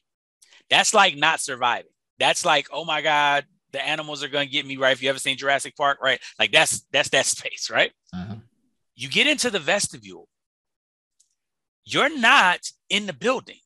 that's 0.70 0.94
like 0.94 1.16
not 1.16 1.40
surviving 1.40 1.90
that's 2.18 2.44
like 2.44 2.66
oh 2.72 2.84
my 2.84 3.02
god 3.02 3.44
the 3.72 3.86
animals 3.86 4.24
are 4.24 4.28
going 4.28 4.46
to 4.46 4.52
get 4.52 4.66
me 4.66 4.76
right 4.76 4.92
if 4.92 5.02
you 5.02 5.10
ever 5.10 5.18
seen 5.18 5.36
jurassic 5.36 5.76
park 5.76 5.98
right 6.02 6.20
like 6.38 6.52
that's 6.52 6.86
that's 6.92 7.10
that 7.10 7.26
space 7.36 7.70
right 7.70 7.92
uh-huh. 8.14 8.36
you 8.94 9.08
get 9.08 9.26
into 9.26 9.50
the 9.50 9.58
vestibule 9.58 10.28
you're 11.90 12.14
not 12.18 12.70
in 12.90 13.06
the 13.06 13.14
building, 13.14 13.60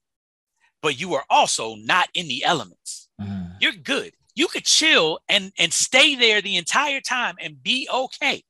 but 0.80 1.01
you 1.01 1.14
are 1.14 1.24
also 1.28 1.74
not 1.74 2.09
in 2.14 2.28
the 2.28 2.45
elements. 2.45 3.09
Mm. 3.20 3.57
You're 3.61 3.72
good. 3.72 4.12
You 4.37 4.47
could 4.47 4.64
chill 4.64 5.18
and 5.28 5.53
and 5.59 5.72
stay 5.72 6.14
there 6.14 6.41
the 6.41 6.57
entire 6.57 7.01
time 7.01 7.35
and 7.41 7.61
be 7.61 7.89
okay. 7.93 8.45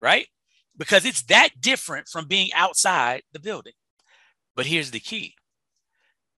Right? 0.00 0.26
Because 0.76 1.04
it's 1.04 1.22
that 1.24 1.60
different 1.60 2.08
from 2.08 2.26
being 2.26 2.50
outside 2.54 3.22
the 3.32 3.40
building. 3.40 3.74
But 4.56 4.66
here's 4.66 4.90
the 4.90 5.00
key. 5.00 5.34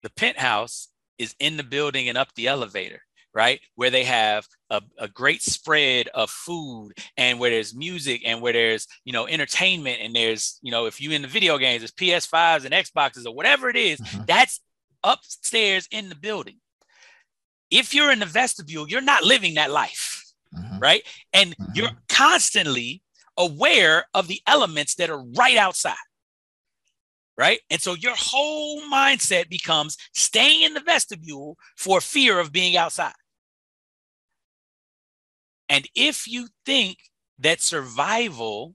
The 0.02 0.10
penthouse 0.10 0.88
is 1.18 1.34
in 1.38 1.56
the 1.56 1.62
building 1.62 2.08
and 2.08 2.18
up 2.18 2.34
the 2.34 2.48
elevator 2.48 3.02
right? 3.34 3.60
Where 3.74 3.90
they 3.90 4.04
have 4.04 4.46
a, 4.70 4.82
a, 4.98 5.08
great 5.08 5.42
spread 5.42 6.08
of 6.08 6.30
food 6.30 6.92
and 7.16 7.38
where 7.38 7.50
there's 7.50 7.74
music 7.74 8.22
and 8.26 8.40
where 8.42 8.52
there's, 8.52 8.86
you 9.04 9.12
know, 9.12 9.26
entertainment 9.26 10.00
and 10.02 10.14
there's, 10.14 10.58
you 10.62 10.70
know, 10.70 10.86
if 10.86 11.00
you 11.00 11.12
in 11.12 11.22
the 11.22 11.28
video 11.28 11.58
games, 11.58 11.80
there's 11.80 11.92
PS5s 11.92 12.64
and 12.64 12.74
Xboxes 12.74 13.26
or 13.26 13.34
whatever 13.34 13.68
it 13.68 13.76
is, 13.76 14.00
mm-hmm. 14.00 14.22
that's 14.26 14.60
upstairs 15.02 15.88
in 15.90 16.08
the 16.08 16.14
building. 16.14 16.58
If 17.70 17.94
you're 17.94 18.12
in 18.12 18.18
the 18.18 18.26
vestibule, 18.26 18.88
you're 18.88 19.00
not 19.00 19.24
living 19.24 19.54
that 19.54 19.70
life, 19.70 20.24
mm-hmm. 20.54 20.78
right? 20.78 21.02
And 21.32 21.56
mm-hmm. 21.56 21.72
you're 21.74 21.90
constantly 22.08 23.01
aware 23.36 24.04
of 24.14 24.28
the 24.28 24.40
elements 24.46 24.94
that 24.96 25.10
are 25.10 25.22
right 25.36 25.56
outside 25.56 25.96
right? 27.38 27.60
And 27.70 27.80
so 27.80 27.94
your 27.94 28.14
whole 28.16 28.82
mindset 28.82 29.48
becomes 29.48 29.96
staying 30.14 30.62
in 30.62 30.74
the 30.74 30.80
vestibule 30.80 31.56
for 31.76 32.00
fear 32.00 32.38
of 32.38 32.52
being 32.52 32.76
outside. 32.76 33.14
And 35.68 35.88
if 35.94 36.28
you 36.28 36.48
think 36.66 36.98
that 37.38 37.60
survival 37.60 38.74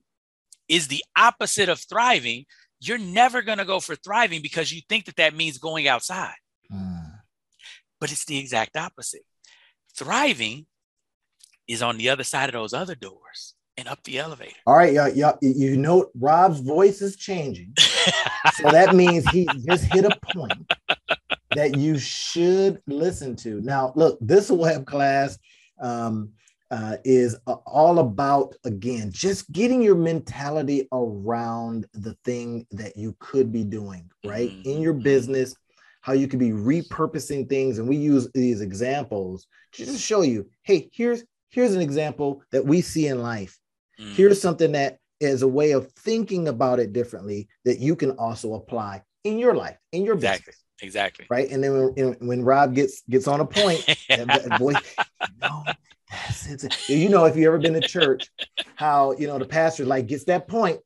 is 0.68 0.88
the 0.88 1.04
opposite 1.18 1.70
of 1.70 1.80
thriving, 1.80 2.46
you're 2.80 2.98
never 2.98 3.42
going 3.42 3.60
to 3.60 3.66
go 3.66 3.80
for 3.80 3.96
thriving 3.96 4.42
because 4.42 4.72
you 4.72 4.82
think 4.90 5.06
that 5.06 5.16
that 5.18 5.36
means 5.36 5.58
going 5.58 5.88
outside. 5.88 6.36
Mm. 6.72 7.20
But 8.00 8.12
it's 8.12 8.26
the 8.26 8.38
exact 8.38 8.76
opposite. 8.76 9.24
Thriving 9.96 10.66
is 11.68 11.82
on 11.82 11.98
the 11.98 12.10
other 12.10 12.24
side 12.24 12.50
of 12.50 12.54
those 12.54 12.74
other 12.74 12.96
doors 12.96 13.54
and 13.78 13.88
up 13.88 14.04
the 14.04 14.20
elevator. 14.20 14.56
All 14.66 14.76
right, 14.76 14.94
y'all, 14.94 15.10
y'all 15.10 15.38
you 15.42 15.78
know 15.78 16.10
Rob's 16.20 16.60
voice 16.60 17.02
is 17.02 17.16
changing. 17.16 17.74
so 18.56 18.72
that 18.72 18.96
means 18.96 19.28
he 19.30 19.48
just 19.68 19.86
hit 19.86 20.06
a 20.06 20.18
point 20.34 20.74
that 21.56 21.78
you 21.78 21.98
should 21.98 22.82
listen 22.88 23.36
to. 23.38 23.62
Now, 23.62 23.94
look, 23.96 24.18
this 24.20 24.50
web 24.50 24.86
class 24.86 25.38
um, 25.80 26.32
uh, 26.70 26.98
is 27.04 27.38
uh, 27.48 27.54
all 27.66 28.00
about, 28.00 28.56
again, 28.66 29.12
just 29.12 29.52
getting 29.52 29.82
your 29.82 29.96
mentality 29.96 30.88
around 30.92 31.86
the 31.94 32.16
thing 32.26 32.66
that 32.72 32.98
you 32.98 33.16
could 33.20 33.52
be 33.52 33.64
doing, 33.64 34.10
right? 34.26 34.52
Mm-hmm. 34.52 34.70
In 34.70 34.82
your 34.82 34.94
business, 34.94 35.56
how 36.02 36.14
you 36.14 36.28
could 36.28 36.40
be 36.40 36.52
repurposing 36.52 37.48
things. 37.48 37.80
And 37.80 37.88
we 37.88 37.96
use 37.96 38.30
these 38.34 38.62
examples 38.62 39.48
to 39.74 39.86
just 39.86 40.02
show 40.02 40.22
you, 40.22 40.50
hey, 40.64 40.90
here's 40.94 41.24
here's 41.50 41.74
an 41.74 41.82
example 41.82 42.44
that 42.52 42.66
we 42.66 42.82
see 42.82 43.08
in 43.08 43.22
life. 43.22 43.58
Mm-hmm. 44.00 44.14
Here's 44.14 44.42
something 44.42 44.74
that 44.74 45.00
is 45.20 45.42
a 45.42 45.48
way 45.48 45.72
of 45.72 45.92
thinking 45.94 46.48
about 46.48 46.80
it 46.80 46.94
differently 46.94 47.48
that 47.66 47.80
you 47.80 47.96
can 47.96 48.12
also 48.12 48.54
apply 48.54 49.04
in 49.24 49.40
your 49.40 49.56
life, 49.56 49.78
in 49.92 50.06
your 50.06 50.16
exactly. 50.16 50.52
business. 50.52 50.64
Exactly. 50.82 51.26
Right. 51.30 51.50
And 51.50 51.64
then 51.64 51.94
when, 51.96 52.14
when 52.20 52.44
Rob 52.44 52.76
gets 52.76 53.02
gets 53.10 53.28
on 53.28 53.40
a 53.40 53.46
point, 53.46 53.84
that 54.10 54.60
voice, 54.60 54.96
no, 55.42 55.64
that's 56.12 56.90
You 56.90 57.10
know, 57.10 57.26
if 57.26 57.36
you 57.36 57.48
ever 57.48 57.58
been 57.58 57.74
to 57.74 57.82
church, 57.82 58.30
how 58.76 59.14
you 59.14 59.28
know 59.28 59.40
the 59.40 59.46
pastor 59.46 59.86
like 59.86 60.08
gets 60.08 60.26
that 60.26 60.48
point, 60.48 60.80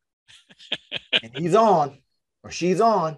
and 1.23 1.31
he's 1.35 1.55
on 1.55 1.97
or 2.43 2.51
she's 2.51 2.79
on, 2.79 3.17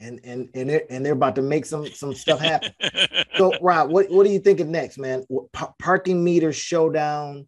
and 0.00 0.20
and 0.24 0.50
and 0.54 0.68
they're, 0.68 0.82
and 0.90 1.06
they're 1.06 1.12
about 1.12 1.36
to 1.36 1.42
make 1.42 1.64
some 1.64 1.86
some 1.86 2.14
stuff 2.14 2.40
happen. 2.40 2.72
So, 3.36 3.52
Rob, 3.60 3.90
what 3.90 4.10
what 4.10 4.26
are 4.26 4.30
you 4.30 4.38
thinking 4.38 4.70
next, 4.70 4.96
man? 4.96 5.22
P- 5.28 5.66
parking 5.78 6.24
meter 6.24 6.54
showdown. 6.54 7.46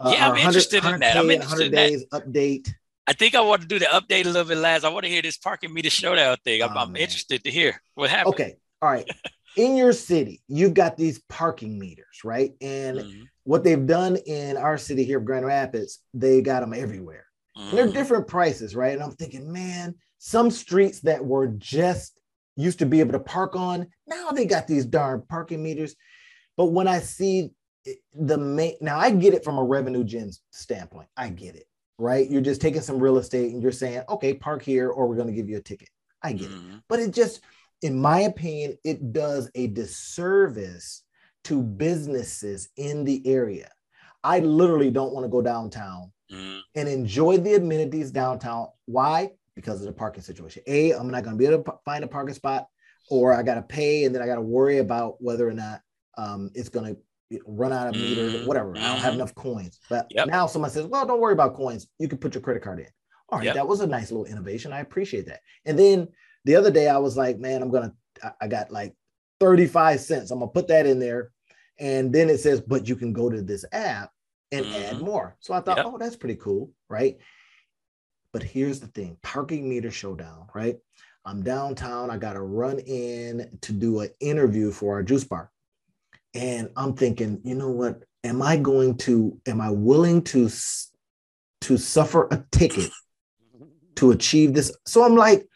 Uh, 0.00 0.12
yeah, 0.14 0.30
I'm 0.30 0.36
interested 0.36 0.84
in 0.84 1.00
that. 1.00 1.16
I'm 1.16 1.30
interested 1.30 1.66
in 1.66 1.72
days 1.72 2.04
that. 2.10 2.26
update. 2.26 2.72
I 3.06 3.12
think 3.12 3.34
I 3.34 3.40
want 3.40 3.62
to 3.62 3.68
do 3.68 3.78
the 3.78 3.84
update 3.86 4.24
a 4.24 4.28
little 4.28 4.44
bit 4.44 4.58
last. 4.58 4.84
I 4.84 4.88
want 4.88 5.04
to 5.04 5.10
hear 5.10 5.22
this 5.22 5.36
parking 5.36 5.74
meter 5.74 5.90
showdown 5.90 6.36
thing. 6.44 6.62
I'm, 6.62 6.70
oh, 6.74 6.80
I'm 6.80 6.96
interested 6.96 7.44
to 7.44 7.50
hear 7.50 7.80
what 7.94 8.08
happened. 8.10 8.34
Okay. 8.34 8.56
All 8.80 8.90
right. 8.90 9.08
in 9.56 9.76
your 9.76 9.92
city, 9.92 10.42
you've 10.48 10.74
got 10.74 10.96
these 10.96 11.20
parking 11.28 11.78
meters, 11.78 12.20
right? 12.24 12.52
And 12.60 12.98
mm-hmm. 12.98 13.22
what 13.44 13.62
they've 13.62 13.86
done 13.86 14.16
in 14.16 14.56
our 14.56 14.78
city 14.78 15.04
here 15.04 15.18
of 15.18 15.24
Grand 15.24 15.44
Rapids, 15.44 16.00
they 16.14 16.40
got 16.40 16.60
them 16.60 16.72
everywhere. 16.72 17.26
Mm-hmm. 17.56 17.76
they're 17.76 17.92
different 17.92 18.26
prices, 18.26 18.74
right? 18.74 18.94
And 18.94 19.02
I'm 19.02 19.12
thinking, 19.12 19.52
man, 19.52 19.94
some 20.18 20.50
streets 20.50 21.00
that 21.02 21.24
were 21.24 21.46
just 21.46 22.18
used 22.56 22.80
to 22.80 22.86
be 22.86 23.00
able 23.00 23.12
to 23.12 23.20
park 23.20 23.54
on, 23.54 23.86
now 24.08 24.30
they 24.30 24.44
got 24.44 24.66
these 24.66 24.86
darn 24.86 25.22
parking 25.28 25.62
meters. 25.62 25.94
But 26.56 26.66
when 26.66 26.88
I 26.88 26.98
see 26.98 27.50
the 28.14 28.38
main, 28.38 28.74
now 28.80 28.98
I 28.98 29.10
get 29.10 29.34
it 29.34 29.44
from 29.44 29.58
a 29.58 29.64
revenue 29.64 30.04
gen 30.04 30.30
standpoint. 30.50 31.08
I 31.16 31.28
get 31.28 31.54
it 31.56 31.66
right? 31.98 32.28
You're 32.28 32.40
just 32.40 32.60
taking 32.60 32.80
some 32.80 32.98
real 32.98 33.18
estate 33.18 33.52
and 33.52 33.62
you're 33.62 33.72
saying, 33.72 34.02
okay, 34.08 34.34
park 34.34 34.62
here 34.62 34.90
or 34.90 35.06
we're 35.06 35.16
going 35.16 35.28
to 35.28 35.34
give 35.34 35.48
you 35.48 35.58
a 35.58 35.62
ticket. 35.62 35.90
I 36.22 36.32
get 36.32 36.50
mm-hmm. 36.50 36.76
it. 36.76 36.82
But 36.88 37.00
it 37.00 37.12
just, 37.12 37.40
in 37.82 38.00
my 38.00 38.20
opinion, 38.20 38.76
it 38.84 39.12
does 39.12 39.50
a 39.54 39.68
disservice 39.68 41.02
to 41.44 41.62
businesses 41.62 42.68
in 42.76 43.04
the 43.04 43.26
area. 43.26 43.70
I 44.22 44.40
literally 44.40 44.90
don't 44.90 45.12
want 45.12 45.24
to 45.24 45.30
go 45.30 45.42
downtown 45.42 46.10
mm-hmm. 46.32 46.58
and 46.74 46.88
enjoy 46.88 47.38
the 47.38 47.56
amenities 47.56 48.10
downtown. 48.10 48.68
Why? 48.86 49.30
Because 49.54 49.80
of 49.80 49.86
the 49.86 49.92
parking 49.92 50.22
situation. 50.22 50.62
A, 50.66 50.92
I'm 50.92 51.10
not 51.10 51.22
going 51.22 51.36
to 51.36 51.38
be 51.38 51.46
able 51.46 51.62
to 51.62 51.72
find 51.84 52.02
a 52.02 52.08
parking 52.08 52.34
spot, 52.34 52.66
or 53.10 53.34
I 53.34 53.42
got 53.42 53.54
to 53.54 53.62
pay 53.62 54.04
and 54.04 54.14
then 54.14 54.22
I 54.22 54.26
got 54.26 54.36
to 54.36 54.40
worry 54.40 54.78
about 54.78 55.22
whether 55.22 55.46
or 55.46 55.52
not 55.52 55.82
um, 56.16 56.50
it's 56.54 56.70
going 56.70 56.94
to 56.94 57.00
run 57.46 57.72
out 57.72 57.88
of 57.88 57.94
meter, 57.94 58.28
mm-hmm. 58.28 58.46
whatever. 58.46 58.76
I 58.76 58.80
don't 58.80 58.98
have 58.98 58.98
mm-hmm. 58.98 59.14
enough 59.14 59.34
coins. 59.34 59.80
But 59.88 60.06
yep. 60.10 60.28
now 60.28 60.46
someone 60.46 60.70
says, 60.70 60.86
well, 60.86 61.06
don't 61.06 61.20
worry 61.20 61.32
about 61.32 61.54
coins. 61.54 61.86
You 61.98 62.08
can 62.08 62.18
put 62.18 62.34
your 62.34 62.42
credit 62.42 62.62
card 62.62 62.80
in. 62.80 62.86
All 63.30 63.38
right, 63.38 63.46
yep. 63.46 63.54
that 63.54 63.66
was 63.66 63.80
a 63.80 63.86
nice 63.86 64.10
little 64.10 64.26
innovation. 64.26 64.72
I 64.72 64.80
appreciate 64.80 65.26
that. 65.26 65.40
And 65.64 65.78
then 65.78 66.08
the 66.44 66.56
other 66.56 66.70
day 66.70 66.88
I 66.88 66.98
was 66.98 67.16
like, 67.16 67.38
man, 67.38 67.62
I'm 67.62 67.70
gonna, 67.70 67.92
I 68.40 68.48
got 68.48 68.70
like 68.70 68.94
35 69.40 70.00
cents. 70.00 70.30
I'm 70.30 70.40
gonna 70.40 70.50
put 70.50 70.68
that 70.68 70.86
in 70.86 70.98
there. 70.98 71.30
And 71.78 72.12
then 72.12 72.28
it 72.28 72.38
says, 72.38 72.60
but 72.60 72.86
you 72.88 72.96
can 72.96 73.12
go 73.12 73.30
to 73.30 73.42
this 73.42 73.64
app 73.72 74.10
and 74.52 74.64
mm-hmm. 74.64 74.96
add 74.96 75.00
more. 75.00 75.36
So 75.40 75.54
I 75.54 75.60
thought, 75.60 75.78
yep. 75.78 75.86
oh, 75.86 75.98
that's 75.98 76.16
pretty 76.16 76.36
cool, 76.36 76.70
right? 76.88 77.16
But 78.32 78.42
here's 78.42 78.80
the 78.80 78.86
thing 78.88 79.16
parking 79.22 79.68
meter 79.68 79.90
showdown, 79.90 80.48
right? 80.54 80.76
I'm 81.24 81.42
downtown. 81.42 82.10
I 82.10 82.18
got 82.18 82.34
to 82.34 82.42
run 82.42 82.78
in 82.80 83.58
to 83.62 83.72
do 83.72 84.00
an 84.00 84.10
interview 84.20 84.70
for 84.70 84.94
our 84.94 85.02
juice 85.02 85.24
bar. 85.24 85.50
And 86.34 86.70
I'm 86.76 86.94
thinking, 86.94 87.40
you 87.44 87.54
know 87.54 87.70
what? 87.70 88.02
Am 88.24 88.42
I 88.42 88.56
going 88.56 88.96
to, 88.98 89.38
am 89.46 89.60
I 89.60 89.70
willing 89.70 90.22
to, 90.24 90.48
to 91.62 91.76
suffer 91.76 92.26
a 92.30 92.44
ticket 92.50 92.90
to 93.96 94.10
achieve 94.10 94.54
this? 94.54 94.76
So 94.86 95.04
I'm 95.04 95.14
like, 95.14 95.46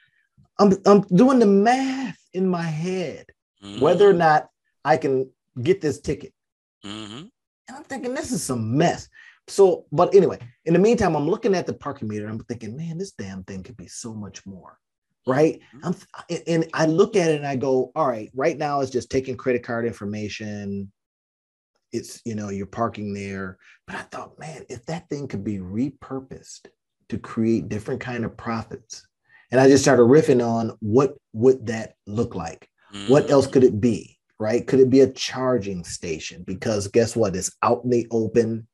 I'm, 0.58 0.72
I'm 0.86 1.00
doing 1.02 1.38
the 1.38 1.46
math 1.46 2.18
in 2.32 2.46
my 2.46 2.62
head, 2.62 3.26
mm-hmm. 3.62 3.80
whether 3.80 4.08
or 4.08 4.12
not 4.12 4.48
I 4.84 4.96
can 4.96 5.30
get 5.60 5.80
this 5.80 6.00
ticket. 6.00 6.32
Mm-hmm. 6.84 7.26
And 7.68 7.76
I'm 7.76 7.84
thinking, 7.84 8.14
this 8.14 8.32
is 8.32 8.42
some 8.42 8.76
mess. 8.76 9.08
So, 9.48 9.86
but 9.90 10.14
anyway, 10.14 10.38
in 10.64 10.74
the 10.74 10.78
meantime, 10.78 11.16
I'm 11.16 11.28
looking 11.28 11.54
at 11.54 11.66
the 11.66 11.72
parking 11.72 12.08
meter. 12.08 12.28
I'm 12.28 12.38
thinking, 12.44 12.76
man, 12.76 12.98
this 12.98 13.12
damn 13.12 13.44
thing 13.44 13.62
could 13.62 13.76
be 13.76 13.88
so 13.88 14.14
much 14.14 14.44
more 14.46 14.78
right? 15.28 15.60
Mm-hmm. 15.76 15.86
I'm, 15.86 16.38
and 16.46 16.70
I 16.72 16.86
look 16.86 17.14
at 17.14 17.30
it 17.30 17.36
and 17.36 17.46
I 17.46 17.54
go, 17.54 17.92
all 17.94 18.08
right, 18.08 18.30
right 18.34 18.56
now 18.56 18.80
it's 18.80 18.90
just 18.90 19.10
taking 19.10 19.36
credit 19.36 19.62
card 19.62 19.84
information. 19.84 20.90
It's, 21.92 22.20
you 22.24 22.34
know, 22.34 22.48
you're 22.48 22.66
parking 22.66 23.12
there. 23.12 23.58
But 23.86 23.96
I 23.96 24.02
thought, 24.02 24.38
man, 24.38 24.64
if 24.68 24.84
that 24.86 25.08
thing 25.08 25.28
could 25.28 25.44
be 25.44 25.58
repurposed 25.58 26.66
to 27.10 27.18
create 27.18 27.68
different 27.68 28.00
kind 28.00 28.24
of 28.24 28.36
profits. 28.36 29.06
And 29.50 29.60
I 29.60 29.68
just 29.68 29.84
started 29.84 30.02
riffing 30.02 30.46
on 30.46 30.76
what 30.80 31.14
would 31.32 31.66
that 31.66 31.94
look 32.06 32.34
like? 32.34 32.68
Mm-hmm. 32.94 33.12
What 33.12 33.30
else 33.30 33.46
could 33.46 33.64
it 33.64 33.80
be? 33.80 34.18
Right? 34.40 34.66
Could 34.66 34.80
it 34.80 34.90
be 34.90 35.00
a 35.00 35.12
charging 35.12 35.84
station? 35.84 36.42
Because 36.46 36.88
guess 36.88 37.16
what? 37.16 37.36
It's 37.36 37.50
out 37.62 37.82
in 37.84 37.90
the 37.90 38.06
open. 38.10 38.66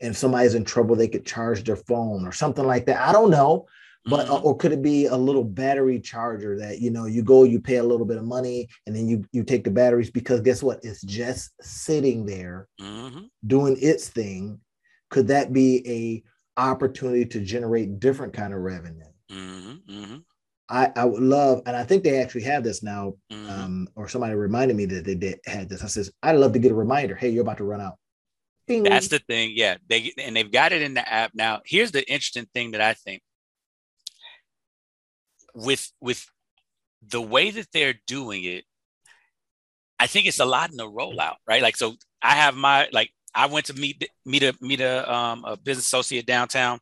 And 0.00 0.10
if 0.10 0.16
somebody's 0.16 0.54
in 0.54 0.64
trouble, 0.64 0.94
they 0.94 1.08
could 1.08 1.26
charge 1.26 1.64
their 1.64 1.76
phone 1.76 2.26
or 2.26 2.32
something 2.32 2.66
like 2.66 2.86
that. 2.86 3.00
I 3.00 3.12
don't 3.12 3.30
know 3.30 3.66
but 4.04 4.28
uh, 4.28 4.32
mm-hmm. 4.32 4.46
or 4.46 4.56
could 4.56 4.72
it 4.72 4.82
be 4.82 5.06
a 5.06 5.16
little 5.16 5.44
battery 5.44 6.00
charger 6.00 6.58
that 6.58 6.80
you 6.80 6.90
know 6.90 7.06
you 7.06 7.22
go 7.22 7.44
you 7.44 7.60
pay 7.60 7.76
a 7.76 7.82
little 7.82 8.06
bit 8.06 8.16
of 8.16 8.24
money 8.24 8.68
and 8.86 8.94
then 8.94 9.08
you 9.08 9.24
you 9.32 9.42
take 9.42 9.64
the 9.64 9.70
batteries 9.70 10.10
because 10.10 10.40
guess 10.40 10.62
what 10.62 10.80
it's 10.82 11.02
just 11.02 11.52
sitting 11.60 12.24
there 12.24 12.68
mm-hmm. 12.80 13.24
doing 13.46 13.76
its 13.80 14.08
thing 14.08 14.60
could 15.10 15.28
that 15.28 15.52
be 15.52 15.82
a 15.86 16.60
opportunity 16.60 17.24
to 17.24 17.40
generate 17.40 18.00
different 18.00 18.32
kind 18.32 18.52
of 18.52 18.60
revenue 18.60 19.04
mm-hmm. 19.30 19.90
mm-hmm. 19.90 20.16
I, 20.70 20.92
I 20.96 21.06
would 21.06 21.22
love, 21.22 21.62
and 21.64 21.74
I 21.74 21.82
think 21.82 22.04
they 22.04 22.20
actually 22.20 22.42
have 22.42 22.62
this 22.62 22.82
now, 22.82 23.14
mm-hmm. 23.32 23.48
um, 23.48 23.88
or 23.96 24.06
somebody 24.06 24.34
reminded 24.34 24.76
me 24.76 24.84
that 24.84 25.04
they 25.04 25.14
did 25.14 25.40
had 25.46 25.66
this. 25.68 25.82
I 25.82 25.86
says, 25.86 26.12
I'd 26.22 26.36
love 26.36 26.52
to 26.52 26.58
get 26.58 26.72
a 26.72 26.74
reminder. 26.74 27.16
Hey, 27.16 27.30
you're 27.30 27.40
about 27.40 27.56
to 27.56 27.64
run 27.64 27.80
out. 27.80 27.94
Bing. 28.66 28.82
That's 28.82 29.08
the 29.08 29.18
thing, 29.20 29.52
yeah. 29.54 29.78
They 29.88 30.12
and 30.18 30.36
they've 30.36 30.52
got 30.52 30.72
it 30.72 30.82
in 30.82 30.92
the 30.92 31.10
app 31.10 31.30
now. 31.34 31.62
Here's 31.64 31.90
the 31.90 32.06
interesting 32.06 32.46
thing 32.52 32.72
that 32.72 32.82
I 32.82 32.92
think 32.92 33.22
with 35.58 35.90
with 36.00 36.24
the 37.06 37.20
way 37.20 37.50
that 37.50 37.68
they're 37.72 37.94
doing 38.06 38.44
it, 38.44 38.64
I 39.98 40.06
think 40.06 40.26
it's 40.26 40.40
a 40.40 40.44
lot 40.44 40.70
in 40.70 40.76
the 40.76 40.88
rollout, 40.88 41.36
right? 41.46 41.62
Like, 41.62 41.76
so 41.76 41.94
I 42.22 42.34
have 42.34 42.54
my 42.54 42.88
like 42.92 43.10
I 43.34 43.46
went 43.46 43.66
to 43.66 43.74
meet 43.74 44.08
meet 44.24 44.42
a 44.42 44.54
meet 44.60 44.80
a 44.80 45.12
um 45.12 45.44
a 45.44 45.56
business 45.56 45.86
associate 45.86 46.26
downtown. 46.26 46.78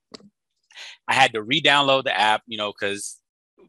I 1.08 1.14
had 1.14 1.32
to 1.32 1.42
re-download 1.42 2.04
the 2.04 2.18
app, 2.18 2.42
you 2.46 2.58
know, 2.58 2.72
because 2.72 3.18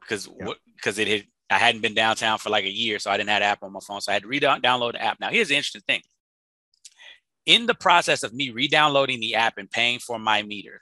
because 0.01 0.27
because 0.75 0.99
it 0.99 1.07
had 1.07 1.23
I 1.49 1.57
hadn't 1.57 1.81
been 1.81 1.93
downtown 1.93 2.37
for 2.39 2.49
like 2.49 2.65
a 2.65 2.69
year, 2.69 2.99
so 2.99 3.09
I 3.09 3.17
didn't 3.17 3.29
have 3.29 3.41
app 3.41 3.63
on 3.63 3.71
my 3.71 3.79
phone. 3.79 4.01
So 4.01 4.11
I 4.11 4.13
had 4.13 4.23
to 4.23 4.27
re-download 4.27 4.93
the 4.93 5.01
app. 5.01 5.19
Now, 5.21 5.29
here's 5.29 5.47
the 5.47 5.55
interesting 5.55 5.83
thing. 5.87 6.01
In 7.45 7.65
the 7.65 7.75
process 7.75 8.23
of 8.23 8.33
me 8.33 8.49
re-downloading 8.49 9.21
the 9.21 9.35
app 9.35 9.57
and 9.57 9.71
paying 9.71 9.99
for 9.99 10.19
my 10.19 10.43
meter, 10.43 10.81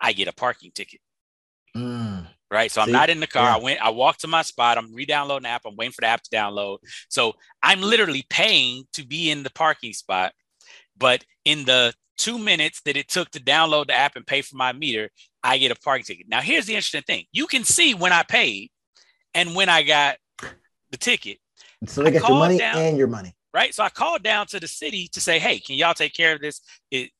I 0.00 0.14
get 0.14 0.28
a 0.28 0.32
parking 0.32 0.70
ticket. 0.74 1.00
Mm 1.76 2.26
right? 2.50 2.70
So 2.70 2.80
I'm 2.80 2.92
not 2.92 3.10
in 3.10 3.20
the 3.20 3.26
car. 3.26 3.44
Yeah. 3.44 3.56
I 3.56 3.58
went, 3.58 3.80
I 3.82 3.90
walked 3.90 4.20
to 4.20 4.28
my 4.28 4.42
spot. 4.42 4.78
I'm 4.78 4.94
re-downloading 4.94 5.44
the 5.44 5.48
app. 5.48 5.62
I'm 5.66 5.76
waiting 5.76 5.92
for 5.92 6.02
the 6.02 6.06
app 6.08 6.22
to 6.22 6.30
download. 6.30 6.78
So 7.08 7.34
I'm 7.62 7.80
literally 7.80 8.24
paying 8.30 8.84
to 8.94 9.06
be 9.06 9.30
in 9.30 9.42
the 9.42 9.50
parking 9.50 9.92
spot. 9.92 10.32
But 10.96 11.24
in 11.44 11.64
the 11.64 11.92
two 12.16 12.38
minutes 12.38 12.80
that 12.82 12.96
it 12.96 13.08
took 13.08 13.30
to 13.30 13.40
download 13.40 13.88
the 13.88 13.94
app 13.94 14.16
and 14.16 14.26
pay 14.26 14.42
for 14.42 14.56
my 14.56 14.72
meter, 14.72 15.10
I 15.42 15.58
get 15.58 15.70
a 15.70 15.76
parking 15.76 16.04
ticket. 16.04 16.26
Now, 16.28 16.40
here's 16.40 16.66
the 16.66 16.74
interesting 16.74 17.02
thing: 17.02 17.24
you 17.32 17.46
can 17.46 17.64
see 17.64 17.94
when 17.94 18.12
I 18.12 18.22
paid 18.22 18.70
and 19.34 19.54
when 19.54 19.68
I 19.68 19.82
got 19.82 20.16
the 20.90 20.96
ticket. 20.96 21.38
So 21.86 22.02
they 22.02 22.10
get 22.10 22.26
your 22.26 22.38
money 22.38 22.58
down, 22.58 22.78
and 22.78 22.96
your 22.96 23.08
money. 23.08 23.34
Right. 23.52 23.74
So 23.74 23.84
I 23.84 23.90
called 23.90 24.22
down 24.22 24.46
to 24.48 24.60
the 24.60 24.68
city 24.68 25.08
to 25.12 25.20
say, 25.20 25.38
"Hey, 25.38 25.58
can 25.58 25.76
y'all 25.76 25.94
take 25.94 26.14
care 26.14 26.34
of 26.34 26.40
this? 26.40 26.60
It, 26.90 27.10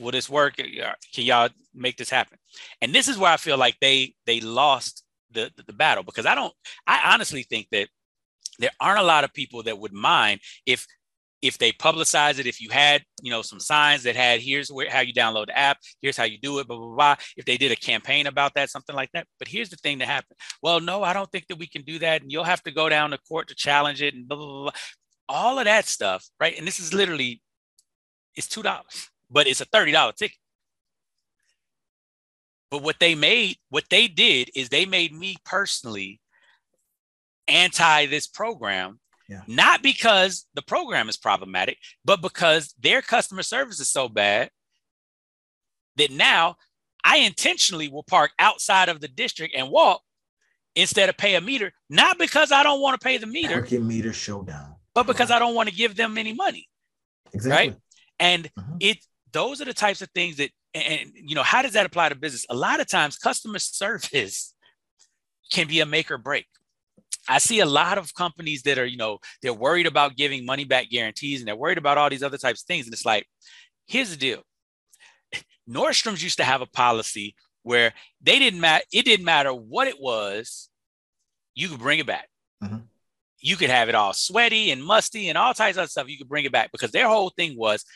will 0.00 0.12
this 0.12 0.28
work? 0.28 0.56
Can 0.56 1.24
y'all 1.24 1.48
make 1.74 1.96
this 1.96 2.10
happen? 2.10 2.38
And 2.80 2.94
this 2.94 3.08
is 3.08 3.18
where 3.18 3.32
I 3.32 3.36
feel 3.36 3.56
like 3.56 3.76
they 3.80 4.14
they 4.26 4.40
lost 4.40 5.04
the, 5.30 5.50
the, 5.56 5.64
the 5.64 5.72
battle 5.72 6.02
because 6.02 6.26
I 6.26 6.34
don't 6.34 6.52
I 6.86 7.12
honestly 7.12 7.42
think 7.42 7.68
that 7.72 7.88
there 8.58 8.70
aren't 8.80 9.00
a 9.00 9.04
lot 9.04 9.24
of 9.24 9.32
people 9.32 9.62
that 9.64 9.78
would 9.78 9.92
mind 9.92 10.40
if 10.66 10.86
if 11.42 11.56
they 11.56 11.72
publicize 11.72 12.38
it, 12.38 12.46
if 12.46 12.60
you 12.60 12.68
had, 12.68 13.02
you 13.22 13.30
know, 13.30 13.40
some 13.40 13.60
signs 13.60 14.02
that 14.02 14.14
had 14.14 14.40
here's 14.40 14.70
where 14.70 14.90
how 14.90 15.00
you 15.00 15.14
download 15.14 15.46
the 15.46 15.56
app, 15.56 15.78
here's 16.02 16.16
how 16.16 16.24
you 16.24 16.38
do 16.38 16.58
it, 16.58 16.68
blah, 16.68 16.76
blah, 16.76 16.94
blah. 16.94 17.16
If 17.36 17.46
they 17.46 17.56
did 17.56 17.72
a 17.72 17.76
campaign 17.76 18.26
about 18.26 18.52
that, 18.54 18.68
something 18.68 18.94
like 18.94 19.10
that. 19.14 19.26
But 19.38 19.48
here's 19.48 19.70
the 19.70 19.76
thing 19.76 19.98
that 19.98 20.08
happened. 20.08 20.36
Well, 20.62 20.80
no, 20.80 21.02
I 21.02 21.14
don't 21.14 21.30
think 21.32 21.46
that 21.48 21.56
we 21.56 21.66
can 21.66 21.82
do 21.82 21.98
that. 22.00 22.20
And 22.20 22.30
you'll 22.30 22.44
have 22.44 22.62
to 22.64 22.70
go 22.70 22.90
down 22.90 23.10
to 23.10 23.18
court 23.18 23.48
to 23.48 23.54
challenge 23.54 24.02
it 24.02 24.14
and 24.14 24.28
blah, 24.28 24.36
blah, 24.36 24.46
blah. 24.46 24.62
blah. 24.62 24.72
All 25.30 25.58
of 25.58 25.64
that 25.64 25.86
stuff, 25.86 26.26
right? 26.38 26.58
And 26.58 26.66
this 26.66 26.78
is 26.80 26.92
literally 26.92 27.40
it's 28.36 28.48
two 28.48 28.62
dollars, 28.62 29.10
but 29.30 29.46
it's 29.46 29.60
a 29.60 29.66
$30 29.66 30.16
ticket. 30.16 30.36
But 32.70 32.82
what 32.82 33.00
they 33.00 33.14
made, 33.14 33.56
what 33.68 33.84
they 33.90 34.06
did 34.06 34.50
is 34.54 34.68
they 34.68 34.86
made 34.86 35.12
me 35.12 35.36
personally 35.44 36.20
anti 37.48 38.06
this 38.06 38.26
program. 38.26 39.00
Yeah. 39.28 39.42
Not 39.46 39.82
because 39.82 40.46
the 40.54 40.62
program 40.62 41.08
is 41.08 41.16
problematic, 41.16 41.78
but 42.04 42.20
because 42.20 42.74
their 42.80 43.02
customer 43.02 43.42
service 43.42 43.80
is 43.80 43.90
so 43.90 44.08
bad 44.08 44.50
that 45.96 46.10
now 46.10 46.56
I 47.04 47.18
intentionally 47.18 47.88
will 47.88 48.02
park 48.02 48.32
outside 48.38 48.88
of 48.88 49.00
the 49.00 49.08
district 49.08 49.54
and 49.56 49.70
walk 49.70 50.02
instead 50.74 51.08
of 51.08 51.16
pay 51.16 51.34
a 51.34 51.40
meter, 51.40 51.72
not 51.88 52.18
because 52.18 52.52
I 52.52 52.62
don't 52.62 52.80
want 52.80 53.00
to 53.00 53.04
pay 53.04 53.18
the 53.18 53.26
meter. 53.26 53.60
Parking 53.60 53.86
meter 53.86 54.12
showdown. 54.12 54.74
But 54.94 55.06
because 55.06 55.30
I 55.30 55.38
don't 55.38 55.54
want 55.54 55.68
to 55.68 55.74
give 55.74 55.94
them 55.96 56.18
any 56.18 56.32
money. 56.32 56.68
Exactly. 57.32 57.68
Right. 57.68 57.76
And 58.18 58.50
uh-huh. 58.56 58.76
it 58.80 58.98
those 59.32 59.60
are 59.60 59.64
the 59.64 59.74
types 59.74 60.02
of 60.02 60.08
things 60.10 60.36
that 60.36 60.50
and 60.74 61.10
you 61.14 61.34
know 61.34 61.42
how 61.42 61.62
does 61.62 61.72
that 61.72 61.86
apply 61.86 62.08
to 62.08 62.14
business? 62.14 62.46
A 62.50 62.54
lot 62.54 62.80
of 62.80 62.88
times 62.88 63.16
customer 63.16 63.58
service 63.58 64.54
can 65.52 65.66
be 65.66 65.80
a 65.80 65.86
make 65.86 66.10
or 66.10 66.18
break. 66.18 66.46
I 67.28 67.38
see 67.38 67.60
a 67.60 67.66
lot 67.66 67.98
of 67.98 68.14
companies 68.14 68.62
that 68.62 68.78
are 68.78 68.86
you 68.86 68.96
know 68.96 69.18
they're 69.42 69.52
worried 69.52 69.86
about 69.86 70.16
giving 70.16 70.46
money 70.46 70.64
back 70.64 70.90
guarantees 70.90 71.40
and 71.40 71.48
they're 71.48 71.56
worried 71.56 71.78
about 71.78 71.98
all 71.98 72.10
these 72.10 72.22
other 72.22 72.38
types 72.38 72.62
of 72.62 72.66
things. 72.66 72.86
And 72.86 72.94
it's 72.94 73.06
like 73.06 73.26
here's 73.86 74.10
the 74.10 74.16
deal. 74.16 74.42
Nordstrom's 75.68 76.22
used 76.22 76.38
to 76.38 76.44
have 76.44 76.60
a 76.60 76.66
policy 76.66 77.34
where 77.62 77.92
they 78.22 78.38
didn't 78.38 78.60
matter 78.60 78.84
it 78.92 79.04
didn't 79.04 79.24
matter 79.24 79.52
what 79.52 79.88
it 79.88 80.00
was 80.00 80.68
you 81.54 81.68
could 81.68 81.80
bring 81.80 81.98
it 81.98 82.06
back. 82.06 82.28
Mm-hmm. 82.62 82.76
you 83.40 83.56
could 83.56 83.70
have 83.70 83.88
it 83.88 83.94
all 83.94 84.12
sweaty 84.12 84.70
and 84.70 84.84
musty 84.84 85.30
and 85.30 85.38
all 85.38 85.54
types 85.54 85.78
of 85.78 85.90
stuff. 85.90 86.10
You 86.10 86.18
could 86.18 86.28
bring 86.28 86.44
it 86.44 86.52
back 86.52 86.70
because 86.72 86.90
their 86.90 87.08
whole 87.08 87.30
thing 87.30 87.56
was 87.56 87.86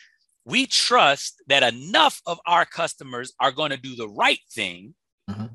we 0.44 0.66
trust 0.66 1.42
that 1.46 1.62
enough 1.62 2.20
of 2.26 2.38
our 2.46 2.64
customers 2.64 3.32
are 3.40 3.52
going 3.52 3.70
to 3.70 3.76
do 3.76 3.96
the 3.96 4.08
right 4.08 4.40
thing 4.52 4.94
mm-hmm. 5.28 5.46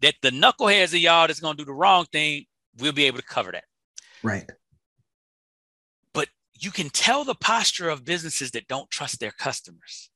that 0.00 0.14
the 0.22 0.30
knuckleheads 0.30 0.94
of 0.94 1.00
y'all 1.00 1.26
that's 1.26 1.40
going 1.40 1.56
to 1.56 1.62
do 1.62 1.66
the 1.66 1.74
wrong 1.74 2.06
thing 2.12 2.44
we'll 2.78 2.92
be 2.92 3.04
able 3.04 3.18
to 3.18 3.24
cover 3.24 3.52
that. 3.52 3.64
Right. 4.22 4.50
But 6.12 6.28
you 6.58 6.70
can 6.70 6.90
tell 6.90 7.24
the 7.24 7.34
posture 7.34 7.88
of 7.88 8.04
businesses 8.04 8.52
that 8.52 8.68
don't 8.68 8.90
trust 8.90 9.20
their 9.20 9.32
customers. 9.32 10.10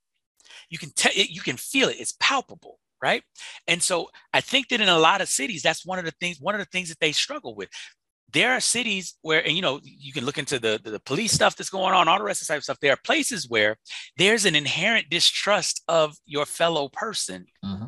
You 0.70 0.78
can 0.78 0.90
tell 0.90 1.12
it 1.14 1.30
you 1.30 1.40
can 1.40 1.57
feel 1.57 1.88
it. 1.88 1.96
It's 1.99 2.14
palpable 2.20 2.78
right? 3.01 3.22
And 3.68 3.80
so 3.82 4.09
i 4.32 4.40
think 4.40 4.68
that 4.68 4.80
in 4.80 4.88
a 4.88 4.99
lot 4.99 5.20
of 5.20 5.28
cities 5.28 5.62
that's 5.62 5.86
one 5.86 5.99
of 5.99 6.05
the 6.05 6.11
things 6.20 6.40
one 6.40 6.55
of 6.55 6.61
the 6.61 6.66
things 6.66 6.88
that 6.88 6.99
they 7.01 7.12
struggle 7.12 7.55
with 7.55 7.68
there 8.33 8.53
are 8.53 8.61
cities 8.61 9.16
where, 9.22 9.45
and 9.45 9.57
you 9.57 9.62
know, 9.62 9.81
you 9.83 10.12
can 10.12 10.24
look 10.24 10.39
into 10.39 10.59
the, 10.59 10.81
the 10.83 11.01
police 11.01 11.33
stuff 11.33 11.57
that's 11.57 11.70
going 11.70 11.95
on, 11.95 12.09
all 12.09 12.18
the 12.18 12.24
rest 12.24 12.43
of 12.43 12.47
the 12.47 12.53
type 12.53 12.59
of 12.59 12.64
stuff. 12.64 12.81
There 12.81 12.93
are 12.93 12.99
places 13.03 13.49
where 13.49 13.76
there's 14.16 14.45
an 14.45 14.55
inherent 14.55 15.09
distrust 15.09 15.83
of 15.89 16.16
your 16.26 16.45
fellow 16.45 16.89
person. 16.89 17.47
Mm-hmm. 17.64 17.87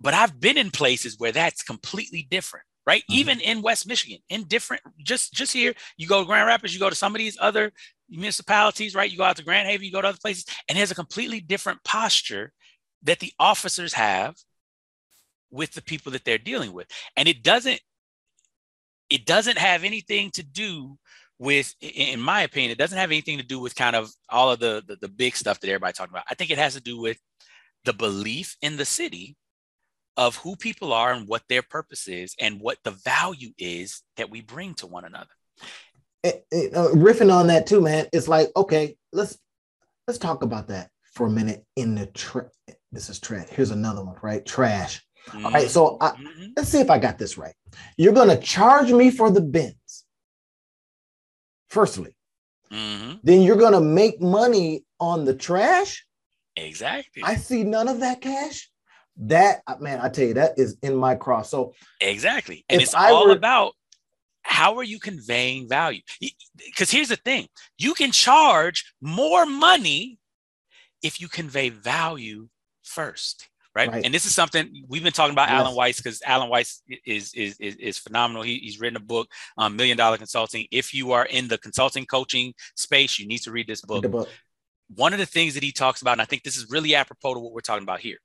But 0.00 0.14
I've 0.14 0.40
been 0.40 0.58
in 0.58 0.70
places 0.70 1.16
where 1.18 1.32
that's 1.32 1.62
completely 1.62 2.26
different, 2.28 2.66
right? 2.86 3.02
Mm-hmm. 3.02 3.18
Even 3.18 3.40
in 3.40 3.62
West 3.62 3.86
Michigan, 3.86 4.18
in 4.28 4.44
different, 4.44 4.82
just 4.98 5.32
just 5.32 5.52
here, 5.52 5.74
you 5.96 6.06
go 6.06 6.20
to 6.20 6.26
Grand 6.26 6.46
Rapids, 6.46 6.74
you 6.74 6.80
go 6.80 6.90
to 6.90 6.96
some 6.96 7.14
of 7.14 7.18
these 7.18 7.38
other 7.40 7.72
municipalities, 8.08 8.94
right? 8.94 9.10
You 9.10 9.16
go 9.16 9.24
out 9.24 9.36
to 9.36 9.44
Grand 9.44 9.68
Haven, 9.68 9.86
you 9.86 9.92
go 9.92 10.02
to 10.02 10.08
other 10.08 10.18
places, 10.20 10.44
and 10.68 10.76
there's 10.76 10.90
a 10.90 10.96
completely 10.96 11.40
different 11.40 11.82
posture 11.84 12.52
that 13.04 13.20
the 13.20 13.32
officers 13.38 13.92
have 13.92 14.34
with 15.50 15.72
the 15.72 15.82
people 15.82 16.12
that 16.12 16.24
they're 16.24 16.38
dealing 16.38 16.72
with. 16.72 16.88
And 17.16 17.28
it 17.28 17.42
doesn't 17.42 17.80
it 19.10 19.26
doesn't 19.26 19.58
have 19.58 19.84
anything 19.84 20.30
to 20.32 20.42
do 20.42 20.96
with 21.38 21.74
in 21.80 22.20
my 22.20 22.42
opinion 22.42 22.70
it 22.70 22.78
doesn't 22.78 22.98
have 22.98 23.10
anything 23.10 23.38
to 23.38 23.44
do 23.44 23.60
with 23.60 23.74
kind 23.76 23.94
of 23.94 24.10
all 24.30 24.50
of 24.50 24.58
the, 24.58 24.82
the, 24.86 24.96
the 25.02 25.08
big 25.08 25.36
stuff 25.36 25.60
that 25.60 25.68
everybody 25.68 25.92
talking 25.92 26.12
about. 26.12 26.24
I 26.30 26.34
think 26.34 26.50
it 26.50 26.58
has 26.58 26.74
to 26.74 26.80
do 26.80 26.98
with 26.98 27.18
the 27.84 27.92
belief 27.92 28.56
in 28.62 28.76
the 28.76 28.84
city 28.84 29.36
of 30.16 30.36
who 30.36 30.56
people 30.56 30.92
are 30.92 31.12
and 31.12 31.28
what 31.28 31.42
their 31.48 31.62
purpose 31.62 32.08
is 32.08 32.34
and 32.40 32.60
what 32.60 32.78
the 32.84 32.90
value 32.90 33.50
is 33.58 34.02
that 34.16 34.30
we 34.30 34.40
bring 34.40 34.74
to 34.74 34.86
one 34.86 35.04
another. 35.04 35.26
It, 36.22 36.44
it, 36.50 36.74
uh, 36.74 36.88
riffing 36.88 37.32
on 37.32 37.46
that 37.48 37.66
too 37.66 37.80
man 37.80 38.06
it's 38.12 38.26
like 38.26 38.48
okay 38.56 38.96
let's 39.12 39.38
let's 40.08 40.18
talk 40.18 40.42
about 40.42 40.68
that 40.68 40.90
for 41.12 41.28
a 41.28 41.30
minute 41.30 41.64
in 41.76 41.94
the 41.94 42.06
tra- 42.06 42.50
this 42.90 43.08
is 43.08 43.20
trash 43.20 43.48
here's 43.48 43.70
another 43.70 44.04
one 44.04 44.16
right? 44.22 44.44
Trash 44.44 45.05
Mm-hmm. 45.28 45.46
All 45.46 45.52
right. 45.52 45.70
So 45.70 45.96
I, 46.00 46.10
mm-hmm. 46.10 46.46
let's 46.56 46.68
see 46.68 46.80
if 46.80 46.90
I 46.90 46.98
got 46.98 47.18
this 47.18 47.36
right. 47.36 47.54
You're 47.96 48.12
going 48.12 48.28
to 48.28 48.38
charge 48.38 48.92
me 48.92 49.10
for 49.10 49.30
the 49.30 49.40
bins, 49.40 50.04
firstly. 51.68 52.16
Mm-hmm. 52.70 53.14
Then 53.22 53.42
you're 53.42 53.56
going 53.56 53.72
to 53.72 53.80
make 53.80 54.20
money 54.20 54.84
on 55.00 55.24
the 55.24 55.34
trash. 55.34 56.04
Exactly. 56.56 57.22
I 57.22 57.36
see 57.36 57.64
none 57.64 57.88
of 57.88 58.00
that 58.00 58.20
cash. 58.20 58.70
That 59.18 59.62
uh, 59.66 59.76
man, 59.80 60.00
I 60.00 60.08
tell 60.10 60.26
you, 60.26 60.34
that 60.34 60.58
is 60.58 60.76
in 60.82 60.94
my 60.94 61.14
cross. 61.14 61.50
So 61.50 61.72
exactly, 62.02 62.66
and 62.68 62.82
it's 62.82 62.94
I 62.94 63.12
all 63.12 63.28
were, 63.28 63.32
about 63.32 63.72
how 64.42 64.76
are 64.76 64.84
you 64.84 65.00
conveying 65.00 65.68
value? 65.70 66.02
Because 66.54 66.90
here's 66.90 67.08
the 67.08 67.16
thing: 67.16 67.48
you 67.78 67.94
can 67.94 68.12
charge 68.12 68.92
more 69.00 69.46
money 69.46 70.18
if 71.02 71.18
you 71.18 71.28
convey 71.28 71.70
value 71.70 72.48
first 72.82 73.48
right? 73.76 73.92
right? 73.92 74.04
And 74.04 74.12
this 74.12 74.24
is 74.24 74.34
something 74.34 74.84
we've 74.88 75.04
been 75.04 75.12
talking 75.12 75.34
about 75.34 75.50
yes. 75.50 75.60
Alan 75.60 75.76
Weiss 75.76 75.98
because 75.98 76.22
Alan 76.24 76.48
Weiss 76.48 76.82
is, 77.04 77.32
is 77.34 77.56
is 77.60 77.76
is 77.76 77.98
phenomenal. 77.98 78.42
He, 78.42 78.56
he's 78.58 78.80
written 78.80 78.96
a 78.96 79.00
book, 79.00 79.28
um, 79.58 79.76
Million 79.76 79.98
Dollar 79.98 80.16
Consulting. 80.16 80.66
If 80.70 80.94
you 80.94 81.12
are 81.12 81.26
in 81.26 81.46
the 81.46 81.58
consulting 81.58 82.06
coaching 82.06 82.54
space, 82.74 83.18
you 83.18 83.28
need 83.28 83.40
to 83.40 83.52
read 83.52 83.68
this 83.68 83.82
book. 83.82 84.10
book. 84.10 84.28
One 84.94 85.12
of 85.12 85.18
the 85.18 85.26
things 85.26 85.54
that 85.54 85.62
he 85.62 85.72
talks 85.72 86.00
about, 86.00 86.12
and 86.12 86.22
I 86.22 86.24
think 86.24 86.42
this 86.42 86.56
is 86.56 86.70
really 86.70 86.94
apropos 86.94 87.34
to 87.34 87.40
what 87.40 87.52
we're 87.52 87.60
talking 87.60 87.82
about 87.82 88.00
here. 88.00 88.18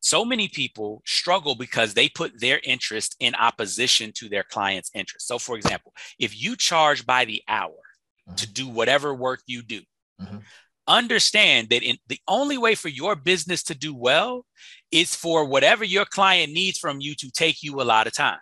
So 0.00 0.24
many 0.24 0.48
people 0.48 1.02
struggle 1.06 1.54
because 1.54 1.94
they 1.94 2.08
put 2.08 2.40
their 2.40 2.60
interest 2.64 3.14
in 3.20 3.36
opposition 3.36 4.10
to 4.16 4.28
their 4.28 4.42
client's 4.42 4.90
interest. 4.92 5.28
So, 5.28 5.38
for 5.38 5.56
example, 5.56 5.92
if 6.18 6.40
you 6.42 6.56
charge 6.56 7.06
by 7.06 7.24
the 7.24 7.42
hour 7.46 7.70
mm-hmm. 7.70 8.34
to 8.34 8.52
do 8.52 8.66
whatever 8.66 9.14
work 9.14 9.40
you 9.46 9.62
do, 9.62 9.82
mm-hmm 10.20 10.38
understand 10.86 11.68
that 11.70 11.82
in, 11.82 11.96
the 12.08 12.20
only 12.28 12.58
way 12.58 12.74
for 12.74 12.88
your 12.88 13.16
business 13.16 13.62
to 13.64 13.74
do 13.74 13.94
well 13.94 14.44
is 14.90 15.14
for 15.14 15.44
whatever 15.44 15.84
your 15.84 16.04
client 16.04 16.52
needs 16.52 16.78
from 16.78 17.00
you 17.00 17.14
to 17.16 17.30
take 17.30 17.62
you 17.62 17.80
a 17.80 17.84
lot 17.84 18.06
of 18.06 18.14
time. 18.14 18.38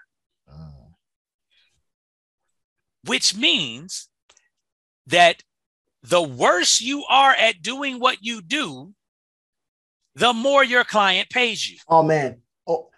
Oh. 0.51 0.93
Which 3.05 3.37
means 3.37 4.09
that 5.07 5.43
the 6.03 6.23
worse 6.23 6.81
you 6.81 7.05
are 7.09 7.33
at 7.33 7.63
doing 7.63 8.01
what 8.01 8.19
you 8.21 8.41
do, 8.41 8.93
the 10.15 10.33
more 10.33 10.65
your 10.65 10.85
client 10.85 11.29
pays 11.31 11.69
you. 11.69 11.79
Oh 11.89 12.03
man. 12.03 12.41
Oh, 12.67 12.89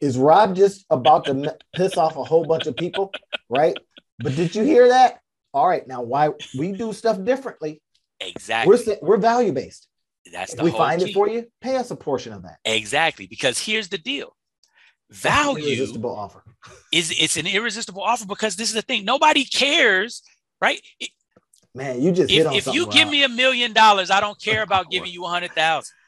is 0.00 0.18
Rob 0.18 0.54
just 0.54 0.84
about 0.90 1.24
to 1.26 1.56
piss 1.74 1.96
off 1.96 2.16
a 2.16 2.24
whole 2.24 2.44
bunch 2.44 2.66
of 2.66 2.76
people? 2.76 3.12
Right. 3.48 3.76
But 4.18 4.36
did 4.36 4.54
you 4.54 4.62
hear 4.62 4.88
that? 4.88 5.20
All 5.52 5.66
right. 5.66 5.86
Now, 5.86 6.02
why 6.02 6.30
we 6.58 6.72
do 6.72 6.92
stuff 6.92 7.22
differently 7.22 7.80
Exactly. 8.20 8.76
We're 8.86 8.96
we're 9.02 9.16
value 9.18 9.52
based. 9.52 9.88
That's 10.32 10.54
if 10.54 10.60
we 10.60 10.70
find 10.70 11.00
key. 11.02 11.10
it 11.10 11.14
for 11.14 11.28
you, 11.28 11.46
pay 11.60 11.76
us 11.76 11.90
a 11.90 11.96
portion 11.96 12.32
of 12.32 12.42
that. 12.42 12.58
Exactly, 12.64 13.26
because 13.26 13.58
here's 13.58 13.88
the 13.88 13.98
deal: 13.98 14.36
value 15.10 15.64
irresistible 15.66 16.14
offer 16.14 16.42
is 16.92 17.14
it's 17.18 17.36
an 17.36 17.46
irresistible 17.46 18.02
offer 18.02 18.26
because 18.26 18.56
this 18.56 18.68
is 18.68 18.74
the 18.74 18.82
thing. 18.82 19.04
Nobody 19.04 19.44
cares, 19.44 20.22
right? 20.60 20.80
Man, 21.74 22.00
you 22.00 22.12
just 22.12 22.30
if, 22.32 22.66
if 22.66 22.74
you 22.74 22.86
give 22.88 23.08
me 23.08 23.22
a 23.22 23.28
million 23.28 23.72
dollars, 23.72 24.10
I 24.10 24.20
don't 24.20 24.40
care 24.40 24.62
about 24.62 24.90
giving 24.90 25.10
you 25.10 25.24
a 25.24 25.28
hundred 25.28 25.52
thousand. 25.52 25.92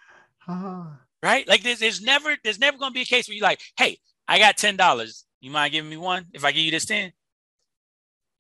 Uh-huh. 0.49 0.85
right? 1.23 1.47
Like 1.47 1.63
there's, 1.63 1.79
there's 1.79 2.01
never 2.01 2.35
there's 2.43 2.59
never 2.59 2.79
going 2.79 2.91
to 2.91 2.95
be 2.95 3.03
a 3.03 3.05
case 3.05 3.29
where 3.29 3.35
you're 3.35 3.45
like, 3.45 3.61
hey, 3.77 3.99
I 4.27 4.39
got 4.39 4.57
ten 4.57 4.77
dollars. 4.77 5.27
You 5.43 5.51
mind 5.51 5.73
giving 5.73 5.91
me 5.91 5.99
one 5.99 6.25
if 6.33 6.43
I 6.43 6.53
give 6.53 6.65
you 6.65 6.71
this 6.71 6.87
ten? 6.87 7.13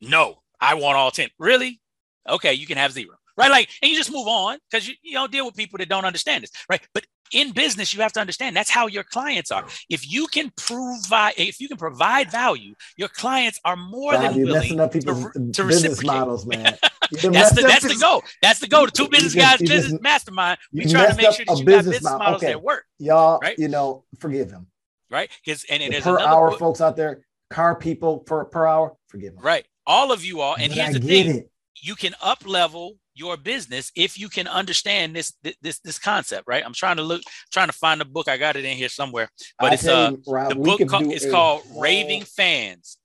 No, 0.00 0.42
I 0.58 0.72
want 0.72 0.96
all 0.96 1.10
ten. 1.10 1.28
Really? 1.38 1.82
Okay, 2.26 2.54
you 2.54 2.66
can 2.66 2.78
have 2.78 2.92
zero 2.92 3.17
right? 3.38 3.50
Like, 3.50 3.68
and 3.82 3.90
you 3.90 3.96
just 3.96 4.12
move 4.12 4.26
on 4.26 4.58
because 4.70 4.86
you, 4.88 4.94
you 5.02 5.12
don't 5.12 5.32
deal 5.32 5.46
with 5.46 5.54
people 5.56 5.78
that 5.78 5.88
don't 5.88 6.04
understand 6.04 6.42
this, 6.42 6.50
right? 6.68 6.80
But 6.92 7.06
in 7.32 7.52
business, 7.52 7.92
you 7.94 8.00
have 8.00 8.12
to 8.14 8.20
understand 8.20 8.56
that's 8.56 8.70
how 8.70 8.86
your 8.86 9.04
clients 9.04 9.50
are. 9.50 9.66
If 9.90 10.10
you 10.10 10.26
can 10.28 10.50
provide, 10.56 11.34
if 11.36 11.60
you 11.60 11.68
can 11.68 11.76
provide 11.76 12.30
value, 12.30 12.74
your 12.96 13.08
clients 13.08 13.60
are 13.64 13.76
more 13.76 14.12
God, 14.12 14.22
than 14.30 14.34
you're 14.38 14.46
willing 14.46 14.60
messing 14.60 14.80
up 14.80 14.92
people's 14.92 15.22
to, 15.24 15.32
to 15.32 15.42
business 15.42 15.66
reciprocate. 15.98 16.06
models, 16.06 16.46
man. 16.46 16.76
That's 17.10 17.54
the 17.54 17.62
that's 17.62 17.88
the 17.88 17.96
goal. 17.98 18.22
That's 18.42 18.60
the 18.60 18.66
goal. 18.66 18.84
The 18.84 18.90
two 18.92 19.08
business 19.08 19.34
guys, 19.34 19.60
just- 19.60 19.70
business 19.72 20.00
mastermind. 20.02 20.58
We 20.74 20.84
try 20.84 21.06
to 21.10 21.16
make 21.16 21.32
sure 21.32 21.46
that 21.46 21.58
you 21.58 21.64
got 21.64 21.76
business 21.78 21.84
business 21.96 22.02
model. 22.04 22.18
models 22.18 22.42
Okay. 22.42 22.52
that 22.52 22.62
work, 22.62 22.84
Y'all, 22.98 23.38
Right? 23.40 23.58
you 23.58 23.68
know, 23.68 24.04
forgive 24.20 24.50
him. 24.50 24.66
right? 25.10 25.30
Because 25.42 25.64
and, 25.70 25.82
and 25.82 25.94
per 26.04 26.18
hour 26.20 26.50
book- 26.50 26.58
folks 26.58 26.82
out 26.82 26.96
there, 26.96 27.24
car 27.48 27.74
people 27.76 28.18
per, 28.18 28.44
per 28.44 28.66
hour, 28.66 28.94
forgive 29.08 29.34
them. 29.36 29.42
right? 29.42 29.64
All 29.86 30.12
of 30.12 30.22
you 30.22 30.42
all, 30.42 30.54
and 30.56 30.68
But 30.70 30.76
here's 30.76 30.96
I 30.96 30.98
the 30.98 31.06
thing: 31.06 31.30
it. 31.30 31.50
you 31.80 31.94
can 31.94 32.14
up 32.20 32.46
level 32.46 32.96
your 33.18 33.36
business 33.36 33.90
if 33.96 34.18
you 34.18 34.28
can 34.28 34.46
understand 34.46 35.14
this 35.16 35.34
this 35.62 35.80
this 35.80 35.98
concept, 35.98 36.44
right? 36.46 36.62
I'm 36.64 36.72
trying 36.72 36.96
to 36.96 37.02
look, 37.02 37.22
trying 37.52 37.66
to 37.66 37.72
find 37.72 38.00
the 38.00 38.04
book. 38.04 38.28
I 38.28 38.36
got 38.36 38.56
it 38.56 38.64
in 38.64 38.76
here 38.76 38.88
somewhere, 38.88 39.28
but 39.58 39.72
I 39.72 39.74
it's 39.74 39.86
uh 39.86 40.12
you, 40.12 40.32
Rob, 40.32 40.48
the 40.50 40.54
book 40.54 40.80
it's 40.80 41.24
a 41.24 41.30
called 41.30 41.62
whole- 41.62 41.82
Raving 41.82 42.24
Fans. 42.24 42.98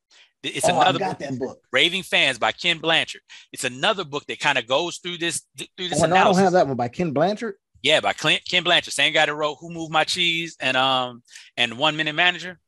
It's 0.44 0.68
oh, 0.68 0.82
another 0.82 1.00
book, 1.00 1.20
that 1.20 1.40
book. 1.40 1.60
Raving 1.72 2.04
Fans 2.04 2.38
by 2.38 2.52
Ken 2.52 2.78
Blanchard. 2.78 3.22
It's 3.54 3.64
another 3.64 4.04
book 4.04 4.26
that 4.28 4.40
kind 4.40 4.58
of 4.58 4.68
goes 4.68 4.98
through 4.98 5.18
this 5.18 5.42
through 5.58 5.90
this 5.90 6.04
Oh, 6.04 6.06
no, 6.06 6.16
I 6.16 6.24
don't 6.26 6.36
have 6.36 6.52
that 6.52 6.68
one 6.68 6.76
by 6.76 6.90
Ken 6.90 7.12
Blanchard. 7.12 7.56
Yeah, 7.82 8.00
by 8.00 8.14
Clint, 8.14 8.42
Ken 8.50 8.64
Blanchard, 8.64 8.94
same 8.94 9.14
guy 9.14 9.26
that 9.26 9.34
wrote 9.34 9.58
"Who 9.60 9.70
Moved 9.72 9.92
My 9.92 10.04
Cheese" 10.04 10.58
and 10.60 10.78
um 10.78 11.24
and 11.58 11.78
One 11.78 11.96
Minute 11.96 12.16
Manager. 12.16 12.60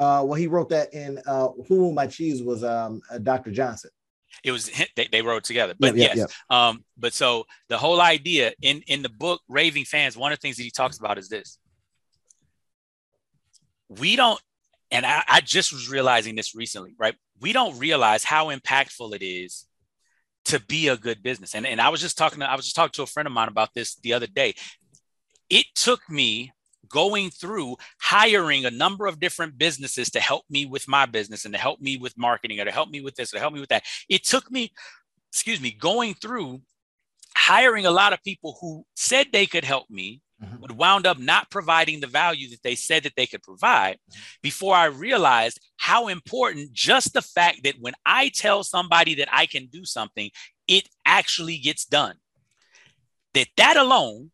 Uh, 0.00 0.22
well, 0.24 0.34
he 0.34 0.48
wrote 0.48 0.68
that 0.70 0.92
in 0.92 1.20
uh, 1.26 1.48
Who 1.68 1.76
Moved 1.78 1.94
My 1.94 2.08
Cheese 2.08 2.42
was 2.42 2.64
um, 2.64 3.00
uh, 3.10 3.18
Dr. 3.18 3.52
Johnson. 3.52 3.90
It 4.42 4.50
was 4.50 4.70
they, 4.96 5.08
they 5.10 5.22
wrote 5.22 5.44
together, 5.44 5.74
but 5.78 5.96
yep, 5.96 6.16
yes, 6.16 6.34
um, 6.50 6.84
but 6.96 7.12
so 7.12 7.44
the 7.68 7.78
whole 7.78 8.00
idea 8.00 8.52
in 8.62 8.82
in 8.86 9.02
the 9.02 9.08
book 9.08 9.40
Raving 9.48 9.84
Fans, 9.84 10.16
one 10.16 10.32
of 10.32 10.38
the 10.38 10.42
things 10.42 10.56
that 10.56 10.62
he 10.62 10.70
talks 10.70 10.98
about 10.98 11.18
is 11.18 11.28
this: 11.28 11.58
we 13.88 14.16
don't, 14.16 14.40
and 14.90 15.04
I, 15.06 15.22
I 15.28 15.40
just 15.40 15.72
was 15.72 15.88
realizing 15.88 16.34
this 16.34 16.54
recently, 16.54 16.94
right? 16.98 17.14
We 17.40 17.52
don't 17.52 17.78
realize 17.78 18.24
how 18.24 18.54
impactful 18.54 19.14
it 19.14 19.24
is 19.24 19.66
to 20.46 20.60
be 20.60 20.88
a 20.88 20.96
good 20.96 21.22
business. 21.22 21.54
And 21.54 21.66
and 21.66 21.80
I 21.80 21.88
was 21.88 22.00
just 22.00 22.18
talking, 22.18 22.40
to, 22.40 22.50
I 22.50 22.54
was 22.54 22.64
just 22.64 22.76
talking 22.76 22.92
to 22.92 23.02
a 23.02 23.06
friend 23.06 23.26
of 23.26 23.32
mine 23.32 23.48
about 23.48 23.74
this 23.74 23.96
the 23.96 24.12
other 24.12 24.26
day. 24.26 24.54
It 25.50 25.66
took 25.74 26.00
me 26.08 26.52
going 26.94 27.28
through 27.28 27.76
hiring 28.00 28.64
a 28.64 28.70
number 28.70 29.08
of 29.08 29.18
different 29.18 29.58
businesses 29.58 30.10
to 30.10 30.20
help 30.20 30.44
me 30.48 30.64
with 30.64 30.86
my 30.86 31.04
business 31.06 31.44
and 31.44 31.52
to 31.52 31.58
help 31.58 31.80
me 31.80 31.96
with 31.96 32.16
marketing 32.16 32.60
or 32.60 32.64
to 32.64 32.70
help 32.70 32.88
me 32.88 33.00
with 33.00 33.16
this 33.16 33.32
or 33.32 33.36
to 33.36 33.40
help 33.40 33.52
me 33.52 33.58
with 33.58 33.68
that. 33.70 33.82
It 34.08 34.22
took 34.22 34.48
me, 34.48 34.72
excuse 35.32 35.60
me, 35.60 35.72
going 35.72 36.14
through 36.14 36.62
hiring 37.36 37.84
a 37.84 37.90
lot 37.90 38.12
of 38.12 38.22
people 38.22 38.56
who 38.60 38.86
said 38.94 39.26
they 39.32 39.44
could 39.44 39.64
help 39.64 39.90
me, 39.90 40.20
Mhm. 40.40 40.60
but 40.60 40.70
wound 40.70 41.04
up 41.04 41.18
not 41.18 41.50
providing 41.50 41.98
the 41.98 42.06
value 42.06 42.48
that 42.50 42.62
they 42.62 42.76
said 42.76 43.02
that 43.02 43.16
they 43.16 43.26
could 43.26 43.42
provide 43.42 43.98
before 44.40 44.76
I 44.76 44.84
realized 44.84 45.58
how 45.76 46.06
important 46.06 46.72
just 46.72 47.12
the 47.12 47.22
fact 47.22 47.64
that 47.64 47.74
when 47.80 47.94
I 48.06 48.28
tell 48.28 48.62
somebody 48.62 49.16
that 49.16 49.28
I 49.32 49.46
can 49.46 49.66
do 49.66 49.84
something, 49.84 50.30
it 50.68 50.88
actually 51.04 51.58
gets 51.58 51.84
done. 51.84 52.16
That 53.32 53.48
that 53.56 53.76
alone 53.76 54.30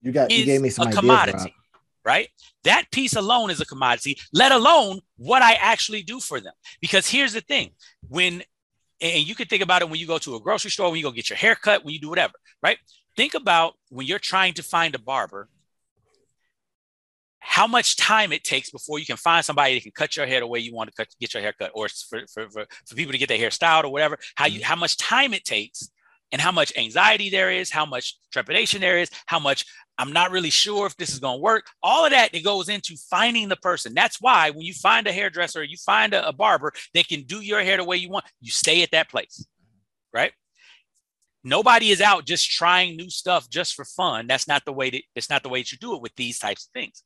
You 0.00 0.12
got 0.12 0.30
you 0.30 0.46
gave 0.46 0.62
me 0.62 0.70
some 0.70 0.86
a 0.86 0.88
ideas, 0.88 1.00
commodity, 1.00 1.52
Rob. 1.54 1.59
Right? 2.04 2.28
That 2.64 2.90
piece 2.90 3.14
alone 3.14 3.50
is 3.50 3.60
a 3.60 3.66
commodity, 3.66 4.18
let 4.32 4.52
alone 4.52 5.00
what 5.16 5.42
I 5.42 5.54
actually 5.54 6.02
do 6.02 6.20
for 6.20 6.40
them. 6.40 6.52
Because 6.80 7.08
here's 7.08 7.32
the 7.32 7.40
thing 7.40 7.70
when, 8.08 8.42
and 9.00 9.26
you 9.26 9.34
can 9.34 9.46
think 9.46 9.62
about 9.62 9.82
it 9.82 9.90
when 9.90 10.00
you 10.00 10.06
go 10.06 10.18
to 10.18 10.36
a 10.36 10.40
grocery 10.40 10.70
store, 10.70 10.90
when 10.90 10.98
you 10.98 11.04
go 11.04 11.10
get 11.10 11.30
your 11.30 11.36
hair 11.36 11.54
cut, 11.54 11.84
when 11.84 11.94
you 11.94 12.00
do 12.00 12.08
whatever, 12.08 12.34
right? 12.62 12.78
Think 13.16 13.34
about 13.34 13.74
when 13.88 14.06
you're 14.06 14.18
trying 14.18 14.54
to 14.54 14.62
find 14.62 14.94
a 14.94 14.98
barber, 14.98 15.48
how 17.40 17.66
much 17.66 17.96
time 17.96 18.32
it 18.32 18.44
takes 18.44 18.70
before 18.70 18.98
you 18.98 19.06
can 19.06 19.16
find 19.16 19.44
somebody 19.44 19.74
that 19.74 19.82
can 19.82 19.92
cut 19.92 20.16
your 20.16 20.26
hair 20.26 20.40
the 20.40 20.46
way 20.46 20.58
you 20.58 20.74
want 20.74 20.90
to 20.90 20.94
cut, 20.94 21.08
get 21.20 21.34
your 21.34 21.42
hair 21.42 21.54
cut, 21.58 21.70
or 21.74 21.88
for, 21.88 22.20
for, 22.32 22.48
for, 22.50 22.66
for 22.86 22.94
people 22.94 23.12
to 23.12 23.18
get 23.18 23.28
their 23.28 23.38
hair 23.38 23.50
styled 23.50 23.86
or 23.86 23.92
whatever, 23.92 24.18
how 24.36 24.46
you 24.46 24.60
mm-hmm. 24.60 24.68
how 24.68 24.76
much 24.76 24.96
time 24.98 25.32
it 25.34 25.44
takes 25.44 25.90
and 26.32 26.40
how 26.40 26.52
much 26.52 26.72
anxiety 26.76 27.30
there 27.30 27.50
is, 27.50 27.70
how 27.70 27.86
much 27.86 28.18
trepidation 28.30 28.80
there 28.80 28.98
is, 28.98 29.10
how 29.26 29.38
much 29.38 29.64
I'm 30.00 30.14
not 30.14 30.30
really 30.30 30.48
sure 30.48 30.86
if 30.86 30.96
this 30.96 31.12
is 31.12 31.18
going 31.18 31.38
to 31.38 31.42
work. 31.42 31.66
All 31.82 32.06
of 32.06 32.12
that 32.12 32.32
that 32.32 32.42
goes 32.42 32.70
into 32.70 32.96
finding 32.96 33.50
the 33.50 33.56
person. 33.56 33.92
That's 33.92 34.18
why 34.18 34.48
when 34.48 34.62
you 34.62 34.72
find 34.72 35.06
a 35.06 35.12
hairdresser, 35.12 35.62
you 35.62 35.76
find 35.76 36.14
a, 36.14 36.26
a 36.26 36.32
barber 36.32 36.72
that 36.94 37.06
can 37.06 37.24
do 37.24 37.40
your 37.40 37.60
hair 37.60 37.76
the 37.76 37.84
way 37.84 37.98
you 37.98 38.08
want, 38.08 38.24
you 38.40 38.50
stay 38.50 38.82
at 38.82 38.92
that 38.92 39.10
place, 39.10 39.46
right? 40.14 40.32
Nobody 41.44 41.90
is 41.90 42.00
out 42.00 42.24
just 42.24 42.50
trying 42.50 42.96
new 42.96 43.10
stuff 43.10 43.50
just 43.50 43.74
for 43.74 43.84
fun. 43.84 44.26
That's 44.26 44.48
not 44.48 44.64
the 44.64 44.72
way 44.72 44.88
that 44.88 45.02
that's 45.14 45.28
not 45.28 45.42
the 45.42 45.50
way 45.50 45.60
that 45.60 45.70
you 45.70 45.76
do 45.76 45.94
it 45.94 46.00
with 46.00 46.16
these 46.16 46.38
types 46.38 46.66
of 46.66 46.72
things. 46.72 47.02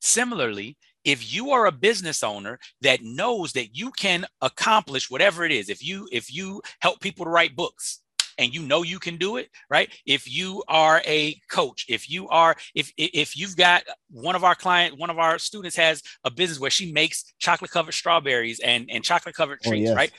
Similarly, 0.00 0.78
if 1.04 1.32
you 1.32 1.50
are 1.50 1.66
a 1.66 1.72
business 1.72 2.22
owner 2.22 2.58
that 2.80 3.02
knows 3.02 3.52
that 3.52 3.76
you 3.76 3.90
can 3.90 4.26
accomplish 4.40 5.10
whatever 5.10 5.44
it 5.44 5.52
is, 5.52 5.68
if 5.68 5.84
you 5.84 6.08
if 6.10 6.32
you 6.32 6.62
help 6.80 7.00
people 7.00 7.26
to 7.26 7.30
write 7.30 7.54
books, 7.54 8.00
and 8.40 8.52
you 8.54 8.62
know 8.62 8.82
you 8.82 8.98
can 8.98 9.16
do 9.16 9.36
it 9.36 9.46
right? 9.76 9.88
If 10.06 10.22
you 10.38 10.62
are 10.68 11.00
a 11.06 11.20
coach 11.50 11.80
if 11.88 12.02
you 12.10 12.28
are 12.28 12.52
if 12.74 12.86
if 12.96 13.36
you've 13.38 13.56
got 13.56 13.82
one 14.10 14.34
of 14.34 14.42
our 14.48 14.56
client 14.64 14.98
one 14.98 15.10
of 15.10 15.18
our 15.18 15.38
students 15.38 15.76
has 15.76 16.02
a 16.24 16.30
business 16.30 16.58
where 16.58 16.70
she 16.78 16.90
makes 17.00 17.16
chocolate 17.38 17.70
covered 17.70 17.92
strawberries 17.92 18.58
and 18.70 18.80
and 18.90 19.04
chocolate 19.04 19.34
covered 19.40 19.60
Oh, 19.64 19.70
treats 19.70 19.88
yes. 19.88 19.96
right? 19.96 20.12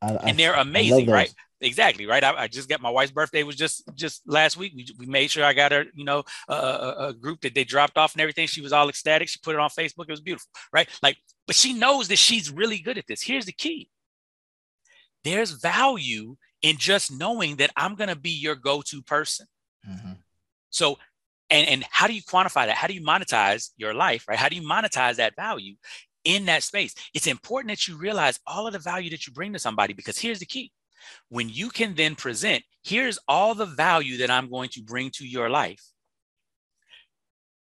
I- 0.00 0.14
I- 0.14 0.28
and 0.28 0.38
they're 0.38 0.54
amazing 0.68 1.06
right? 1.10 1.32
exactly 1.60 2.04
right? 2.06 2.22
I, 2.22 2.32
I 2.44 2.46
just 2.48 2.68
got 2.68 2.80
my 2.82 2.90
wife's 2.90 3.12
birthday 3.12 3.42
was 3.42 3.56
just 3.56 3.76
just 3.94 4.22
last 4.26 4.56
week. 4.60 4.72
We, 4.76 4.82
we 4.98 5.06
made 5.06 5.30
sure 5.30 5.44
i 5.44 5.54
got 5.54 5.72
her 5.72 5.84
you 5.94 6.04
know 6.04 6.22
a, 6.48 6.54
a, 6.54 6.94
a 7.08 7.12
group 7.14 7.40
that 7.42 7.54
they 7.54 7.64
dropped 7.64 7.96
off 7.96 8.12
and 8.14 8.20
everything. 8.20 8.46
She 8.46 8.60
was 8.60 8.72
all 8.72 8.88
ecstatic. 8.88 9.28
She 9.28 9.38
put 9.42 9.54
it 9.56 9.60
on 9.60 9.70
facebook. 9.70 10.06
It 10.08 10.16
was 10.16 10.20
beautiful 10.20 10.50
right? 10.76 10.88
Like 11.02 11.16
but 11.46 11.56
she 11.56 11.72
knows 11.72 12.08
that 12.08 12.18
she's 12.26 12.50
really 12.50 12.78
good 12.78 12.98
at 12.98 13.06
this. 13.06 13.22
Here's 13.22 13.46
the 13.46 13.52
key. 13.64 13.88
There's 15.24 15.52
value 15.52 16.36
in 16.64 16.76
just 16.78 17.12
knowing 17.12 17.56
that 17.56 17.70
i'm 17.76 17.94
going 17.94 18.08
to 18.08 18.16
be 18.16 18.30
your 18.46 18.56
go-to 18.56 19.02
person. 19.02 19.46
Mhm. 19.88 20.18
so 20.70 20.98
and 21.50 21.68
and 21.68 21.84
how 21.90 22.06
do 22.06 22.14
you 22.14 22.22
quantify 22.22 22.64
that? 22.66 22.76
How 22.76 22.88
do 22.88 22.94
you 22.94 23.02
monetize 23.12 23.70
your 23.76 23.92
life 23.92 24.26
right? 24.26 24.38
How 24.38 24.48
do 24.48 24.56
you 24.56 24.66
monetize 24.74 25.16
that 25.16 25.36
value 25.36 25.74
in 26.24 26.46
that 26.46 26.62
space? 26.62 26.94
It's 27.12 27.26
important 27.26 27.68
that 27.72 27.86
you 27.86 27.96
realize 27.98 28.40
all 28.46 28.66
of 28.66 28.72
the 28.72 28.78
value 28.78 29.10
that 29.10 29.26
you 29.26 29.32
bring 29.32 29.52
to 29.52 29.58
somebody 29.58 29.92
because 29.92 30.18
here's 30.18 30.40
the 30.40 30.46
key. 30.46 30.72
When 31.28 31.50
you 31.50 31.68
can 31.68 31.94
then 31.94 32.14
present 32.16 32.64
here's 32.82 33.18
all 33.28 33.54
the 33.54 33.66
value 33.66 34.16
that 34.18 34.30
i'm 34.30 34.48
going 34.50 34.70
to 34.70 34.82
bring 34.82 35.10
to 35.10 35.26
your 35.26 35.48
life. 35.50 35.82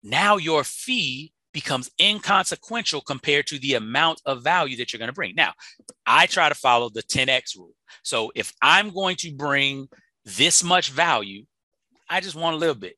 Now 0.01 0.37
your 0.37 0.63
fee 0.63 1.33
becomes 1.57 1.89
inconsequential 1.99 3.01
compared 3.01 3.47
to 3.47 3.57
the 3.57 3.73
amount 3.73 4.21
of 4.27 4.43
value 4.43 4.77
that 4.77 4.93
you're 4.93 4.99
going 4.99 5.07
to 5.07 5.13
bring. 5.13 5.33
Now 5.33 5.53
i 6.05 6.27
try 6.27 6.49
to 6.49 6.53
follow 6.53 6.87
the 6.89 7.01
10x 7.01 7.57
rule. 7.57 7.73
So 8.03 8.31
if 8.35 8.53
i'm 8.61 8.91
going 8.91 9.15
to 9.17 9.33
bring 9.33 9.89
this 10.23 10.63
much 10.63 10.91
value 10.91 11.45
i 12.11 12.19
just 12.19 12.35
want 12.35 12.55
a 12.55 12.59
little 12.59 12.75
bit 12.75 12.95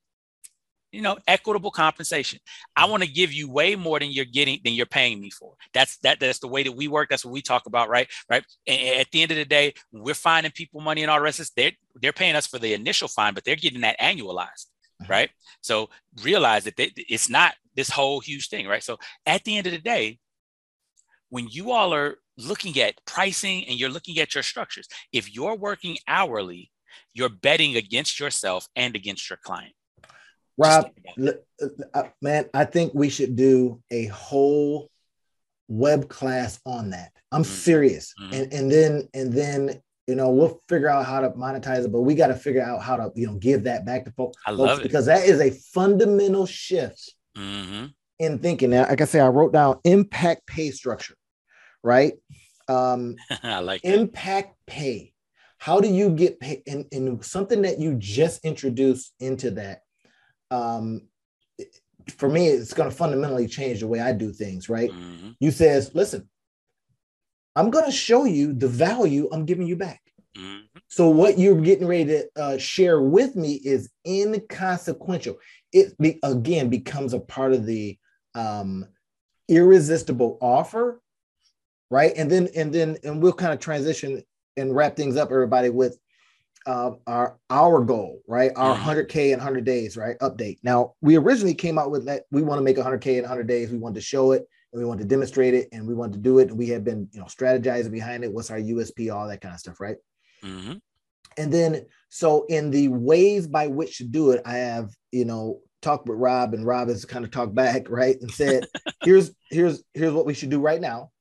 you 0.91 1.01
know 1.01 1.17
equitable 1.25 1.71
compensation. 1.71 2.39
I 2.75 2.85
want 2.85 3.03
to 3.03 3.09
give 3.09 3.31
you 3.31 3.49
way 3.49 3.75
more 3.75 3.99
than 3.99 4.11
you're 4.11 4.25
getting 4.25 4.59
than 4.63 4.73
you're 4.73 4.97
paying 4.97 5.21
me 5.21 5.29
for. 5.29 5.53
That's 5.73 5.97
that 5.99 6.19
that's 6.19 6.39
the 6.39 6.47
way 6.47 6.63
that 6.63 6.71
we 6.71 6.87
work. 6.89 7.07
That's 7.09 7.23
what 7.23 7.31
we 7.31 7.41
talk 7.41 7.65
about 7.65 7.89
right? 7.89 8.07
Right? 8.29 8.43
And 8.67 8.99
at 8.99 9.07
the 9.11 9.21
end 9.21 9.31
of 9.31 9.37
the 9.37 9.45
day 9.45 9.73
we're 9.93 10.15
finding 10.15 10.51
people 10.51 10.81
money 10.81 11.03
and 11.03 11.11
all 11.11 11.19
the 11.19 11.23
rest 11.23 11.39
of 11.39 11.45
this 11.45 11.53
they're 11.55 11.77
they're 12.01 12.21
paying 12.21 12.35
us 12.35 12.47
for 12.47 12.59
the 12.59 12.73
initial 12.73 13.07
fine 13.07 13.33
but 13.35 13.43
they're 13.45 13.55
getting 13.55 13.81
that 13.81 13.99
annualized 13.99 14.65
mm-hmm. 15.01 15.11
right? 15.11 15.29
So 15.61 15.89
realize 16.23 16.63
that 16.65 16.75
they, 16.77 16.91
it's 16.95 17.29
not 17.29 17.53
this 17.75 17.89
whole 17.89 18.19
huge 18.19 18.49
thing 18.49 18.67
right 18.67 18.83
so 18.83 18.97
at 19.25 19.43
the 19.43 19.57
end 19.57 19.67
of 19.67 19.73
the 19.73 19.79
day 19.79 20.17
when 21.29 21.47
you 21.49 21.71
all 21.71 21.93
are 21.93 22.17
looking 22.37 22.79
at 22.79 22.95
pricing 23.05 23.65
and 23.67 23.79
you're 23.79 23.89
looking 23.89 24.17
at 24.19 24.33
your 24.33 24.43
structures 24.43 24.87
if 25.13 25.33
you're 25.33 25.55
working 25.55 25.97
hourly 26.07 26.71
you're 27.13 27.29
betting 27.29 27.75
against 27.75 28.19
yourself 28.19 28.67
and 28.75 28.95
against 28.95 29.29
your 29.29 29.39
client 29.43 29.73
Rob, 30.57 30.85
think 30.85 30.97
about 30.99 31.27
it. 31.29 31.45
l- 31.61 31.69
uh, 31.93 31.99
uh, 31.99 32.09
man, 32.21 32.49
I 32.53 32.65
think 32.65 32.93
we 32.93 33.09
should 33.09 33.37
do 33.37 33.81
a 33.91 34.07
whole 34.07 34.89
web 35.69 36.09
class 36.09 36.59
on 36.65 36.89
that. 36.89 37.13
I'm 37.31 37.43
Mhm. 37.43 37.45
serious. 37.45 38.13
Mhm. 38.19 38.33
And 38.33 38.53
and 38.53 38.71
then 38.71 39.09
and 39.13 39.31
then 39.31 39.81
you 40.07 40.15
know 40.15 40.31
we'll 40.31 40.61
figure 40.67 40.89
out 40.89 41.05
how 41.05 41.21
to 41.21 41.29
monetize 41.29 41.85
it, 41.85 41.91
but 41.93 42.01
we 42.01 42.13
got 42.13 42.27
to 42.27 42.35
figure 42.35 42.61
out 42.61 42.83
how 42.83 42.97
to 42.97 43.09
you 43.15 43.27
know 43.27 43.35
give 43.35 43.63
that 43.65 43.85
back 43.85 44.03
to 44.03 44.11
folks, 44.11 44.35
I 44.45 44.53
folks, 44.53 44.79
it. 44.79 44.83
because 44.83 45.05
that 45.05 45.25
is 45.25 45.39
a 45.39 45.51
fundamental 45.51 46.45
shift 46.45 47.15
Mhm. 47.39 47.93
in 48.19 48.39
thinking. 48.39 48.71
Now, 48.71 48.87
like 48.89 49.01
I 49.01 49.05
say, 49.05 49.19
I 49.19 49.29
wrote 49.29 49.53
down 49.53 49.79
impact 49.85 50.45
pay 50.45 50.71
structure, 50.71 51.15
right? 51.83 52.13
Um, 52.67 53.15
I 53.43 53.59
like 53.59 53.81
that. 53.81 53.93
impact 53.97 54.55
pay. 54.67 55.13
How 55.57 55.79
do 55.79 55.87
you 55.87 56.09
get 56.09 56.39
paid? 56.39 56.63
And, 56.67 56.85
and 56.91 57.23
something 57.23 57.61
that 57.63 57.79
you 57.79 57.95
just 57.95 58.43
introduced 58.45 59.13
into 59.19 59.51
that, 59.51 59.81
um, 60.51 61.07
for 62.17 62.29
me, 62.29 62.47
it's 62.47 62.73
going 62.73 62.89
to 62.89 62.95
fundamentally 62.95 63.47
change 63.47 63.79
the 63.81 63.87
way 63.87 63.99
I 63.99 64.13
do 64.13 64.31
things, 64.33 64.69
right? 64.69 64.91
Mhm. 64.91 65.35
You 65.39 65.51
says, 65.51 65.93
listen, 65.93 66.29
I'm 67.55 67.69
going 67.69 67.85
to 67.85 67.91
show 67.91 68.25
you 68.25 68.53
the 68.53 68.67
value 68.67 69.29
I'm 69.31 69.45
giving 69.45 69.67
you 69.67 69.75
back. 69.75 70.01
Mhm. 70.37 70.67
So 70.87 71.09
what 71.09 71.37
you're 71.37 71.59
getting 71.59 71.87
ready 71.87 72.05
to 72.05 72.29
uh, 72.35 72.57
share 72.57 73.01
with 73.01 73.35
me 73.35 73.55
is 73.63 73.89
inconsequential. 74.07 75.37
It 75.73 75.97
be, 75.97 76.19
again 76.23 76.69
becomes 76.69 77.13
a 77.13 77.19
part 77.19 77.53
of 77.53 77.65
the 77.65 77.97
um, 78.35 78.85
irresistible 79.47 80.37
offer, 80.41 81.01
right? 81.89 82.13
And 82.15 82.29
then 82.29 82.49
and 82.55 82.73
then 82.73 82.97
and 83.03 83.21
we'll 83.21 83.33
kind 83.33 83.53
of 83.53 83.59
transition 83.59 84.23
and 84.57 84.75
wrap 84.75 84.95
things 84.95 85.17
up, 85.17 85.31
everybody, 85.31 85.69
with 85.69 85.97
uh, 86.65 86.91
our 87.07 87.37
our 87.49 87.81
goal, 87.81 88.21
right? 88.27 88.51
Our 88.55 88.75
mm-hmm. 88.75 88.89
100k 88.89 89.31
in 89.33 89.39
100 89.39 89.65
days, 89.65 89.97
right? 89.97 90.17
Update. 90.19 90.57
Now 90.63 90.93
we 91.01 91.17
originally 91.17 91.55
came 91.55 91.77
out 91.77 91.91
with 91.91 92.05
that 92.05 92.23
we 92.31 92.41
want 92.41 92.59
to 92.59 92.63
make 92.63 92.77
100k 92.77 93.17
in 93.17 93.21
100 93.21 93.47
days. 93.47 93.71
We 93.71 93.77
wanted 93.77 93.95
to 93.95 94.01
show 94.01 94.31
it 94.31 94.45
and 94.71 94.81
we 94.81 94.85
wanted 94.85 95.03
to 95.03 95.07
demonstrate 95.07 95.53
it 95.53 95.69
and 95.71 95.87
we 95.87 95.95
wanted 95.95 96.13
to 96.13 96.19
do 96.19 96.39
it. 96.39 96.49
And 96.49 96.57
we 96.57 96.67
had 96.67 96.83
been, 96.83 97.09
you 97.11 97.19
know, 97.19 97.25
strategizing 97.25 97.91
behind 97.91 98.23
it. 98.23 98.31
What's 98.31 98.51
our 98.51 98.59
USP? 98.59 99.13
All 99.13 99.27
that 99.27 99.41
kind 99.41 99.53
of 99.53 99.59
stuff, 99.59 99.79
right? 99.79 99.97
Mm-hmm. 100.43 100.73
And 101.39 101.51
then, 101.51 101.85
so 102.09 102.45
in 102.49 102.69
the 102.69 102.89
ways 102.89 103.47
by 103.47 103.67
which 103.67 103.97
to 103.97 104.03
do 104.03 104.31
it, 104.31 104.41
I 104.45 104.57
have, 104.57 104.89
you 105.11 105.25
know, 105.25 105.61
talked 105.81 106.07
with 106.07 106.19
Rob, 106.19 106.53
and 106.53 106.65
Rob 106.65 106.89
has 106.89 107.05
kind 107.05 107.23
of 107.23 107.31
talked 107.31 107.55
back, 107.55 107.89
right, 107.89 108.17
and 108.21 108.29
said, 108.29 108.67
"Here's 109.03 109.31
here's 109.49 109.83
here's 109.93 110.13
what 110.13 110.25
we 110.25 110.33
should 110.33 110.49
do 110.49 110.59
right 110.59 110.81
now." 110.81 111.11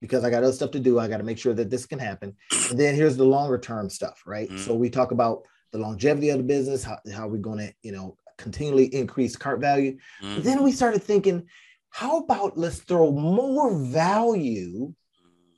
Because 0.00 0.24
I 0.24 0.30
got 0.30 0.42
other 0.42 0.52
stuff 0.52 0.70
to 0.70 0.80
do, 0.80 0.98
I 0.98 1.08
got 1.08 1.18
to 1.18 1.24
make 1.24 1.38
sure 1.38 1.52
that 1.52 1.68
this 1.68 1.84
can 1.84 1.98
happen. 1.98 2.34
And 2.70 2.80
then 2.80 2.94
here's 2.94 3.18
the 3.18 3.24
longer 3.24 3.58
term 3.58 3.90
stuff, 3.90 4.22
right? 4.26 4.48
Mm-hmm. 4.48 4.64
So 4.64 4.74
we 4.74 4.88
talk 4.88 5.10
about 5.10 5.42
the 5.72 5.78
longevity 5.78 6.30
of 6.30 6.38
the 6.38 6.44
business, 6.44 6.82
how, 6.82 6.98
how 7.14 7.28
we're 7.28 7.36
going 7.36 7.58
to, 7.58 7.74
you 7.82 7.92
know, 7.92 8.16
continually 8.38 8.86
increase 8.94 9.36
cart 9.36 9.60
value. 9.60 9.98
Mm-hmm. 10.22 10.40
then 10.40 10.62
we 10.62 10.72
started 10.72 11.02
thinking, 11.02 11.46
how 11.90 12.20
about 12.20 12.56
let's 12.56 12.78
throw 12.78 13.12
more 13.12 13.74
value 13.74 14.94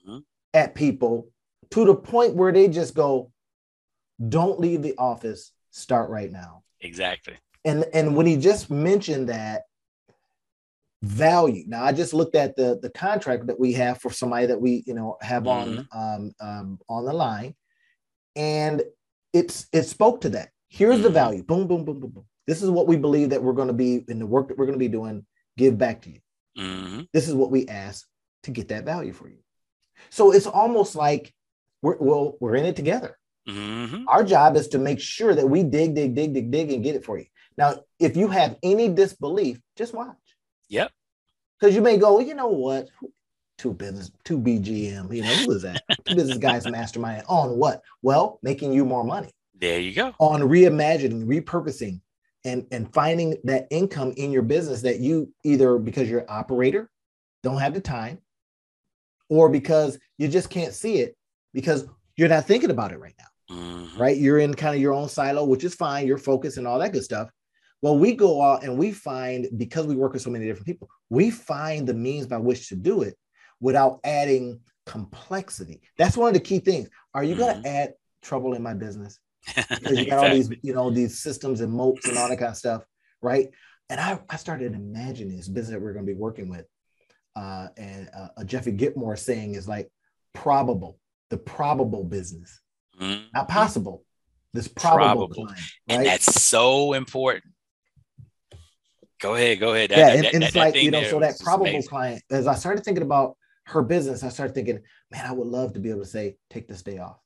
mm-hmm. 0.08 0.18
at 0.52 0.74
people 0.74 1.28
to 1.70 1.84
the 1.84 1.94
point 1.94 2.34
where 2.34 2.52
they 2.52 2.68
just 2.68 2.94
go, 2.94 3.31
don't 4.28 4.60
leave 4.60 4.82
the 4.82 4.94
office, 4.98 5.52
start 5.70 6.10
right 6.10 6.30
now. 6.30 6.62
Exactly. 6.80 7.34
And 7.64 7.84
and 7.92 8.16
when 8.16 8.26
he 8.26 8.36
just 8.36 8.70
mentioned 8.70 9.28
that 9.28 9.62
value. 11.02 11.64
Now 11.66 11.84
I 11.84 11.92
just 11.92 12.14
looked 12.14 12.36
at 12.36 12.56
the 12.56 12.78
the 12.80 12.90
contract 12.90 13.48
that 13.48 13.58
we 13.58 13.72
have 13.72 14.00
for 14.00 14.10
somebody 14.12 14.46
that 14.46 14.60
we, 14.60 14.84
you 14.86 14.94
know, 14.94 15.16
have 15.20 15.44
mm-hmm. 15.44 15.80
on 15.92 16.14
um, 16.14 16.34
um 16.40 16.78
on 16.88 17.04
the 17.04 17.12
line 17.12 17.54
and 18.36 18.82
it's 19.32 19.66
it 19.72 19.82
spoke 19.84 20.20
to 20.22 20.30
that. 20.30 20.50
Here's 20.68 20.96
mm-hmm. 20.96 21.04
the 21.04 21.10
value. 21.10 21.42
Boom 21.42 21.66
boom 21.66 21.84
boom 21.84 22.00
boom 22.00 22.10
boom. 22.10 22.24
This 22.46 22.62
is 22.62 22.70
what 22.70 22.86
we 22.86 22.96
believe 22.96 23.30
that 23.30 23.42
we're 23.42 23.52
going 23.52 23.68
to 23.68 23.74
be 23.74 24.04
in 24.08 24.18
the 24.18 24.26
work 24.26 24.48
that 24.48 24.58
we're 24.58 24.66
going 24.66 24.78
to 24.78 24.84
be 24.84 24.88
doing 24.88 25.26
give 25.56 25.76
back 25.76 26.02
to 26.02 26.10
you. 26.10 26.20
Mm-hmm. 26.58 27.02
This 27.12 27.28
is 27.28 27.34
what 27.34 27.50
we 27.50 27.68
ask 27.68 28.06
to 28.44 28.50
get 28.50 28.68
that 28.68 28.84
value 28.84 29.12
for 29.12 29.28
you. 29.28 29.38
So 30.10 30.32
it's 30.32 30.46
almost 30.46 30.96
like 30.96 31.32
we're 31.82 31.96
well, 31.98 32.36
we're 32.40 32.56
in 32.56 32.64
it 32.64 32.76
together. 32.76 33.18
Mm-hmm. 33.48 34.08
Our 34.08 34.24
job 34.24 34.56
is 34.56 34.68
to 34.68 34.78
make 34.78 35.00
sure 35.00 35.34
that 35.34 35.48
we 35.48 35.62
dig, 35.62 35.94
dig, 35.94 36.14
dig, 36.14 36.32
dig, 36.32 36.50
dig, 36.50 36.72
and 36.72 36.82
get 36.82 36.94
it 36.94 37.04
for 37.04 37.18
you. 37.18 37.26
Now, 37.56 37.80
if 37.98 38.16
you 38.16 38.28
have 38.28 38.56
any 38.62 38.88
disbelief, 38.88 39.60
just 39.76 39.94
watch. 39.94 40.16
Yep. 40.68 40.90
Because 41.58 41.74
you 41.74 41.82
may 41.82 41.98
go, 41.98 42.18
you 42.20 42.34
know 42.34 42.48
what? 42.48 42.88
Two 43.58 43.72
business, 43.72 44.10
two 44.24 44.38
BGM. 44.38 45.14
You 45.14 45.22
know 45.22 45.28
who 45.28 45.52
is 45.52 45.62
that? 45.62 45.82
two 46.06 46.14
business 46.14 46.38
guys 46.38 46.68
mastermind 46.68 47.24
on 47.28 47.58
what? 47.58 47.82
Well, 48.00 48.38
making 48.42 48.72
you 48.72 48.84
more 48.84 49.04
money. 49.04 49.30
There 49.58 49.78
you 49.78 49.92
go. 49.92 50.14
On 50.18 50.40
reimagining, 50.40 51.26
repurposing, 51.26 52.00
and 52.44 52.66
and 52.70 52.92
finding 52.92 53.36
that 53.44 53.66
income 53.70 54.12
in 54.16 54.32
your 54.32 54.42
business 54.42 54.82
that 54.82 55.00
you 55.00 55.32
either 55.44 55.78
because 55.78 56.08
you're 56.08 56.20
an 56.20 56.26
operator 56.28 56.90
don't 57.42 57.58
have 57.58 57.74
the 57.74 57.80
time 57.80 58.18
or 59.28 59.48
because 59.48 59.98
you 60.18 60.28
just 60.28 60.50
can't 60.50 60.74
see 60.74 60.96
it 60.96 61.16
because 61.52 61.86
you're 62.16 62.28
not 62.28 62.46
thinking 62.46 62.70
about 62.70 62.92
it 62.92 62.98
right 62.98 63.14
now 63.18 63.26
mm-hmm. 63.52 64.00
right 64.00 64.16
you're 64.16 64.38
in 64.38 64.54
kind 64.54 64.74
of 64.74 64.80
your 64.80 64.92
own 64.92 65.08
silo 65.08 65.44
which 65.44 65.64
is 65.64 65.74
fine 65.74 66.06
you're 66.06 66.18
focused 66.18 66.56
and 66.56 66.66
all 66.66 66.78
that 66.78 66.92
good 66.92 67.04
stuff 67.04 67.30
well 67.82 67.98
we 67.98 68.14
go 68.14 68.42
out 68.42 68.62
and 68.62 68.78
we 68.78 68.92
find 68.92 69.46
because 69.56 69.86
we 69.86 69.94
work 69.94 70.12
with 70.12 70.22
so 70.22 70.30
many 70.30 70.46
different 70.46 70.66
people 70.66 70.88
we 71.10 71.30
find 71.30 71.86
the 71.86 71.94
means 71.94 72.26
by 72.26 72.36
which 72.36 72.68
to 72.68 72.76
do 72.76 73.02
it 73.02 73.16
without 73.60 74.00
adding 74.04 74.58
complexity 74.86 75.80
that's 75.98 76.16
one 76.16 76.28
of 76.28 76.34
the 76.34 76.40
key 76.40 76.58
things 76.58 76.88
are 77.14 77.22
you 77.22 77.34
mm-hmm. 77.34 77.44
going 77.44 77.62
to 77.62 77.68
add 77.68 77.92
trouble 78.22 78.54
in 78.54 78.62
my 78.62 78.74
business 78.74 79.18
because 79.56 79.98
you 79.98 80.06
got 80.10 80.24
all 80.24 80.34
these, 80.34 80.50
you 80.62 80.72
know, 80.72 80.90
these 80.90 81.18
systems 81.18 81.60
and 81.60 81.72
moats 81.72 82.08
and 82.08 82.16
all 82.16 82.28
that 82.28 82.38
kind 82.38 82.50
of 82.50 82.56
stuff, 82.56 82.84
right? 83.20 83.48
And 83.90 84.00
I, 84.00 84.20
I 84.30 84.36
started 84.36 84.74
imagining 84.74 85.36
this 85.36 85.48
business 85.48 85.74
that 85.74 85.82
we're 85.82 85.92
going 85.92 86.06
to 86.06 86.12
be 86.12 86.18
working 86.18 86.48
with. 86.48 86.66
Uh, 87.34 87.68
and 87.76 88.08
uh, 88.16 88.44
Jeffrey 88.44 88.72
Gitomer 88.72 89.18
saying 89.18 89.54
is 89.54 89.68
like 89.68 89.90
probable, 90.34 90.98
the 91.30 91.36
probable 91.36 92.04
business, 92.04 92.60
mm-hmm. 93.00 93.24
not 93.34 93.48
possible. 93.48 94.04
This 94.52 94.68
probable, 94.68 95.28
probable. 95.28 95.46
Client, 95.46 95.50
right? 95.88 95.96
and 95.96 96.06
that's 96.06 96.42
so 96.42 96.92
important. 96.92 97.44
Go 99.20 99.34
ahead, 99.34 99.60
go 99.60 99.72
ahead. 99.72 99.90
That, 99.90 99.98
yeah, 99.98 100.08
and, 100.08 100.24
that, 100.24 100.34
and 100.34 100.44
it's 100.44 100.52
that, 100.54 100.58
like 100.58 100.82
you 100.82 100.90
know, 100.90 101.04
so 101.04 101.20
that 101.20 101.38
probable 101.40 101.66
amazing. 101.66 101.88
client. 101.88 102.22
As 102.30 102.46
I 102.46 102.54
started 102.54 102.84
thinking 102.84 103.04
about 103.04 103.36
her 103.66 103.82
business, 103.82 104.22
I 104.22 104.28
started 104.28 104.54
thinking, 104.54 104.80
man, 105.10 105.24
I 105.24 105.32
would 105.32 105.46
love 105.46 105.72
to 105.74 105.80
be 105.80 105.90
able 105.90 106.00
to 106.00 106.06
say, 106.06 106.36
take 106.50 106.68
this 106.68 106.82
day 106.82 106.98
off. 106.98 107.18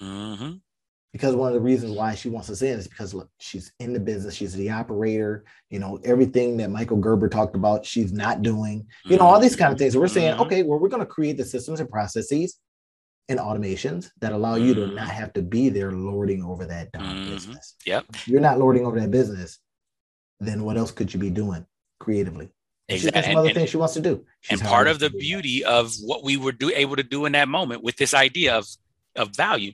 Mm-hmm 0.00 0.56
because 1.16 1.34
one 1.34 1.48
of 1.48 1.54
the 1.54 1.60
reasons 1.60 1.96
why 1.96 2.14
she 2.14 2.28
wants 2.28 2.50
us 2.50 2.60
in 2.60 2.78
is 2.78 2.86
because 2.86 3.14
look, 3.14 3.30
she's 3.38 3.72
in 3.80 3.94
the 3.94 3.98
business, 3.98 4.34
she's 4.34 4.52
the 4.52 4.68
operator, 4.68 5.46
you 5.70 5.78
know, 5.78 5.98
everything 6.04 6.58
that 6.58 6.70
Michael 6.70 6.98
Gerber 6.98 7.26
talked 7.26 7.56
about, 7.56 7.86
she's 7.86 8.12
not 8.12 8.42
doing, 8.42 8.86
you 9.06 9.16
know, 9.16 9.24
all 9.24 9.40
these 9.40 9.56
kind 9.56 9.72
of 9.72 9.78
things. 9.78 9.94
So 9.94 10.00
we're 10.00 10.08
saying, 10.08 10.34
mm-hmm. 10.34 10.42
okay, 10.42 10.62
well, 10.62 10.78
we're 10.78 10.90
going 10.90 11.00
to 11.00 11.06
create 11.06 11.38
the 11.38 11.44
systems 11.46 11.80
and 11.80 11.88
processes 11.88 12.58
and 13.28 13.38
automations 13.38 14.10
that 14.20 14.32
allow 14.32 14.54
you 14.54 14.74
to 14.74 14.86
not 14.88 15.08
have 15.08 15.32
to 15.32 15.42
be 15.42 15.68
there 15.68 15.92
lording 15.92 16.42
over 16.44 16.64
that 16.66 16.92
mm-hmm. 16.92 17.28
business. 17.30 17.74
Yep. 17.84 18.04
If 18.14 18.28
you're 18.28 18.40
not 18.40 18.58
lording 18.58 18.86
over 18.86 19.00
that 19.00 19.10
business, 19.10 19.58
then 20.38 20.64
what 20.64 20.76
else 20.76 20.92
could 20.92 21.12
you 21.12 21.18
be 21.18 21.30
doing 21.30 21.66
creatively? 21.98 22.50
Exactly. 22.88 22.98
She's 22.98 23.10
got 23.10 23.24
some 23.24 23.36
other 23.36 23.48
and, 23.48 23.56
things 23.56 23.70
she 23.70 23.76
wants 23.78 23.94
to 23.94 24.00
do. 24.00 24.24
She's 24.42 24.60
and 24.60 24.68
part 24.68 24.86
of 24.86 25.00
the 25.00 25.10
beauty 25.10 25.62
that. 25.62 25.70
of 25.70 25.92
what 26.02 26.22
we 26.22 26.36
were 26.36 26.52
do, 26.52 26.70
able 26.74 26.94
to 26.96 27.02
do 27.02 27.24
in 27.24 27.32
that 27.32 27.48
moment 27.48 27.82
with 27.82 27.96
this 27.96 28.14
idea 28.14 28.56
of 28.56 28.66
of 29.16 29.34
value 29.34 29.72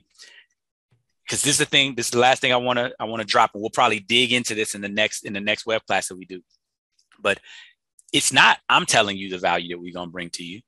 because 1.25 1.41
this 1.41 1.53
is 1.53 1.57
the 1.57 1.65
thing 1.65 1.95
this 1.95 2.07
is 2.07 2.11
the 2.11 2.19
last 2.19 2.41
thing 2.41 2.53
i 2.53 2.57
want 2.57 2.79
to 2.79 2.93
i 2.99 3.03
want 3.03 3.21
to 3.21 3.27
drop 3.27 3.51
and 3.53 3.61
we'll 3.61 3.69
probably 3.69 3.99
dig 3.99 4.31
into 4.31 4.55
this 4.55 4.73
in 4.73 4.81
the 4.81 4.89
next 4.89 5.25
in 5.25 5.33
the 5.33 5.41
next 5.41 5.65
web 5.65 5.83
class 5.85 6.07
that 6.07 6.17
we 6.17 6.25
do 6.25 6.41
but 7.19 7.39
it's 8.11 8.31
not 8.31 8.57
i'm 8.69 8.85
telling 8.85 9.17
you 9.17 9.29
the 9.29 9.37
value 9.37 9.69
that 9.75 9.81
we're 9.81 9.93
going 9.93 10.07
to 10.07 10.13
bring 10.13 10.29
to 10.29 10.43
you 10.43 10.61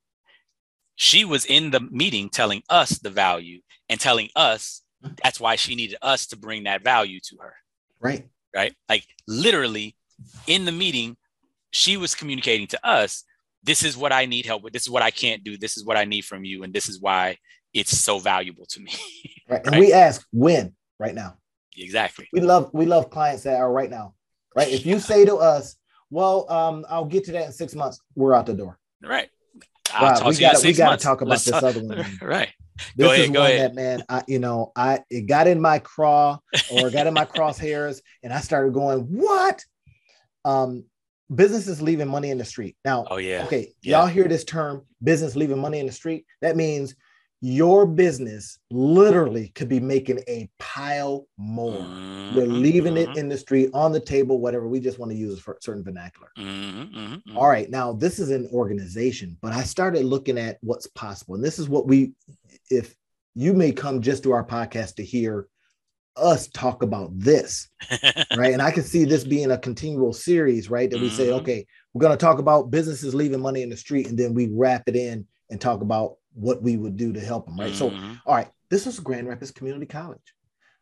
she 0.95 1.25
was 1.25 1.45
in 1.45 1.71
the 1.71 1.79
meeting 1.79 2.29
telling 2.29 2.63
us 2.69 2.99
the 2.99 3.09
value 3.09 3.59
and 3.89 3.99
telling 3.99 4.29
us 4.35 4.81
that's 5.23 5.39
why 5.39 5.55
she 5.55 5.75
needed 5.75 5.97
us 6.01 6.27
to 6.27 6.37
bring 6.37 6.63
that 6.63 6.83
value 6.83 7.19
to 7.19 7.37
her 7.41 7.53
right 7.99 8.27
right 8.55 8.73
like 8.89 9.05
literally 9.27 9.95
in 10.47 10.65
the 10.65 10.71
meeting 10.71 11.15
she 11.71 11.97
was 11.97 12.15
communicating 12.15 12.67
to 12.67 12.87
us 12.87 13.23
this 13.63 13.83
is 13.83 13.97
what 13.97 14.11
i 14.11 14.25
need 14.25 14.45
help 14.45 14.63
with 14.63 14.73
this 14.73 14.83
is 14.83 14.89
what 14.89 15.03
i 15.03 15.11
can't 15.11 15.43
do 15.43 15.57
this 15.57 15.77
is 15.77 15.85
what 15.85 15.97
i 15.97 16.05
need 16.05 16.23
from 16.23 16.43
you 16.43 16.63
and 16.63 16.73
this 16.73 16.89
is 16.89 16.99
why 16.99 17.37
it's 17.75 17.95
so 17.95 18.17
valuable 18.17 18.65
to 18.67 18.79
me. 18.79 18.91
right. 19.49 19.61
And 19.63 19.73
right? 19.73 19.79
we 19.79 19.93
ask 19.93 20.25
when 20.31 20.73
right 20.97 21.13
now. 21.13 21.37
Exactly. 21.77 22.27
We 22.31 22.39
love 22.39 22.71
we 22.73 22.85
love 22.85 23.09
clients 23.11 23.43
that 23.43 23.59
are 23.59 23.71
right 23.71 23.89
now. 23.89 24.15
Right. 24.55 24.69
If 24.69 24.85
you 24.85 24.99
say 24.99 25.25
to 25.25 25.35
us, 25.35 25.75
well, 26.09 26.49
um, 26.49 26.85
I'll 26.89 27.05
get 27.05 27.25
to 27.25 27.33
that 27.33 27.47
in 27.47 27.51
six 27.51 27.75
months, 27.75 27.99
we're 28.15 28.33
out 28.33 28.45
the 28.45 28.53
door. 28.53 28.79
Right. 29.03 29.29
Wow, 29.93 30.27
we 30.27 30.35
got 30.37 30.63
we 30.63 30.73
got 30.73 30.97
to 30.99 31.03
talk 31.03 31.21
about 31.21 31.31
Let's 31.31 31.45
this 31.45 31.53
talk. 31.53 31.63
other 31.63 31.83
one. 31.83 32.05
Right. 32.21 32.49
This 32.97 33.07
go 33.07 33.11
ahead, 33.11 33.25
is 33.25 33.29
go 33.29 33.39
one 33.41 33.51
ahead. 33.51 33.71
that 33.71 33.75
man, 33.75 34.03
I 34.09 34.23
you 34.27 34.39
know, 34.39 34.71
I 34.75 34.99
it 35.09 35.27
got 35.27 35.47
in 35.47 35.61
my 35.61 35.79
craw 35.79 36.39
or 36.71 36.89
got 36.89 37.07
in 37.07 37.13
my 37.13 37.25
crosshairs, 37.25 38.01
and 38.23 38.33
I 38.33 38.39
started 38.41 38.73
going, 38.73 39.01
what? 39.03 39.63
Um, 40.43 40.83
businesses 41.33 41.81
leaving 41.81 42.07
money 42.07 42.31
in 42.31 42.37
the 42.37 42.45
street. 42.45 42.75
Now, 42.83 43.05
oh 43.09 43.17
yeah, 43.17 43.45
okay, 43.45 43.73
yeah. 43.81 43.99
y'all 43.99 44.07
hear 44.07 44.27
this 44.27 44.43
term, 44.43 44.85
business 45.01 45.35
leaving 45.35 45.59
money 45.59 45.79
in 45.79 45.85
the 45.85 45.91
street. 45.91 46.25
That 46.41 46.57
means 46.57 46.95
your 47.45 47.85
business 47.85 48.57
literally 48.71 49.49
could 49.49 49.69
be 49.69 49.79
making 49.79 50.19
a 50.27 50.49
pile 50.57 51.27
more. 51.37 51.77
Mm-hmm, 51.77 52.35
You're 52.35 52.47
leaving 52.47 52.95
mm-hmm. 52.95 53.11
it 53.11 53.17
in 53.17 53.29
the 53.29 53.37
street, 53.37 53.69
on 53.71 53.91
the 53.91 53.99
table, 53.99 54.39
whatever. 54.39 54.67
We 54.67 54.79
just 54.79 54.97
want 54.97 55.11
to 55.11 55.17
use 55.17 55.39
for 55.39 55.55
certain 55.61 55.83
vernacular. 55.83 56.31
Mm-hmm, 56.39 56.97
mm-hmm, 56.97 57.37
All 57.37 57.47
right. 57.47 57.69
Now, 57.69 57.93
this 57.93 58.17
is 58.17 58.31
an 58.31 58.49
organization, 58.51 59.37
but 59.43 59.53
I 59.53 59.61
started 59.61 60.05
looking 60.05 60.39
at 60.39 60.57
what's 60.61 60.87
possible. 60.87 61.35
And 61.35 61.43
this 61.43 61.59
is 61.59 61.69
what 61.69 61.85
we, 61.85 62.13
if 62.71 62.95
you 63.35 63.53
may 63.53 63.71
come 63.71 64.01
just 64.01 64.23
to 64.23 64.31
our 64.31 64.43
podcast 64.43 64.95
to 64.95 65.03
hear 65.03 65.45
us 66.17 66.47
talk 66.47 66.81
about 66.81 67.11
this, 67.13 67.69
right? 68.35 68.53
And 68.53 68.61
I 68.61 68.71
can 68.71 68.83
see 68.83 69.05
this 69.05 69.23
being 69.23 69.51
a 69.51 69.57
continual 69.59 70.13
series, 70.13 70.71
right? 70.71 70.89
That 70.89 70.99
we 70.99 71.09
say, 71.09 71.27
mm-hmm. 71.27 71.41
okay, 71.41 71.67
we're 71.93 72.01
going 72.01 72.17
to 72.17 72.25
talk 72.25 72.39
about 72.39 72.71
businesses 72.71 73.13
leaving 73.13 73.41
money 73.41 73.61
in 73.61 73.69
the 73.69 73.77
street, 73.77 74.07
and 74.07 74.17
then 74.17 74.33
we 74.33 74.49
wrap 74.51 74.89
it 74.89 74.95
in 74.95 75.27
and 75.51 75.61
talk 75.61 75.81
about 75.81 76.15
what 76.35 76.61
we 76.61 76.77
would 76.77 76.97
do 76.97 77.13
to 77.13 77.19
help 77.19 77.47
them, 77.47 77.57
right? 77.57 77.73
Mm-hmm. 77.73 77.97
So, 77.97 78.17
all 78.25 78.35
right, 78.35 78.49
this 78.69 78.85
is 78.85 78.99
Grand 78.99 79.27
Rapids 79.27 79.51
Community 79.51 79.85
College. 79.85 80.19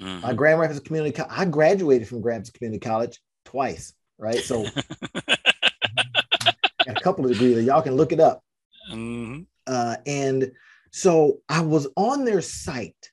Mm-hmm. 0.01 0.21
My 0.21 0.33
Grand 0.33 0.59
Rapids 0.59 0.79
Community, 0.81 1.15
Co- 1.15 1.27
I 1.29 1.45
graduated 1.45 2.07
from 2.07 2.21
Grand 2.21 2.39
Rapids 2.39 2.49
Community 2.49 2.79
College 2.79 3.19
twice, 3.45 3.93
right? 4.17 4.39
So, 4.39 4.65
a 6.87 6.93
couple 7.01 7.25
of 7.25 7.31
degrees. 7.31 7.65
Y'all 7.65 7.81
can 7.81 7.95
look 7.95 8.11
it 8.11 8.19
up. 8.19 8.43
Mm-hmm. 8.91 9.41
Uh, 9.65 9.95
and 10.05 10.51
so 10.91 11.39
I 11.47 11.61
was 11.61 11.87
on 11.95 12.25
their 12.25 12.41
site 12.41 13.11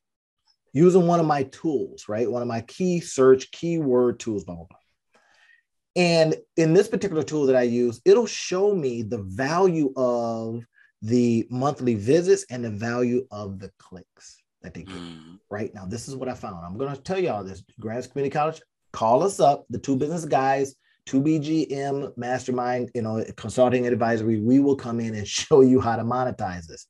using 0.72 1.06
one 1.06 1.20
of 1.20 1.26
my 1.26 1.44
tools, 1.44 2.06
right? 2.08 2.30
One 2.30 2.42
of 2.42 2.48
my 2.48 2.62
key 2.62 3.00
search 3.00 3.50
keyword 3.50 4.20
tools, 4.20 4.44
blah, 4.44 4.56
blah, 4.56 4.66
blah. 4.68 4.76
And 5.96 6.36
in 6.56 6.72
this 6.72 6.88
particular 6.88 7.22
tool 7.22 7.46
that 7.46 7.56
I 7.56 7.62
use, 7.62 8.00
it'll 8.04 8.26
show 8.26 8.74
me 8.74 9.02
the 9.02 9.22
value 9.22 9.92
of 9.96 10.64
the 11.02 11.46
monthly 11.50 11.94
visits 11.94 12.44
and 12.50 12.64
the 12.64 12.70
value 12.70 13.26
of 13.30 13.58
the 13.58 13.70
clicks 13.78 14.42
that 14.62 14.74
they 14.74 14.82
get. 14.82 14.96
Mm. 14.96 15.38
Right 15.48 15.74
now, 15.74 15.86
this 15.86 16.08
is 16.08 16.16
what 16.16 16.28
I 16.28 16.34
found. 16.34 16.64
I'm 16.64 16.76
going 16.76 16.94
to 16.94 17.00
tell 17.00 17.18
y'all 17.18 17.44
this. 17.44 17.62
Grants 17.78 18.06
Community 18.06 18.32
College, 18.32 18.60
call 18.92 19.22
us 19.22 19.40
up, 19.40 19.64
the 19.70 19.78
two 19.78 19.96
business 19.96 20.24
guys, 20.24 20.74
2BGM 21.08 22.16
Mastermind, 22.16 22.90
you 22.94 23.02
know, 23.02 23.24
consulting 23.36 23.86
advisory. 23.86 24.40
We 24.40 24.60
will 24.60 24.76
come 24.76 25.00
in 25.00 25.14
and 25.14 25.26
show 25.40 25.62
you 25.62 25.80
how 25.80 25.96
to 25.96 26.02
monetize 26.02 26.66
this. 26.66 26.86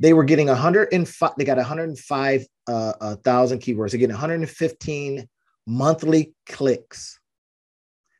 They 0.00 0.14
were 0.14 0.24
getting 0.24 0.48
105, 0.48 1.32
they 1.38 1.44
got 1.44 1.58
105 1.58 2.46
uh, 2.66 3.16
thousand 3.16 3.60
keywords. 3.60 3.90
They're 3.90 4.00
getting 4.00 4.14
115 4.14 5.28
monthly 5.66 6.34
clicks. 6.46 7.20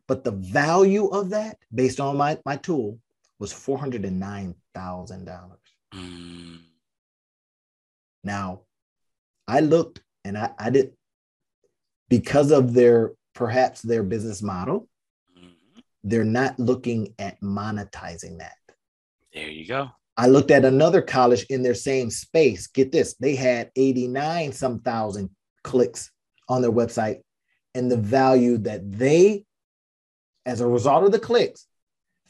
But 0.07 0.25
the 0.25 0.33
value 0.33 1.07
of 1.07 1.31
that, 1.31 1.57
based 1.75 1.99
on 1.99 2.17
my, 2.17 2.39
my 2.45 2.57
tool, 2.57 2.99
was 3.39 3.53
$409,000. 3.53 4.55
Mm. 5.95 6.59
Now, 8.25 8.63
I 9.49 9.61
looked 9.61 10.03
and 10.25 10.39
I, 10.39 10.51
I 10.59 10.71
did 10.71 10.93
because 12.09 12.51
of 12.51 12.75
their 12.75 13.13
perhaps 13.35 13.81
their 13.81 14.03
business 14.03 14.43
model, 14.43 14.89
mm-hmm. 15.39 15.81
they're 16.05 16.25
not 16.25 16.59
looking 16.59 17.15
at 17.19 17.41
monetizing 17.41 18.39
that. 18.39 18.57
There 19.33 19.49
you 19.49 19.67
go. 19.67 19.91
I 20.17 20.27
looked 20.27 20.51
at 20.51 20.65
another 20.65 21.01
college 21.01 21.45
in 21.49 21.63
their 21.63 21.75
same 21.75 22.11
space. 22.11 22.67
Get 22.67 22.93
this, 22.93 23.15
they 23.15 23.35
had 23.35 23.71
89 23.77 24.53
some 24.53 24.81
thousand 24.81 25.31
clicks 25.65 26.11
on 26.49 26.61
their 26.61 26.73
website, 26.73 27.21
and 27.75 27.91
the 27.91 27.97
value 27.97 28.59
that 28.59 28.93
they, 28.93 29.47
as 30.45 30.61
a 30.61 30.67
result 30.67 31.05
of 31.05 31.13
the 31.13 31.19
clicks, 31.19 31.67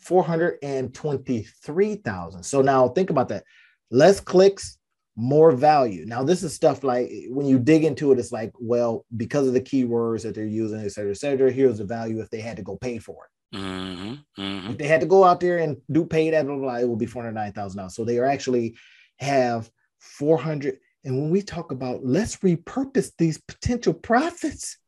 423,000. 0.02 2.42
So 2.42 2.62
now 2.62 2.88
think 2.88 3.10
about 3.10 3.28
that. 3.28 3.44
Less 3.90 4.20
clicks, 4.20 4.78
more 5.16 5.52
value. 5.52 6.06
Now, 6.06 6.22
this 6.22 6.42
is 6.42 6.54
stuff 6.54 6.82
like 6.82 7.10
when 7.28 7.46
you 7.46 7.58
dig 7.58 7.84
into 7.84 8.12
it, 8.12 8.18
it's 8.18 8.32
like, 8.32 8.52
well, 8.58 9.04
because 9.16 9.46
of 9.46 9.52
the 9.52 9.60
keywords 9.60 10.22
that 10.22 10.34
they're 10.34 10.44
using, 10.44 10.80
et 10.80 10.92
cetera, 10.92 11.10
et 11.10 11.18
cetera, 11.18 11.52
here's 11.52 11.78
the 11.78 11.84
value 11.84 12.20
if 12.20 12.30
they 12.30 12.40
had 12.40 12.56
to 12.56 12.62
go 12.62 12.76
pay 12.76 12.98
for 12.98 13.26
it. 13.26 13.56
Mm-hmm, 13.56 14.42
mm-hmm. 14.42 14.70
If 14.70 14.78
they 14.78 14.86
had 14.86 15.02
to 15.02 15.06
go 15.06 15.24
out 15.24 15.40
there 15.40 15.58
and 15.58 15.76
do 15.90 16.06
paid 16.06 16.32
ad, 16.32 16.46
blah, 16.46 16.56
blah, 16.56 16.70
blah, 16.70 16.78
it 16.78 16.88
will 16.88 16.96
be 16.96 17.06
$409,000. 17.06 17.90
So 17.90 18.04
they 18.04 18.18
are 18.18 18.24
actually 18.24 18.76
have 19.18 19.70
400. 20.00 20.78
And 21.04 21.20
when 21.20 21.30
we 21.30 21.42
talk 21.42 21.70
about 21.70 22.04
let's 22.04 22.38
repurpose 22.38 23.10
these 23.18 23.42
potential 23.46 23.92
profits, 23.92 24.78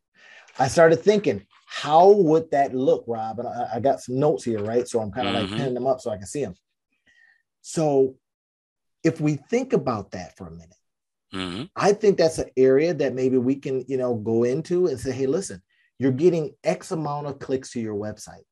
I 0.59 0.69
started 0.69 1.03
thinking, 1.03 1.45
how 1.75 2.13
would 2.13 2.53
that 2.53 2.73
look, 2.73 3.05
Rob? 3.09 3.41
And 3.41 3.49
I, 3.49 3.69
I 3.75 3.81
got 3.81 4.01
some 4.01 4.19
notes 4.19 4.45
here, 4.45 4.63
right? 4.63 4.87
So 4.87 5.01
I'm 5.01 5.11
kind 5.11 5.27
of 5.27 5.35
mm-hmm. 5.35 5.51
like 5.51 5.59
pinning 5.59 5.75
them 5.75 5.89
up 5.89 6.01
so 6.01 6.11
I 6.11 6.17
can 6.17 6.27
see 6.27 6.45
them. 6.45 6.55
So 7.63 8.15
if 9.03 9.21
we 9.21 9.35
think 9.35 9.73
about 9.73 10.13
that 10.13 10.37
for 10.37 10.47
a 10.47 10.53
minute, 10.53 10.77
mm-hmm. 11.35 11.65
I 11.75 11.93
think 11.93 12.17
that's 12.17 12.39
an 12.39 12.51
area 12.57 12.95
that 12.95 13.13
maybe 13.13 13.39
we 13.39 13.57
can, 13.57 13.85
you 13.89 13.97
know, 13.97 14.15
go 14.15 14.45
into 14.45 14.87
and 14.87 15.01
say, 15.01 15.11
hey, 15.11 15.27
listen, 15.27 15.63
you're 15.99 16.13
getting 16.13 16.55
X 16.63 16.93
amount 16.93 17.27
of 17.27 17.41
clicks 17.41 17.73
to 17.73 17.81
your 17.81 17.97
website. 17.97 18.45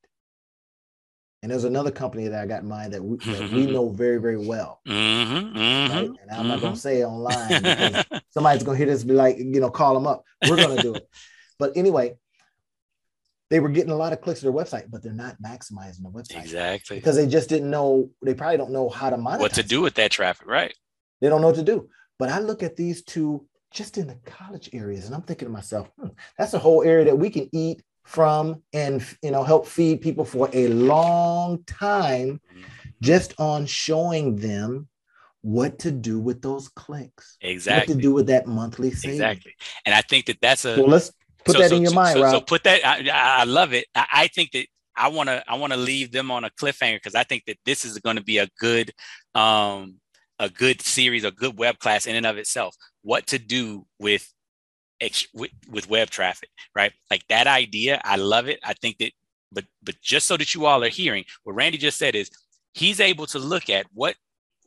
And 1.42 1.50
there's 1.50 1.64
another 1.64 1.92
company 1.92 2.26
that 2.26 2.42
I 2.42 2.46
got 2.46 2.62
in 2.62 2.68
mind 2.68 2.92
that 2.92 3.04
we, 3.04 3.18
that 3.18 3.52
we 3.52 3.66
know 3.72 3.88
very, 3.90 4.20
very 4.20 4.44
well. 4.44 4.80
Mm-hmm, 4.86 5.56
mm-hmm, 5.56 5.92
right? 5.92 6.04
And 6.06 6.30
I'm 6.30 6.38
mm-hmm. 6.38 6.48
not 6.48 6.60
going 6.60 6.74
to 6.74 6.78
say 6.78 7.02
it 7.02 7.04
online 7.04 7.62
because 7.62 8.04
somebody's 8.30 8.64
going 8.64 8.78
to 8.78 8.84
hear 8.84 8.92
this 8.92 9.04
be 9.04 9.14
like, 9.14 9.38
you 9.38 9.60
know, 9.60 9.70
call 9.70 9.94
them 9.94 10.08
up. 10.08 10.24
We're 10.48 10.56
going 10.56 10.76
to 10.76 10.82
do 10.82 10.94
it. 10.94 11.08
But 11.58 11.76
anyway, 11.76 12.16
they 13.52 13.60
were 13.60 13.68
getting 13.68 13.90
a 13.90 13.96
lot 13.96 14.14
of 14.14 14.22
clicks 14.22 14.40
to 14.40 14.46
their 14.46 14.52
website, 14.54 14.90
but 14.90 15.02
they're 15.02 15.12
not 15.12 15.36
maximizing 15.44 16.02
the 16.02 16.08
website. 16.08 16.40
Exactly. 16.40 16.96
Because 16.96 17.16
they 17.16 17.26
just 17.26 17.50
didn't 17.50 17.68
know, 17.68 18.08
they 18.24 18.32
probably 18.32 18.56
don't 18.56 18.70
know 18.70 18.88
how 18.88 19.10
to 19.10 19.18
monetize. 19.18 19.40
What 19.40 19.52
to 19.54 19.62
do 19.62 19.82
with 19.82 19.92
that 19.96 20.10
traffic, 20.10 20.48
right? 20.48 20.74
They 21.20 21.28
don't 21.28 21.42
know 21.42 21.48
what 21.48 21.56
to 21.56 21.62
do. 21.62 21.90
But 22.18 22.30
I 22.30 22.38
look 22.38 22.62
at 22.62 22.76
these 22.76 23.02
two 23.02 23.46
just 23.70 23.98
in 23.98 24.06
the 24.06 24.18
college 24.24 24.70
areas 24.72 25.04
and 25.04 25.14
I'm 25.14 25.20
thinking 25.20 25.48
to 25.48 25.52
myself, 25.52 25.90
hmm, 26.00 26.08
that's 26.38 26.54
a 26.54 26.58
whole 26.58 26.82
area 26.82 27.04
that 27.04 27.18
we 27.18 27.28
can 27.28 27.50
eat 27.52 27.82
from 28.04 28.62
and 28.72 29.04
you 29.22 29.30
know 29.30 29.44
help 29.44 29.66
feed 29.66 30.00
people 30.00 30.24
for 30.24 30.48
a 30.52 30.68
long 30.68 31.62
time 31.64 32.40
mm-hmm. 32.50 32.62
just 33.00 33.38
on 33.38 33.64
showing 33.64 34.34
them 34.36 34.88
what 35.42 35.78
to 35.78 35.92
do 35.92 36.18
with 36.18 36.42
those 36.42 36.68
clicks 36.68 37.36
exactly 37.40 37.94
what 37.94 37.96
to 37.96 38.02
do 38.02 38.12
with 38.12 38.26
that 38.26 38.46
monthly 38.46 38.88
exactly 38.88 39.54
and 39.86 39.94
i 39.94 40.00
think 40.00 40.26
that 40.26 40.36
that's 40.40 40.64
a 40.64 40.74
so 40.74 40.84
let's 40.84 41.12
Put 41.44 41.54
so, 41.54 41.58
that 41.60 41.70
so, 41.70 41.76
in 41.76 41.82
your 41.82 41.92
mind, 41.92 42.14
so, 42.14 42.22
Rob. 42.22 42.32
So 42.32 42.40
put 42.40 42.64
that. 42.64 42.86
I, 42.86 43.40
I 43.40 43.44
love 43.44 43.72
it. 43.72 43.86
I, 43.94 44.06
I 44.12 44.26
think 44.28 44.52
that 44.52 44.66
I 44.96 45.08
want 45.08 45.28
to 45.28 45.42
I 45.48 45.56
want 45.56 45.72
to 45.72 45.78
leave 45.78 46.12
them 46.12 46.30
on 46.30 46.44
a 46.44 46.50
cliffhanger 46.50 46.96
because 46.96 47.14
I 47.14 47.24
think 47.24 47.44
that 47.46 47.58
this 47.64 47.84
is 47.84 47.98
going 47.98 48.16
to 48.16 48.22
be 48.22 48.38
a 48.38 48.48
good 48.58 48.92
um 49.34 49.96
a 50.38 50.48
good 50.48 50.82
series, 50.82 51.24
a 51.24 51.30
good 51.30 51.58
web 51.58 51.78
class 51.78 52.06
in 52.06 52.16
and 52.16 52.26
of 52.26 52.36
itself. 52.36 52.76
What 53.02 53.26
to 53.28 53.38
do 53.38 53.86
with 53.98 54.32
with, 55.34 55.50
with 55.68 55.88
web 55.88 56.10
traffic, 56.10 56.48
right? 56.76 56.92
Like 57.10 57.26
that 57.28 57.46
idea, 57.46 58.00
I 58.04 58.16
love 58.16 58.48
it. 58.48 58.60
I 58.62 58.74
think 58.74 58.98
that, 58.98 59.12
but 59.50 59.64
but 59.82 60.00
just 60.00 60.26
so 60.26 60.36
that 60.36 60.54
you 60.54 60.66
all 60.66 60.84
are 60.84 60.88
hearing 60.88 61.24
what 61.44 61.54
Randy 61.54 61.78
just 61.78 61.98
said 61.98 62.14
is 62.14 62.30
he's 62.74 63.00
able 63.00 63.26
to 63.26 63.38
look 63.38 63.68
at 63.68 63.86
what 63.92 64.14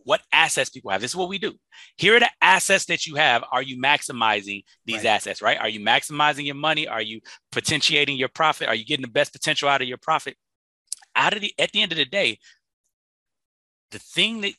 what 0.06 0.22
assets 0.32 0.70
people 0.70 0.92
have. 0.92 1.02
This 1.02 1.12
is 1.12 1.16
what 1.16 1.30
we 1.30 1.40
do. 1.40 1.54
Here 1.98 2.16
are 2.16 2.20
the 2.20 2.30
assets 2.42 2.86
that 2.86 3.06
you 3.06 3.16
have. 3.16 3.44
Are 3.52 3.62
you 3.62 3.82
maximizing 3.82 4.64
these 4.86 4.98
right. 4.98 5.08
assets, 5.08 5.42
right? 5.42 5.60
Are 5.60 5.68
you 5.68 5.80
maximizing 5.80 6.46
your 6.46 6.56
money? 6.56 6.88
Are 6.88 7.02
you 7.02 7.20
potentiating 7.52 8.16
your 8.16 8.30
profit? 8.30 8.70
Are 8.70 8.76
you 8.76 8.86
getting 8.86 9.06
the 9.06 9.12
best 9.12 9.34
potential 9.34 9.68
out 9.68 9.82
of 9.82 9.88
your 9.88 9.98
profit? 9.98 10.38
Out 11.16 11.34
of 11.34 11.42
the 11.42 11.54
at 11.60 11.72
the 11.72 11.82
end 11.82 11.92
of 11.92 11.98
the 11.98 12.06
day, 12.06 12.38
the 13.92 14.00
thing 14.00 14.42
that 14.42 14.54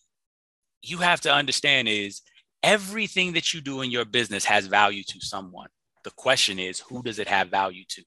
you 0.83 0.99
have 0.99 1.21
to 1.23 1.33
understand 1.33 1.89
is 1.89 2.23
everything 2.63 3.35
that 3.35 3.55
you 3.55 3.61
do 3.61 3.83
in 3.83 3.91
your 3.91 4.05
business 4.05 4.45
has 4.45 4.67
value 4.67 5.05
to 5.05 5.21
someone. 5.21 5.69
The 6.03 6.11
question 6.11 6.59
is, 6.59 6.81
who 6.81 7.03
does 7.03 7.19
it 7.19 7.29
have 7.29 7.49
value 7.49 7.85
to? 7.89 8.03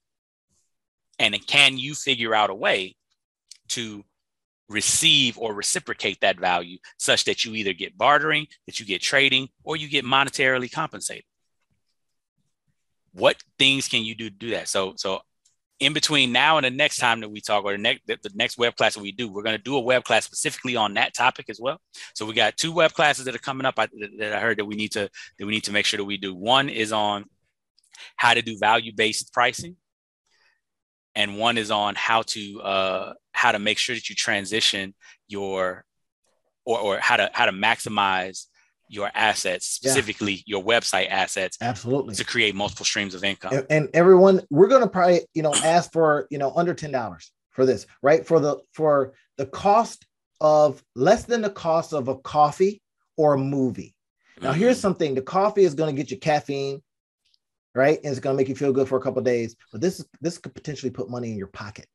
And 1.18 1.46
can 1.46 1.78
you 1.78 1.94
figure 1.94 2.34
out 2.34 2.50
a 2.50 2.54
way 2.54 2.96
to 3.68 4.04
receive 4.70 5.36
or 5.36 5.52
reciprocate 5.52 6.20
that 6.20 6.38
value 6.38 6.78
such 6.96 7.24
that 7.24 7.44
you 7.44 7.54
either 7.54 7.72
get 7.72 7.98
bartering, 7.98 8.46
that 8.66 8.78
you 8.78 8.86
get 8.86 9.02
trading, 9.02 9.48
or 9.64 9.76
you 9.76 9.88
get 9.88 10.04
monetarily 10.04 10.72
compensated. 10.72 11.24
What 13.12 13.42
things 13.58 13.88
can 13.88 14.04
you 14.04 14.14
do 14.14 14.30
to 14.30 14.36
do 14.36 14.50
that? 14.50 14.68
So, 14.68 14.94
so 14.96 15.20
in 15.80 15.92
between 15.92 16.30
now 16.30 16.56
and 16.56 16.64
the 16.64 16.70
next 16.70 16.98
time 16.98 17.20
that 17.20 17.30
we 17.30 17.40
talk, 17.40 17.64
or 17.64 17.72
the 17.72 17.78
next 17.78 18.06
the, 18.06 18.16
the 18.22 18.30
next 18.34 18.58
web 18.58 18.76
class 18.76 18.94
that 18.94 19.02
we 19.02 19.10
do, 19.10 19.28
we're 19.28 19.42
going 19.42 19.56
to 19.56 19.62
do 19.62 19.76
a 19.76 19.80
web 19.80 20.04
class 20.04 20.24
specifically 20.24 20.76
on 20.76 20.94
that 20.94 21.14
topic 21.14 21.46
as 21.48 21.58
well. 21.60 21.80
So 22.14 22.24
we 22.24 22.34
got 22.34 22.56
two 22.56 22.70
web 22.70 22.92
classes 22.92 23.24
that 23.24 23.34
are 23.34 23.38
coming 23.38 23.66
up 23.66 23.74
I, 23.76 23.88
that 24.18 24.32
I 24.34 24.40
heard 24.40 24.58
that 24.58 24.66
we 24.66 24.76
need 24.76 24.92
to 24.92 25.10
that 25.38 25.46
we 25.46 25.52
need 25.52 25.64
to 25.64 25.72
make 25.72 25.86
sure 25.86 25.98
that 25.98 26.04
we 26.04 26.16
do. 26.16 26.34
One 26.34 26.68
is 26.68 26.92
on 26.92 27.24
how 28.14 28.34
to 28.34 28.42
do 28.42 28.56
value 28.56 28.92
based 28.94 29.32
pricing, 29.32 29.74
and 31.16 31.38
one 31.38 31.58
is 31.58 31.72
on 31.72 31.96
how 31.96 32.22
to 32.22 32.60
uh, 32.60 33.12
how 33.40 33.52
to 33.52 33.58
make 33.58 33.78
sure 33.78 33.96
that 33.96 34.10
you 34.10 34.14
transition 34.14 34.94
your 35.26 35.82
or, 36.66 36.78
or 36.78 36.98
how 36.98 37.16
to 37.16 37.30
how 37.32 37.46
to 37.46 37.52
maximize 37.52 38.44
your 38.90 39.10
assets 39.14 39.66
specifically 39.66 40.34
yeah. 40.34 40.42
your 40.44 40.62
website 40.62 41.08
assets 41.08 41.56
absolutely 41.62 42.14
to 42.14 42.22
create 42.22 42.54
multiple 42.54 42.84
streams 42.84 43.14
of 43.14 43.24
income 43.24 43.54
and, 43.54 43.66
and 43.70 43.88
everyone 43.94 44.42
we're 44.50 44.68
going 44.68 44.82
to 44.82 44.88
probably 44.88 45.22
you 45.32 45.42
know 45.42 45.54
ask 45.64 45.90
for 45.90 46.26
you 46.30 46.36
know 46.36 46.52
under 46.54 46.74
ten 46.74 46.92
dollars 46.92 47.32
for 47.48 47.64
this 47.64 47.86
right 48.02 48.26
for 48.26 48.40
the 48.40 48.58
for 48.74 49.14
the 49.38 49.46
cost 49.46 50.04
of 50.42 50.82
less 50.94 51.24
than 51.24 51.40
the 51.40 51.48
cost 51.48 51.94
of 51.94 52.08
a 52.08 52.16
coffee 52.18 52.82
or 53.16 53.34
a 53.34 53.38
movie 53.38 53.94
now 54.42 54.50
mm-hmm. 54.50 54.60
here's 54.60 54.78
something 54.78 55.14
the 55.14 55.22
coffee 55.22 55.64
is 55.64 55.72
going 55.72 55.94
to 55.94 55.98
get 55.98 56.10
you 56.10 56.18
caffeine 56.18 56.82
right? 57.72 58.00
And 58.02 58.10
it's 58.10 58.18
gonna 58.18 58.36
make 58.36 58.48
you 58.48 58.56
feel 58.56 58.72
good 58.72 58.88
for 58.88 58.98
a 58.98 59.00
couple 59.00 59.22
days. 59.22 59.54
But 59.70 59.80
this 59.80 60.04
this 60.20 60.38
could 60.38 60.52
potentially 60.54 60.90
put 60.90 61.08
money 61.08 61.30
in 61.30 61.38
your 61.38 61.46
pocket. 61.46 61.86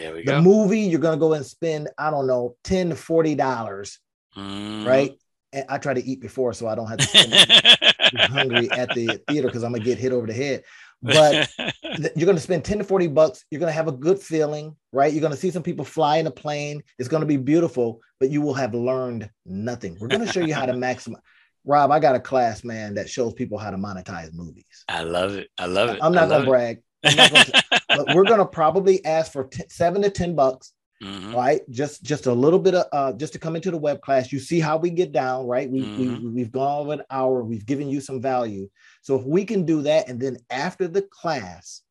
There 0.00 0.14
we 0.14 0.24
the 0.24 0.32
go. 0.32 0.40
movie, 0.40 0.80
you're 0.80 1.00
gonna 1.00 1.18
go 1.18 1.34
and 1.34 1.44
spend, 1.44 1.88
I 1.98 2.10
don't 2.10 2.26
know, 2.26 2.56
10 2.64 2.90
to 2.90 2.96
40 2.96 3.34
dollars, 3.34 3.98
mm. 4.36 4.86
right? 4.86 5.12
And 5.52 5.66
I 5.68 5.78
try 5.78 5.94
to 5.94 6.02
eat 6.02 6.20
before 6.20 6.52
so 6.54 6.66
I 6.66 6.74
don't 6.74 6.86
have 6.86 6.98
to 6.98 7.06
spend 7.06 7.34
hungry 8.30 8.70
at 8.70 8.94
the 8.94 9.20
theater 9.28 9.48
because 9.48 9.62
I'm 9.62 9.72
gonna 9.72 9.84
get 9.84 9.98
hit 9.98 10.12
over 10.12 10.26
the 10.26 10.32
head. 10.32 10.64
But 11.02 11.50
you're 12.16 12.26
gonna 12.26 12.40
spend 12.40 12.64
10 12.64 12.78
to 12.78 12.84
40 12.84 13.08
bucks, 13.08 13.44
you're 13.50 13.60
gonna 13.60 13.72
have 13.72 13.88
a 13.88 13.92
good 13.92 14.18
feeling, 14.18 14.74
right? 14.92 15.12
You're 15.12 15.22
gonna 15.22 15.36
see 15.36 15.50
some 15.50 15.62
people 15.62 15.84
fly 15.84 16.16
in 16.16 16.26
a 16.26 16.30
plane, 16.30 16.82
it's 16.98 17.08
gonna 17.08 17.26
be 17.26 17.36
beautiful, 17.36 18.00
but 18.18 18.30
you 18.30 18.40
will 18.40 18.54
have 18.54 18.74
learned 18.74 19.28
nothing. 19.44 19.98
We're 20.00 20.08
gonna 20.08 20.32
show 20.32 20.40
you 20.40 20.54
how 20.54 20.66
to 20.66 20.72
maximize 20.74 21.20
Rob, 21.64 21.90
I 21.90 22.00
got 22.00 22.14
a 22.14 22.20
class, 22.20 22.64
man, 22.64 22.94
that 22.94 23.10
shows 23.10 23.34
people 23.34 23.58
how 23.58 23.70
to 23.70 23.76
monetize 23.76 24.32
movies. 24.32 24.84
I 24.88 25.02
love 25.02 25.34
it. 25.34 25.50
I 25.58 25.66
love 25.66 25.90
it. 25.90 25.98
I'm 26.00 26.12
not 26.12 26.28
gonna 26.28 26.44
it. 26.44 26.46
brag, 26.46 26.82
but 27.88 28.14
we're 28.14 28.24
gonna 28.24 28.46
probably 28.46 29.04
ask 29.04 29.32
for 29.32 29.44
t- 29.44 29.62
seven 29.68 30.02
to 30.02 30.10
ten 30.10 30.34
bucks, 30.34 30.72
mm-hmm. 31.02 31.34
right? 31.34 31.60
Just 31.70 32.02
just 32.02 32.26
a 32.26 32.32
little 32.32 32.58
bit 32.58 32.74
of 32.74 32.86
uh, 32.92 33.12
just 33.12 33.32
to 33.34 33.38
come 33.38 33.56
into 33.56 33.70
the 33.70 33.78
web 33.78 34.00
class. 34.02 34.32
You 34.32 34.38
see 34.38 34.60
how 34.60 34.76
we 34.76 34.90
get 34.90 35.12
down, 35.12 35.46
right? 35.46 35.70
We, 35.70 35.82
mm-hmm. 35.82 36.24
we 36.24 36.30
we've 36.30 36.52
gone 36.52 36.80
over 36.80 36.92
an 36.94 37.02
hour. 37.10 37.42
We've 37.42 37.66
given 37.66 37.88
you 37.88 38.00
some 38.00 38.20
value. 38.20 38.68
So 39.02 39.18
if 39.18 39.24
we 39.24 39.44
can 39.44 39.64
do 39.64 39.82
that, 39.82 40.08
and 40.08 40.20
then 40.20 40.36
after 40.50 40.88
the 40.88 41.02
class, 41.02 41.82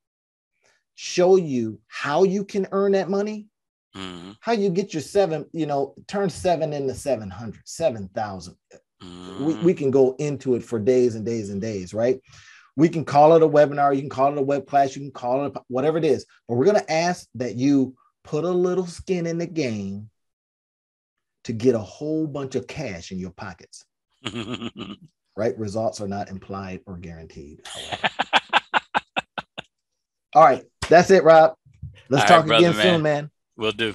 show 0.96 1.38
you 1.38 1.80
how 1.88 2.24
you 2.24 2.44
can 2.44 2.68
earn 2.72 2.92
that 2.92 3.10
money, 3.10 3.48
Mhm. 3.96 4.36
how 4.40 4.52
you 4.52 4.70
get 4.70 4.94
your 4.94 5.02
seven, 5.02 5.46
you 5.52 5.66
know, 5.66 5.96
turn 6.08 6.30
seven 6.30 6.74
into 6.74 6.94
700, 6.94 7.62
7,000. 7.66 8.56
We, 9.40 9.54
we 9.64 9.74
can 9.74 9.92
go 9.92 10.16
into 10.20 10.56
it 10.56 10.64
for 10.64 10.78
days 10.78 11.16
and 11.16 11.26
days 11.26 11.50
and 11.50 11.62
days, 11.62 11.94
right? 11.94 12.20
We 12.80 12.88
can 12.88 13.04
call 13.04 13.36
it 13.36 13.44
a 13.44 13.48
webinar, 13.48 13.94
you 13.94 14.02
can 14.02 14.10
call 14.10 14.32
it 14.32 14.38
a 14.38 14.42
web 14.42 14.66
class, 14.66 14.96
you 14.96 15.02
can 15.02 15.12
call 15.12 15.46
it 15.46 15.52
a- 15.54 15.62
whatever 15.68 15.98
it 15.98 16.06
is, 16.06 16.26
but 16.48 16.56
we're 16.56 16.64
going 16.64 16.80
to 16.80 16.90
ask 16.90 17.28
that 17.36 17.56
you 17.56 17.94
put 18.24 18.46
a 18.46 18.50
little 18.50 18.88
skin 18.88 19.28
in 19.28 19.38
the 19.38 19.46
game 19.46 20.10
to 21.44 21.52
get 21.52 21.76
a 21.76 21.80
whole 21.80 22.26
bunch 22.26 22.56
of 22.56 22.68
cash 22.68 23.12
in 23.12 23.20
your 23.20 23.32
pockets, 23.32 23.84
right? 25.36 25.60
Results 25.60 26.00
are 26.00 26.08
not 26.08 26.30
implied 26.30 26.80
or 26.86 26.96
guaranteed. 26.96 27.68
All 30.34 30.46
right, 30.46 30.64
that's 30.88 31.12
it, 31.12 31.26
Rob. 31.26 31.56
Let's 32.08 32.24
All 32.24 32.30
right, 32.30 32.42
talk 32.44 32.48
brother, 32.48 32.70
again 32.70 32.82
soon, 32.82 33.02
man. 33.02 33.30
We'll 33.58 33.74
do. 33.74 33.94